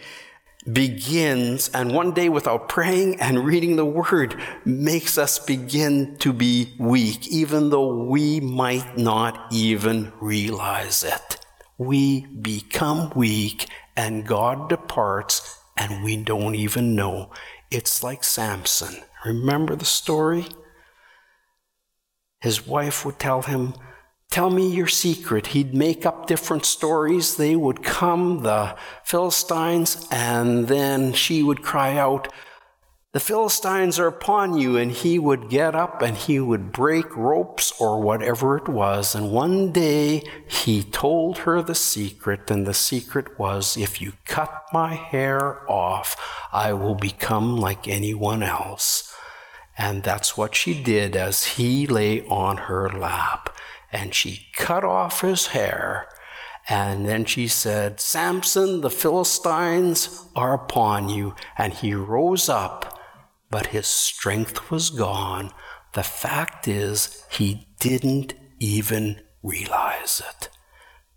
begins, 0.71 1.69
and 1.71 1.95
one 1.95 2.13
day 2.13 2.29
without 2.29 2.69
praying 2.69 3.21
and 3.21 3.45
reading 3.45 3.77
the 3.77 3.85
Word 3.85 4.41
makes 4.65 5.17
us 5.17 5.39
begin 5.39 6.17
to 6.19 6.33
be 6.33 6.75
weak, 6.79 7.29
even 7.29 7.71
though 7.71 8.05
we 8.05 8.41
might 8.41 8.97
not 8.99 9.47
even 9.51 10.13
realize 10.21 11.03
it. 11.03 11.39
We 11.79 12.27
become 12.27 13.11
weak, 13.17 13.69
and 13.97 14.27
God 14.27 14.69
departs, 14.69 15.59
and 15.77 16.05
we 16.05 16.17
don't 16.17 16.55
even 16.55 16.95
know. 16.95 17.31
It's 17.71 18.03
like 18.03 18.23
Samson. 18.23 19.03
Remember 19.25 19.77
the 19.77 19.85
story? 19.85 20.47
His 22.41 22.67
wife 22.67 23.05
would 23.05 23.19
tell 23.19 23.43
him, 23.43 23.75
Tell 24.31 24.49
me 24.49 24.69
your 24.69 24.87
secret. 24.87 25.49
He'd 25.49 25.75
make 25.75 26.07
up 26.07 26.29
different 26.29 26.65
stories. 26.65 27.37
They 27.37 27.57
would 27.57 27.83
come, 27.83 28.45
the 28.45 28.77
Philistines, 29.03 30.07
and 30.09 30.69
then 30.69 31.13
she 31.13 31.43
would 31.43 31.65
cry 31.65 31.97
out, 31.97 32.33
The 33.13 33.19
Philistines 33.19 33.99
are 33.99 34.07
upon 34.07 34.57
you. 34.57 34.77
And 34.77 34.93
he 34.93 35.19
would 35.19 35.51
get 35.51 35.75
up 35.75 36.01
and 36.01 36.17
he 36.17 36.39
would 36.39 36.71
break 36.71 37.17
ropes 37.17 37.73
or 37.81 38.01
whatever 38.01 38.57
it 38.57 38.69
was. 38.69 39.17
And 39.17 39.33
one 39.33 39.73
day 39.73 40.23
he 40.47 40.85
told 40.85 41.39
her 41.39 41.61
the 41.61 41.75
secret, 41.75 42.49
and 42.53 42.69
the 42.69 42.75
secret 42.75 43.37
was, 43.37 43.77
If 43.77 44.01
you 44.01 44.13
cut 44.27 44.63
my 44.73 44.95
hair 44.95 45.69
off, 45.69 46.17
I 46.53 46.73
will 46.73 46.95
become 46.95 47.57
like 47.57 47.89
anyone 47.89 48.45
else. 48.45 49.13
And 49.77 50.05
that's 50.05 50.37
what 50.37 50.55
she 50.55 50.81
did 50.81 51.17
as 51.17 51.57
he 51.57 51.89
lay 51.89 52.25
on 52.29 52.59
her 52.69 52.89
lap 52.89 53.57
and 53.93 54.15
she 54.15 54.47
cut 54.57 54.85
off 54.85 55.21
his 55.21 55.49
hair. 55.49 56.07
And 56.69 57.07
then 57.07 57.25
she 57.25 57.49
said, 57.49 58.01
Samson, 58.01 58.81
the 58.81 58.91
Philistines 58.91 60.27
are 60.37 60.55
upon 60.55 61.09
you. 61.09 61.35
And 61.59 61.73
he 61.73 61.95
rose 61.95 62.49
up, 62.49 63.01
but 63.51 63.67
his 63.69 63.87
strength 63.87 64.71
was 64.71 64.91
gone. 64.91 65.53
The 65.95 66.03
fact 66.05 66.69
is, 66.69 67.25
he 67.31 67.67
didn't 67.81 68.35
even 68.61 69.23
realize 69.43 70.23
it. 70.29 70.49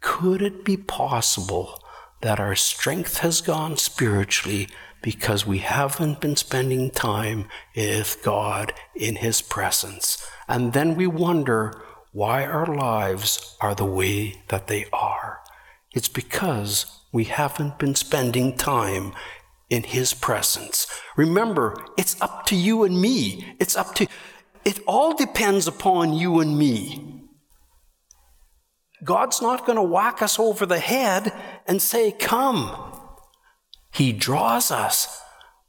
Could 0.02 0.42
it 0.42 0.66
be 0.66 0.78
possible 0.78 1.80
that 2.22 2.40
our 2.40 2.56
strength 2.56 3.20
has 3.20 3.42
gone 3.42 3.78
spiritually 3.78 4.70
because 5.02 5.46
we 5.46 5.60
haven't 5.60 6.22
been 6.22 6.36
spending 6.36 6.90
time 6.90 7.48
with 7.76 8.18
God 8.24 8.74
in 8.96 9.18
His 9.18 9.42
presence? 9.42 10.26
And 10.48 10.74
then 10.74 10.96
we 10.96 11.06
wonder, 11.06 11.82
why 12.14 12.46
our 12.46 12.68
lives 12.68 13.58
are 13.60 13.74
the 13.74 13.84
way 13.84 14.44
that 14.50 14.68
they 14.68 14.86
are. 14.94 15.40
It's 15.94 16.08
because 16.08 17.02
we 17.12 17.26
haven't 17.26 17.80
been 17.80 17.96
spending 17.96 18.56
time 18.56 19.14
in 19.70 19.84
His 19.84 20.14
presence. 20.14 20.88
Remember, 21.18 21.76
it's 21.98 22.20
up 22.22 22.46
to 22.46 22.56
you 22.56 22.84
and 22.84 23.02
me. 23.02 23.56
It's 23.60 23.76
up 23.76 23.96
to, 23.96 24.08
it 24.64 24.80
all 24.88 25.16
depends 25.16 25.68
upon 25.68 26.14
you 26.14 26.40
and 26.40 26.58
me. 26.58 27.24
God's 29.04 29.42
not 29.42 29.66
going 29.66 29.76
to 29.76 29.84
whack 29.84 30.22
us 30.22 30.40
over 30.40 30.66
the 30.66 30.80
head 30.80 31.34
and 31.68 31.82
say, 31.82 32.12
Come. 32.12 32.92
He 33.92 34.14
draws 34.14 34.72
us. 34.72 35.20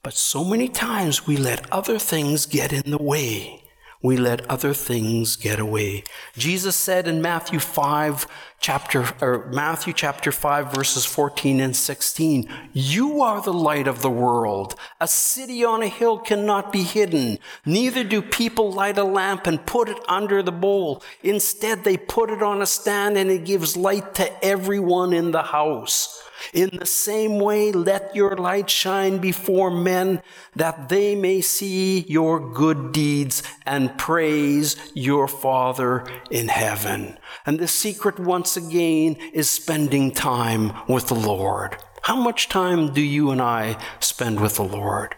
But 0.02 0.14
so 0.14 0.44
many 0.44 0.68
times 0.68 1.26
we 1.26 1.36
let 1.38 1.70
other 1.72 1.98
things 1.98 2.44
get 2.46 2.72
in 2.72 2.90
the 2.90 3.02
way 3.02 3.63
we 4.04 4.18
let 4.18 4.46
other 4.50 4.74
things 4.74 5.34
get 5.34 5.58
away. 5.58 6.04
Jesus 6.36 6.76
said 6.76 7.08
in 7.08 7.22
Matthew 7.22 7.58
5 7.58 8.26
chapter 8.60 9.08
or 9.22 9.48
Matthew 9.50 9.94
chapter 9.94 10.30
5 10.30 10.74
verses 10.74 11.06
14 11.06 11.58
and 11.58 11.74
16, 11.74 12.46
"You 12.74 13.22
are 13.22 13.40
the 13.40 13.54
light 13.54 13.88
of 13.88 14.02
the 14.02 14.10
world. 14.10 14.74
A 15.00 15.08
city 15.08 15.64
on 15.64 15.82
a 15.82 15.88
hill 15.88 16.18
cannot 16.18 16.70
be 16.70 16.82
hidden. 16.82 17.38
Neither 17.64 18.04
do 18.04 18.20
people 18.20 18.70
light 18.70 18.98
a 18.98 19.04
lamp 19.04 19.46
and 19.46 19.64
put 19.64 19.88
it 19.88 19.98
under 20.06 20.42
the 20.42 20.52
bowl. 20.52 21.02
Instead, 21.22 21.84
they 21.84 21.96
put 21.96 22.28
it 22.28 22.42
on 22.42 22.60
a 22.60 22.66
stand 22.66 23.16
and 23.16 23.30
it 23.30 23.46
gives 23.46 23.74
light 23.74 24.14
to 24.16 24.44
everyone 24.44 25.14
in 25.14 25.30
the 25.30 25.44
house." 25.44 26.13
In 26.52 26.70
the 26.72 26.86
same 26.86 27.38
way, 27.38 27.72
let 27.72 28.14
your 28.14 28.36
light 28.36 28.68
shine 28.70 29.18
before 29.18 29.70
men 29.70 30.22
that 30.54 30.88
they 30.88 31.14
may 31.14 31.40
see 31.40 32.00
your 32.00 32.52
good 32.52 32.92
deeds 32.92 33.42
and 33.66 33.96
praise 33.98 34.76
your 34.94 35.26
Father 35.28 36.04
in 36.30 36.48
heaven. 36.48 37.18
And 37.46 37.58
the 37.58 37.68
secret, 37.68 38.18
once 38.18 38.56
again, 38.56 39.16
is 39.32 39.50
spending 39.50 40.10
time 40.10 40.72
with 40.88 41.08
the 41.08 41.14
Lord. 41.14 41.76
How 42.02 42.16
much 42.16 42.48
time 42.48 42.92
do 42.92 43.00
you 43.00 43.30
and 43.30 43.40
I 43.40 43.76
spend 44.00 44.40
with 44.40 44.56
the 44.56 44.64
Lord? 44.64 45.16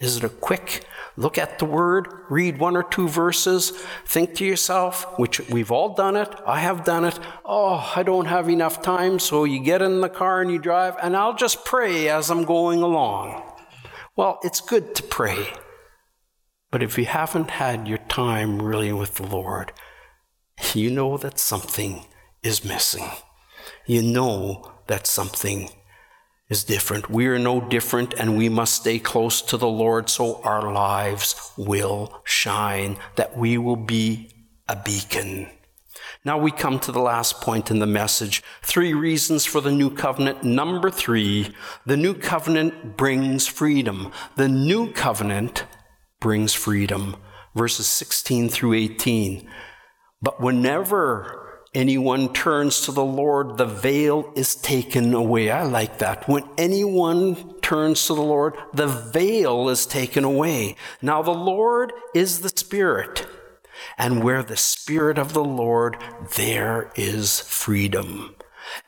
Is 0.00 0.16
it 0.16 0.24
a 0.24 0.28
quick 0.28 0.84
look 1.18 1.36
at 1.36 1.58
the 1.58 1.64
word, 1.64 2.08
read 2.30 2.58
one 2.58 2.76
or 2.76 2.84
two 2.84 3.08
verses, 3.08 3.70
think 4.06 4.36
to 4.36 4.44
yourself, 4.44 5.18
which 5.18 5.40
we've 5.50 5.72
all 5.72 5.94
done 5.94 6.14
it, 6.14 6.32
I 6.46 6.60
have 6.60 6.84
done 6.84 7.04
it, 7.04 7.18
oh, 7.44 7.92
I 7.96 8.04
don't 8.04 8.26
have 8.26 8.48
enough 8.48 8.82
time, 8.82 9.18
so 9.18 9.42
you 9.42 9.58
get 9.58 9.82
in 9.82 10.00
the 10.00 10.08
car 10.08 10.40
and 10.40 10.50
you 10.50 10.60
drive, 10.60 10.94
and 11.02 11.16
I'll 11.16 11.34
just 11.34 11.64
pray 11.64 12.08
as 12.08 12.30
I'm 12.30 12.44
going 12.44 12.82
along. 12.82 13.42
Well, 14.14 14.38
it's 14.44 14.60
good 14.60 14.94
to 14.94 15.02
pray. 15.02 15.48
But 16.70 16.84
if 16.84 16.96
you 16.96 17.06
haven't 17.06 17.50
had 17.50 17.88
your 17.88 17.98
time 17.98 18.62
really 18.62 18.92
with 18.92 19.16
the 19.16 19.26
Lord, 19.26 19.72
you 20.72 20.88
know 20.88 21.16
that 21.16 21.40
something 21.40 22.06
is 22.44 22.64
missing. 22.64 23.08
You 23.86 24.02
know 24.02 24.72
that 24.86 25.08
something 25.08 25.70
is 26.48 26.64
different. 26.64 27.10
We 27.10 27.26
are 27.26 27.38
no 27.38 27.60
different, 27.60 28.14
and 28.14 28.36
we 28.36 28.48
must 28.48 28.74
stay 28.74 28.98
close 28.98 29.42
to 29.42 29.56
the 29.56 29.68
Lord 29.68 30.08
so 30.08 30.40
our 30.42 30.72
lives 30.72 31.52
will 31.56 32.20
shine, 32.24 32.96
that 33.16 33.36
we 33.36 33.58
will 33.58 33.76
be 33.76 34.30
a 34.68 34.76
beacon. 34.76 35.48
Now 36.24 36.38
we 36.38 36.50
come 36.50 36.80
to 36.80 36.92
the 36.92 37.00
last 37.00 37.40
point 37.40 37.70
in 37.70 37.78
the 37.78 37.86
message 37.86 38.42
three 38.62 38.92
reasons 38.92 39.44
for 39.44 39.60
the 39.60 39.70
new 39.70 39.90
covenant. 39.90 40.42
Number 40.42 40.90
three, 40.90 41.54
the 41.86 41.96
new 41.96 42.14
covenant 42.14 42.96
brings 42.96 43.46
freedom. 43.46 44.10
The 44.36 44.48
new 44.48 44.92
covenant 44.92 45.64
brings 46.20 46.54
freedom. 46.54 47.16
Verses 47.54 47.86
16 47.86 48.48
through 48.48 48.74
18. 48.74 49.48
But 50.20 50.40
whenever 50.40 51.37
anyone 51.74 52.32
turns 52.32 52.80
to 52.82 52.92
the 52.92 53.04
Lord, 53.04 53.56
the 53.56 53.66
veil 53.66 54.32
is 54.34 54.54
taken 54.56 55.14
away. 55.14 55.50
I 55.50 55.64
like 55.64 55.98
that. 55.98 56.28
When 56.28 56.44
anyone 56.56 57.54
turns 57.60 58.06
to 58.06 58.14
the 58.14 58.22
Lord, 58.22 58.54
the 58.72 58.86
veil 58.86 59.68
is 59.68 59.86
taken 59.86 60.24
away. 60.24 60.76
Now, 61.02 61.22
the 61.22 61.30
Lord 61.30 61.92
is 62.14 62.40
the 62.40 62.48
Spirit. 62.48 63.26
And 63.96 64.22
where 64.22 64.42
the 64.42 64.56
Spirit 64.56 65.18
of 65.18 65.32
the 65.32 65.44
Lord, 65.44 65.96
there 66.36 66.90
is 66.96 67.40
freedom. 67.40 68.34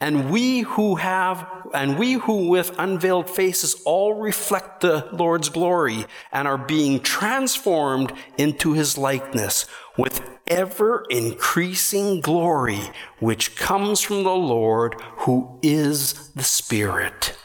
And 0.01 0.31
we 0.31 0.61
who 0.61 0.97
have, 0.97 1.47
and 1.75 1.99
we 1.99 2.15
who 2.15 2.49
with 2.49 2.79
unveiled 2.79 3.29
faces 3.29 3.81
all 3.85 4.15
reflect 4.15 4.81
the 4.81 5.09
Lord's 5.13 5.49
glory 5.49 6.07
and 6.33 6.49
are 6.49 6.59
being 6.59 7.01
transformed 7.01 8.13
into 8.39 8.73
his 8.73 8.97
likeness 8.97 9.67
with 9.97 10.21
ever 10.47 11.05
increasing 11.11 12.21
glory 12.21 12.81
which 13.21 13.57
comes 13.57 14.01
from 14.01 14.25
the 14.25 14.31
Lord 14.31 14.97
who 15.19 15.59
is 15.63 16.31
the 16.31 16.43
Spirit. 16.43 17.37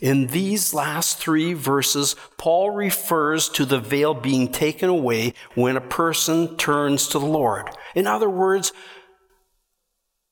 In 0.00 0.26
these 0.26 0.74
last 0.74 1.18
three 1.18 1.54
verses, 1.54 2.16
Paul 2.36 2.70
refers 2.70 3.48
to 3.50 3.64
the 3.64 3.78
veil 3.78 4.12
being 4.12 4.52
taken 4.52 4.90
away 4.90 5.32
when 5.54 5.76
a 5.76 5.80
person 5.80 6.56
turns 6.58 7.08
to 7.08 7.18
the 7.18 7.26
Lord. 7.26 7.70
In 7.94 8.06
other 8.06 8.28
words, 8.28 8.74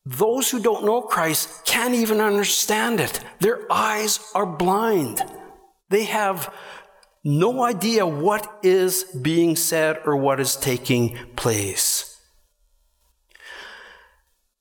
those 0.05 0.50
who 0.50 0.61
don't 0.61 0.84
know 0.84 1.00
Christ 1.00 1.64
can't 1.64 1.94
even 1.94 2.20
understand 2.20 3.00
it. 3.00 3.20
Their 3.40 3.61
eyes 3.70 4.20
are 4.34 4.46
blind. 4.46 5.22
They 5.88 6.05
have 6.05 6.52
no 7.24 7.62
idea 7.64 8.07
what 8.07 8.59
is 8.62 9.05
being 9.05 9.57
said 9.57 9.98
or 10.05 10.16
what 10.16 10.40
is 10.40 10.57
taking 10.57 11.16
place. 11.36 12.20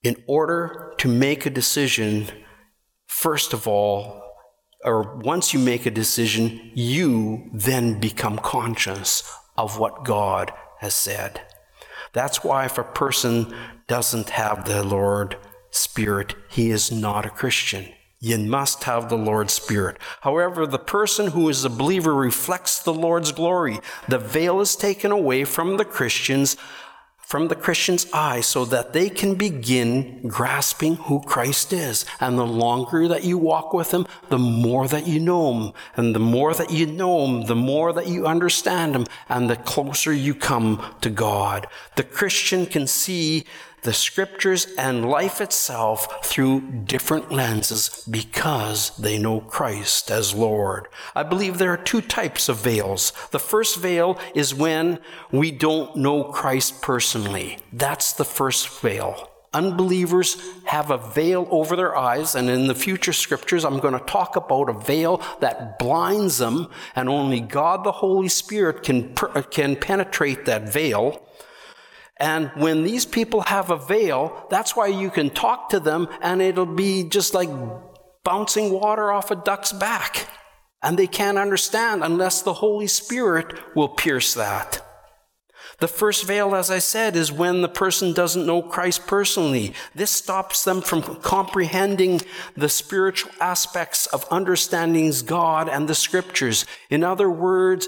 In 0.01 0.15
order 0.27 0.93
to 0.99 1.07
make 1.07 1.45
a 1.45 1.49
decision, 1.49 2.27
first 3.07 3.53
of 3.53 3.67
all, 3.67 4.21
or 4.85 5.17
once 5.17 5.53
you 5.53 5.59
make 5.59 5.85
a 5.85 5.91
decision, 5.91 6.71
you 6.73 7.49
then 7.53 7.99
become 7.99 8.37
conscious 8.37 9.23
of 9.57 9.77
what 9.77 10.03
God 10.03 10.51
has 10.79 10.93
said. 10.93 11.41
That's 12.13 12.43
why 12.43 12.65
if 12.65 12.77
a 12.77 12.83
person 12.83 13.53
doesn't 13.87 14.29
have 14.29 14.65
the 14.65 14.83
Lord 14.83 15.37
Spirit, 15.71 16.35
he 16.47 16.69
is 16.69 16.91
not 16.91 17.25
a 17.25 17.29
Christian. 17.29 17.87
You 18.19 18.37
must 18.37 18.85
have 18.85 19.09
the 19.09 19.17
Lord's 19.17 19.53
Spirit. 19.53 19.97
However, 20.21 20.65
the 20.65 20.79
person 20.79 21.31
who 21.31 21.49
is 21.49 21.65
a 21.65 21.69
believer 21.69 22.13
reflects 22.13 22.79
the 22.79 22.93
Lord's 22.93 23.33
glory. 23.33 23.79
The 24.07 24.17
veil 24.17 24.61
is 24.61 24.77
taken 24.77 25.11
away 25.11 25.43
from 25.43 25.75
the 25.75 25.83
Christians 25.83 26.55
from 27.23 27.47
the 27.47 27.55
Christian's 27.55 28.05
eye 28.13 28.41
so 28.41 28.63
that 28.65 28.93
they 28.93 29.09
can 29.09 29.35
begin 29.35 30.27
grasping 30.27 30.95
who 30.95 31.21
Christ 31.21 31.73
is. 31.73 32.05
And 32.19 32.37
the 32.37 32.45
longer 32.45 33.07
that 33.07 33.23
you 33.23 33.37
walk 33.37 33.73
with 33.73 33.91
Him, 33.91 34.05
the 34.29 34.37
more 34.37 34.87
that 34.87 35.07
you 35.07 35.19
know 35.19 35.53
Him. 35.53 35.73
And 35.95 36.13
the 36.13 36.19
more 36.19 36.53
that 36.53 36.71
you 36.71 36.85
know 36.85 37.25
Him, 37.25 37.45
the 37.45 37.55
more 37.55 37.93
that 37.93 38.07
you 38.07 38.27
understand 38.27 38.95
Him, 38.95 39.07
and 39.29 39.49
the 39.49 39.55
closer 39.55 40.13
you 40.13 40.35
come 40.35 40.83
to 41.01 41.09
God. 41.09 41.67
The 41.95 42.03
Christian 42.03 42.65
can 42.65 42.85
see 42.85 43.45
the 43.83 43.93
scriptures 43.93 44.67
and 44.77 45.09
life 45.09 45.39
itself 45.39 46.25
through 46.25 46.61
different 46.85 47.31
lenses 47.31 48.05
because 48.09 48.95
they 48.97 49.17
know 49.17 49.41
Christ 49.41 50.09
as 50.09 50.33
Lord. 50.33 50.87
I 51.15 51.23
believe 51.23 51.57
there 51.57 51.73
are 51.73 51.77
two 51.77 52.01
types 52.01 52.49
of 52.49 52.57
veils. 52.57 53.13
The 53.31 53.39
first 53.39 53.77
veil 53.77 54.19
is 54.33 54.53
when 54.53 54.99
we 55.31 55.51
don't 55.51 55.95
know 55.95 56.23
Christ 56.23 56.81
personally. 56.81 57.59
That's 57.71 58.13
the 58.13 58.25
first 58.25 58.81
veil. 58.81 59.29
Unbelievers 59.53 60.41
have 60.65 60.89
a 60.89 60.97
veil 60.97 61.47
over 61.51 61.75
their 61.75 61.95
eyes, 61.95 62.33
and 62.33 62.49
in 62.49 62.67
the 62.67 62.73
future 62.73 63.13
scriptures, 63.13 63.63
I'm 63.63 63.79
going 63.79 63.93
to 63.93 64.03
talk 64.05 64.35
about 64.35 64.67
a 64.67 64.73
veil 64.73 65.21
that 65.41 65.77
blinds 65.77 66.39
them, 66.39 66.69
and 66.95 67.07
only 67.07 67.39
God 67.39 67.83
the 67.83 67.91
Holy 67.91 68.29
Spirit 68.29 68.81
can, 68.81 69.13
can 69.51 69.75
penetrate 69.75 70.45
that 70.45 70.73
veil 70.73 71.22
and 72.17 72.51
when 72.55 72.83
these 72.83 73.05
people 73.05 73.41
have 73.41 73.71
a 73.71 73.77
veil, 73.77 74.45
that's 74.49 74.75
why 74.75 74.87
you 74.87 75.09
can 75.09 75.29
talk 75.29 75.69
to 75.69 75.79
them 75.79 76.07
and 76.21 76.41
it'll 76.41 76.65
be 76.65 77.03
just 77.09 77.33
like 77.33 77.49
bouncing 78.23 78.71
water 78.71 79.11
off 79.11 79.31
a 79.31 79.35
duck's 79.35 79.71
back. 79.71 80.27
And 80.81 80.99
they 80.99 81.07
can't 81.07 81.37
understand 81.37 82.03
unless 82.03 82.41
the 82.41 82.53
Holy 82.53 82.87
Spirit 82.87 83.75
will 83.75 83.89
pierce 83.89 84.33
that. 84.33 84.85
The 85.79 85.87
first 85.87 86.25
veil, 86.25 86.55
as 86.55 86.69
I 86.69 86.79
said, 86.79 87.15
is 87.15 87.31
when 87.31 87.61
the 87.61 87.69
person 87.69 88.13
doesn't 88.13 88.45
know 88.45 88.61
Christ 88.61 89.07
personally. 89.07 89.73
This 89.95 90.11
stops 90.11 90.63
them 90.63 90.81
from 90.81 91.01
comprehending 91.21 92.21
the 92.55 92.69
spiritual 92.69 93.31
aspects 93.41 94.05
of 94.07 94.25
understanding 94.29 95.11
God 95.25 95.67
and 95.67 95.87
the 95.87 95.95
scriptures. 95.95 96.65
In 96.89 97.03
other 97.03 97.29
words, 97.29 97.87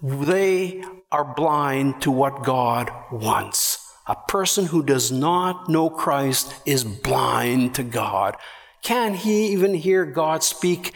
they 0.00 0.82
are 1.10 1.34
blind 1.34 2.02
to 2.02 2.10
what 2.10 2.44
God 2.44 2.90
wants. 3.10 3.84
A 4.06 4.16
person 4.16 4.66
who 4.66 4.82
does 4.82 5.10
not 5.10 5.68
know 5.68 5.90
Christ 5.90 6.54
is 6.66 6.84
blind 6.84 7.74
to 7.74 7.82
God. 7.82 8.36
Can 8.82 9.14
he 9.14 9.48
even 9.48 9.74
hear 9.74 10.04
God 10.04 10.42
speak? 10.42 10.92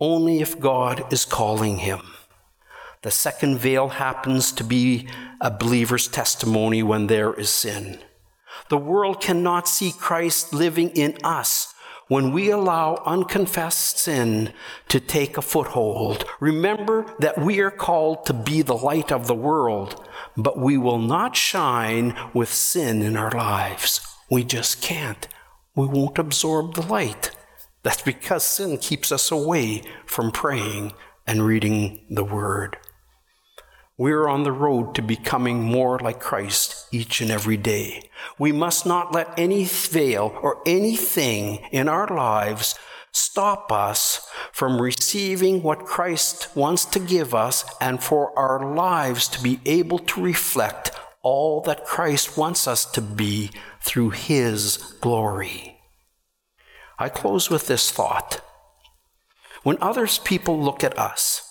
Only 0.00 0.40
if 0.40 0.60
God 0.60 1.10
is 1.12 1.24
calling 1.24 1.78
him. 1.78 2.00
The 3.02 3.10
second 3.10 3.58
veil 3.58 3.88
happens 3.88 4.52
to 4.52 4.64
be 4.64 5.08
a 5.40 5.50
believer's 5.50 6.08
testimony 6.08 6.82
when 6.82 7.06
there 7.06 7.32
is 7.34 7.50
sin. 7.50 8.00
The 8.68 8.78
world 8.78 9.20
cannot 9.20 9.68
see 9.68 9.92
Christ 9.92 10.52
living 10.52 10.90
in 10.90 11.16
us 11.22 11.65
when 12.08 12.32
we 12.32 12.50
allow 12.50 13.02
unconfessed 13.04 13.98
sin 13.98 14.52
to 14.88 15.00
take 15.00 15.36
a 15.36 15.42
foothold, 15.42 16.24
remember 16.38 17.04
that 17.18 17.38
we 17.38 17.58
are 17.60 17.70
called 17.70 18.24
to 18.26 18.32
be 18.32 18.62
the 18.62 18.76
light 18.76 19.10
of 19.10 19.26
the 19.26 19.34
world, 19.34 20.06
but 20.36 20.58
we 20.58 20.78
will 20.78 20.98
not 20.98 21.34
shine 21.34 22.16
with 22.32 22.52
sin 22.52 23.02
in 23.02 23.16
our 23.16 23.32
lives. 23.32 24.00
We 24.30 24.44
just 24.44 24.80
can't. 24.80 25.26
We 25.74 25.86
won't 25.86 26.18
absorb 26.18 26.74
the 26.74 26.86
light. 26.86 27.32
That's 27.82 28.02
because 28.02 28.44
sin 28.44 28.78
keeps 28.78 29.10
us 29.10 29.30
away 29.30 29.82
from 30.06 30.30
praying 30.30 30.92
and 31.26 31.44
reading 31.44 32.04
the 32.08 32.24
Word. 32.24 32.78
We're 33.98 34.28
on 34.28 34.42
the 34.42 34.52
road 34.52 34.94
to 34.94 35.02
becoming 35.02 35.62
more 35.62 35.98
like 35.98 36.20
Christ 36.20 36.86
each 36.92 37.22
and 37.22 37.30
every 37.30 37.56
day. 37.56 38.10
We 38.38 38.52
must 38.52 38.84
not 38.84 39.14
let 39.14 39.38
any 39.38 39.64
veil 39.64 40.38
or 40.42 40.60
anything 40.66 41.66
in 41.72 41.88
our 41.88 42.06
lives 42.06 42.74
stop 43.10 43.72
us 43.72 44.28
from 44.52 44.82
receiving 44.82 45.62
what 45.62 45.86
Christ 45.86 46.54
wants 46.54 46.84
to 46.86 47.00
give 47.00 47.34
us 47.34 47.64
and 47.80 48.02
for 48.02 48.38
our 48.38 48.74
lives 48.74 49.28
to 49.28 49.42
be 49.42 49.60
able 49.64 49.98
to 50.00 50.20
reflect 50.22 50.90
all 51.22 51.62
that 51.62 51.86
Christ 51.86 52.36
wants 52.36 52.68
us 52.68 52.84
to 52.92 53.00
be 53.00 53.50
through 53.80 54.10
His 54.10 54.76
glory. 55.00 55.78
I 56.98 57.08
close 57.08 57.48
with 57.48 57.66
this 57.66 57.90
thought. 57.90 58.42
When 59.62 59.78
others 59.80 60.18
people 60.18 60.62
look 60.62 60.84
at 60.84 60.98
us, 60.98 61.42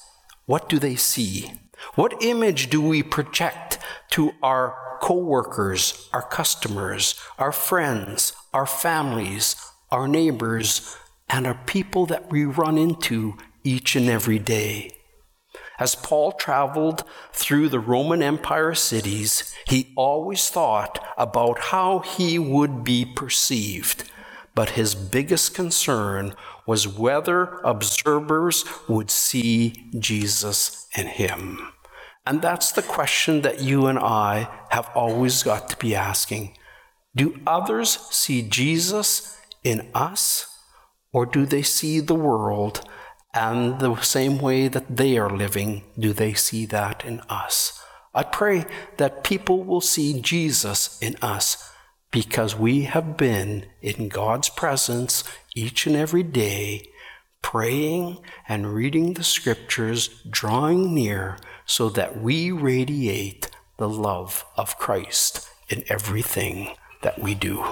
what 0.45 0.69
do 0.69 0.77
they 0.77 0.95
see? 0.95 1.51
What 1.93 2.23
image 2.23 2.69
do 2.69 2.81
we 2.81 3.03
project 3.03 3.77
to 4.11 4.33
our 4.41 4.97
coworkers, 5.01 6.09
our 6.11 6.23
customers, 6.23 7.15
our 7.37 7.51
friends, 7.51 8.33
our 8.53 8.65
families, 8.65 9.55
our 9.91 10.07
neighbors, 10.07 10.97
and 11.29 11.45
our 11.45 11.59
people 11.65 12.05
that 12.07 12.31
we 12.31 12.45
run 12.45 12.77
into 12.77 13.37
each 13.63 13.95
and 13.95 14.09
every 14.09 14.39
day? 14.39 14.91
As 15.77 15.93
Paul 15.93 16.31
traveled 16.31 17.03
through 17.33 17.69
the 17.69 17.79
Roman 17.79 18.21
Empire 18.21 18.73
cities, 18.73 19.53
he 19.67 19.93
always 19.97 20.49
thought 20.49 21.05
about 21.17 21.59
how 21.59 21.99
he 21.99 22.39
would 22.39 22.83
be 22.83 23.05
perceived. 23.05 24.09
But 24.53 24.71
his 24.71 24.95
biggest 24.95 25.53
concern 25.53 26.33
was 26.65 26.87
whether 26.87 27.59
observers 27.65 28.63
would 28.87 29.11
see 29.11 29.89
Jesus 29.99 30.87
in 30.95 31.07
him. 31.07 31.73
And 32.25 32.41
that's 32.41 32.71
the 32.71 32.81
question 32.81 33.41
that 33.41 33.61
you 33.61 33.87
and 33.87 33.99
I 33.99 34.49
have 34.69 34.89
always 34.95 35.43
got 35.43 35.69
to 35.69 35.77
be 35.77 35.95
asking. 35.95 36.57
Do 37.15 37.39
others 37.47 37.97
see 38.11 38.41
Jesus 38.41 39.39
in 39.63 39.89
us 39.93 40.47
Or 41.13 41.25
do 41.25 41.45
they 41.45 41.61
see 41.61 42.01
the 42.01 42.13
world 42.15 42.81
and 43.33 43.79
the 43.79 43.95
same 44.01 44.37
way 44.37 44.67
that 44.67 44.97
they 44.97 45.17
are 45.17 45.29
living, 45.29 45.83
do 45.97 46.11
they 46.11 46.33
see 46.33 46.65
that 46.67 47.05
in 47.05 47.21
us? 47.29 47.81
I 48.13 48.23
pray 48.23 48.65
that 48.97 49.23
people 49.23 49.63
will 49.63 49.79
see 49.79 50.21
Jesus 50.21 50.99
in 51.01 51.15
us 51.21 51.71
because 52.11 52.57
we 52.57 52.81
have 52.83 53.15
been 53.17 53.65
in 53.81 54.09
God's 54.09 54.49
presence 54.49 55.23
each 55.55 55.87
and 55.87 55.95
every 55.95 56.23
day, 56.23 56.89
praying 57.41 58.19
and 58.49 58.73
reading 58.73 59.13
the 59.13 59.23
scriptures, 59.23 60.09
drawing 60.29 60.93
near, 60.93 61.37
so 61.65 61.89
that 61.89 62.21
we 62.21 62.51
radiate 62.51 63.49
the 63.77 63.89
love 63.89 64.45
of 64.55 64.77
Christ 64.77 65.49
in 65.69 65.83
everything 65.89 66.75
that 67.01 67.19
we 67.19 67.35
do. 67.35 67.63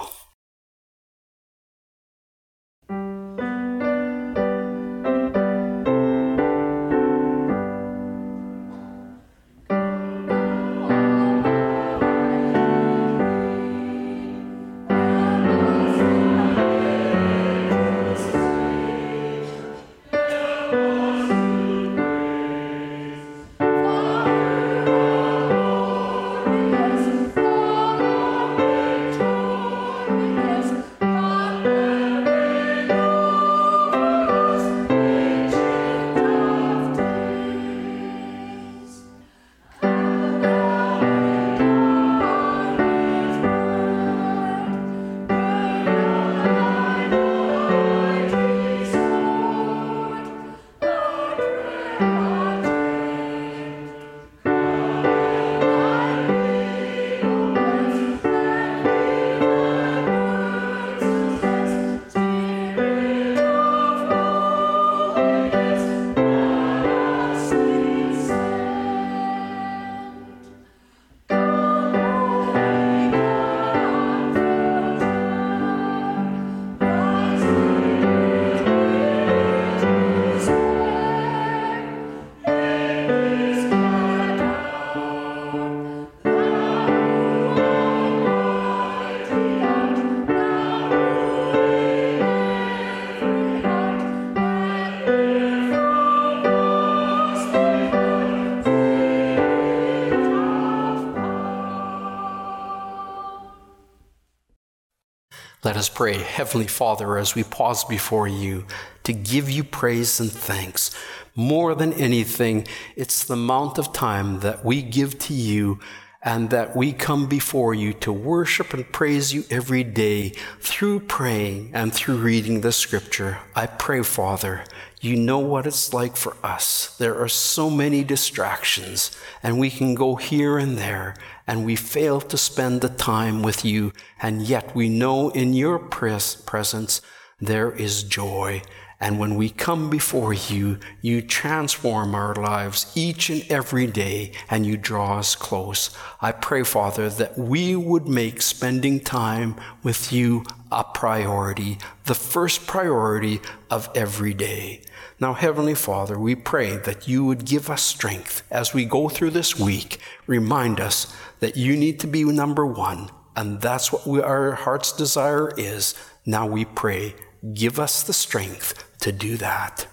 Let 105.63 105.77
us 105.77 105.87
pray, 105.89 106.17
Heavenly 106.17 106.67
Father, 106.67 107.17
as 107.17 107.35
we 107.35 107.43
pause 107.43 107.83
before 107.85 108.27
you 108.27 108.65
to 109.03 109.13
give 109.13 109.49
you 109.49 109.63
praise 109.63 110.19
and 110.19 110.31
thanks. 110.31 110.91
More 111.35 111.73
than 111.73 111.93
anything, 111.93 112.67
it's 112.95 113.23
the 113.23 113.33
amount 113.33 113.77
of 113.77 113.91
time 113.91 114.41
that 114.41 114.63
we 114.63 114.81
give 114.81 115.17
to 115.19 115.33
you 115.33 115.79
and 116.21 116.49
that 116.49 116.75
we 116.75 116.93
come 116.93 117.27
before 117.27 117.73
you 117.73 117.93
to 117.93 118.11
worship 118.11 118.73
and 118.73 118.91
praise 118.91 119.33
you 119.33 119.43
every 119.49 119.83
day 119.83 120.29
through 120.59 121.01
praying 121.01 121.71
and 121.73 121.93
through 121.93 122.17
reading 122.17 122.61
the 122.61 122.71
scripture. 122.71 123.39
I 123.55 123.65
pray, 123.65 124.03
Father, 124.03 124.63
you 125.03 125.17
know 125.17 125.39
what 125.39 125.67
it's 125.67 125.93
like 125.93 126.15
for 126.15 126.37
us. 126.43 126.95
There 126.97 127.19
are 127.21 127.27
so 127.27 127.69
many 127.69 128.05
distractions, 128.05 129.11
and 129.43 129.59
we 129.59 129.69
can 129.69 129.95
go 129.95 130.15
here 130.15 130.57
and 130.57 130.77
there, 130.77 131.15
and 131.45 131.65
we 131.65 131.75
fail 131.75 132.21
to 132.21 132.37
spend 132.37 132.79
the 132.79 132.87
time 132.89 133.41
with 133.41 133.65
you, 133.65 133.91
and 134.21 134.41
yet 134.41 134.73
we 134.73 134.87
know 134.87 135.29
in 135.31 135.53
your 135.53 135.77
pres- 135.77 136.35
presence 136.35 137.01
there 137.41 137.71
is 137.71 138.03
joy 138.03 138.61
and 139.03 139.19
when 139.19 139.35
we 139.35 139.49
come 139.49 139.89
before 139.89 140.31
you, 140.31 140.79
you 141.01 141.21
transform 141.21 142.15
our 142.15 142.33
lives 142.33 142.89
each 142.95 143.29
and 143.29 143.45
every 143.49 143.85
day 143.85 144.31
and 144.49 144.65
you 144.65 144.77
draw 144.77 145.19
us 145.19 145.35
close. 145.35 145.89
I 146.21 146.31
pray, 146.31 146.63
Father, 146.63 147.09
that 147.09 147.37
we 147.37 147.75
would 147.75 148.07
make 148.07 148.41
spending 148.41 149.01
time 149.01 149.57
with 149.83 150.13
you 150.13 150.45
a 150.71 150.85
priority, 150.85 151.79
the 152.05 152.15
first 152.15 152.65
priority 152.65 153.41
of 153.69 153.89
every 153.93 154.33
day. 154.33 154.83
Now, 155.19 155.33
Heavenly 155.33 155.75
Father, 155.75 156.17
we 156.17 156.33
pray 156.33 156.77
that 156.77 157.05
you 157.05 157.25
would 157.25 157.43
give 157.43 157.69
us 157.69 157.83
strength 157.83 158.43
as 158.49 158.73
we 158.73 158.85
go 158.85 159.09
through 159.09 159.31
this 159.31 159.59
week. 159.59 159.99
Remind 160.27 160.79
us 160.79 161.13
that 161.41 161.57
you 161.57 161.75
need 161.75 161.99
to 161.99 162.07
be 162.07 162.23
number 162.23 162.65
one, 162.65 163.09
and 163.35 163.59
that's 163.59 163.91
what 163.91 164.07
we, 164.07 164.21
our 164.21 164.53
heart's 164.53 164.93
desire 164.93 165.51
is. 165.57 165.93
Now 166.25 166.47
we 166.47 166.63
pray, 166.63 167.15
give 167.53 167.81
us 167.81 168.01
the 168.01 168.13
strength 168.13 168.91
to 169.03 169.11
do 169.11 169.35
that. 169.35 169.85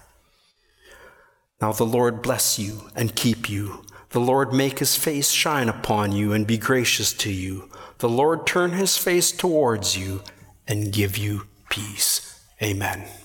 Now 1.60 1.72
the 1.72 1.84
Lord 1.84 2.22
bless 2.22 2.58
you 2.58 2.82
and 2.94 3.14
keep 3.14 3.50
you. 3.50 3.84
The 4.10 4.20
Lord 4.20 4.52
make 4.52 4.78
his 4.78 4.96
face 4.96 5.30
shine 5.30 5.68
upon 5.68 6.12
you 6.12 6.32
and 6.32 6.46
be 6.46 6.56
gracious 6.56 7.12
to 7.14 7.32
you. 7.32 7.68
The 7.98 8.08
Lord 8.08 8.46
turn 8.46 8.72
his 8.72 8.96
face 8.96 9.32
towards 9.32 9.96
you 9.96 10.22
and 10.66 10.92
give 10.92 11.16
you 11.16 11.42
peace. 11.68 12.40
Amen. 12.62 13.19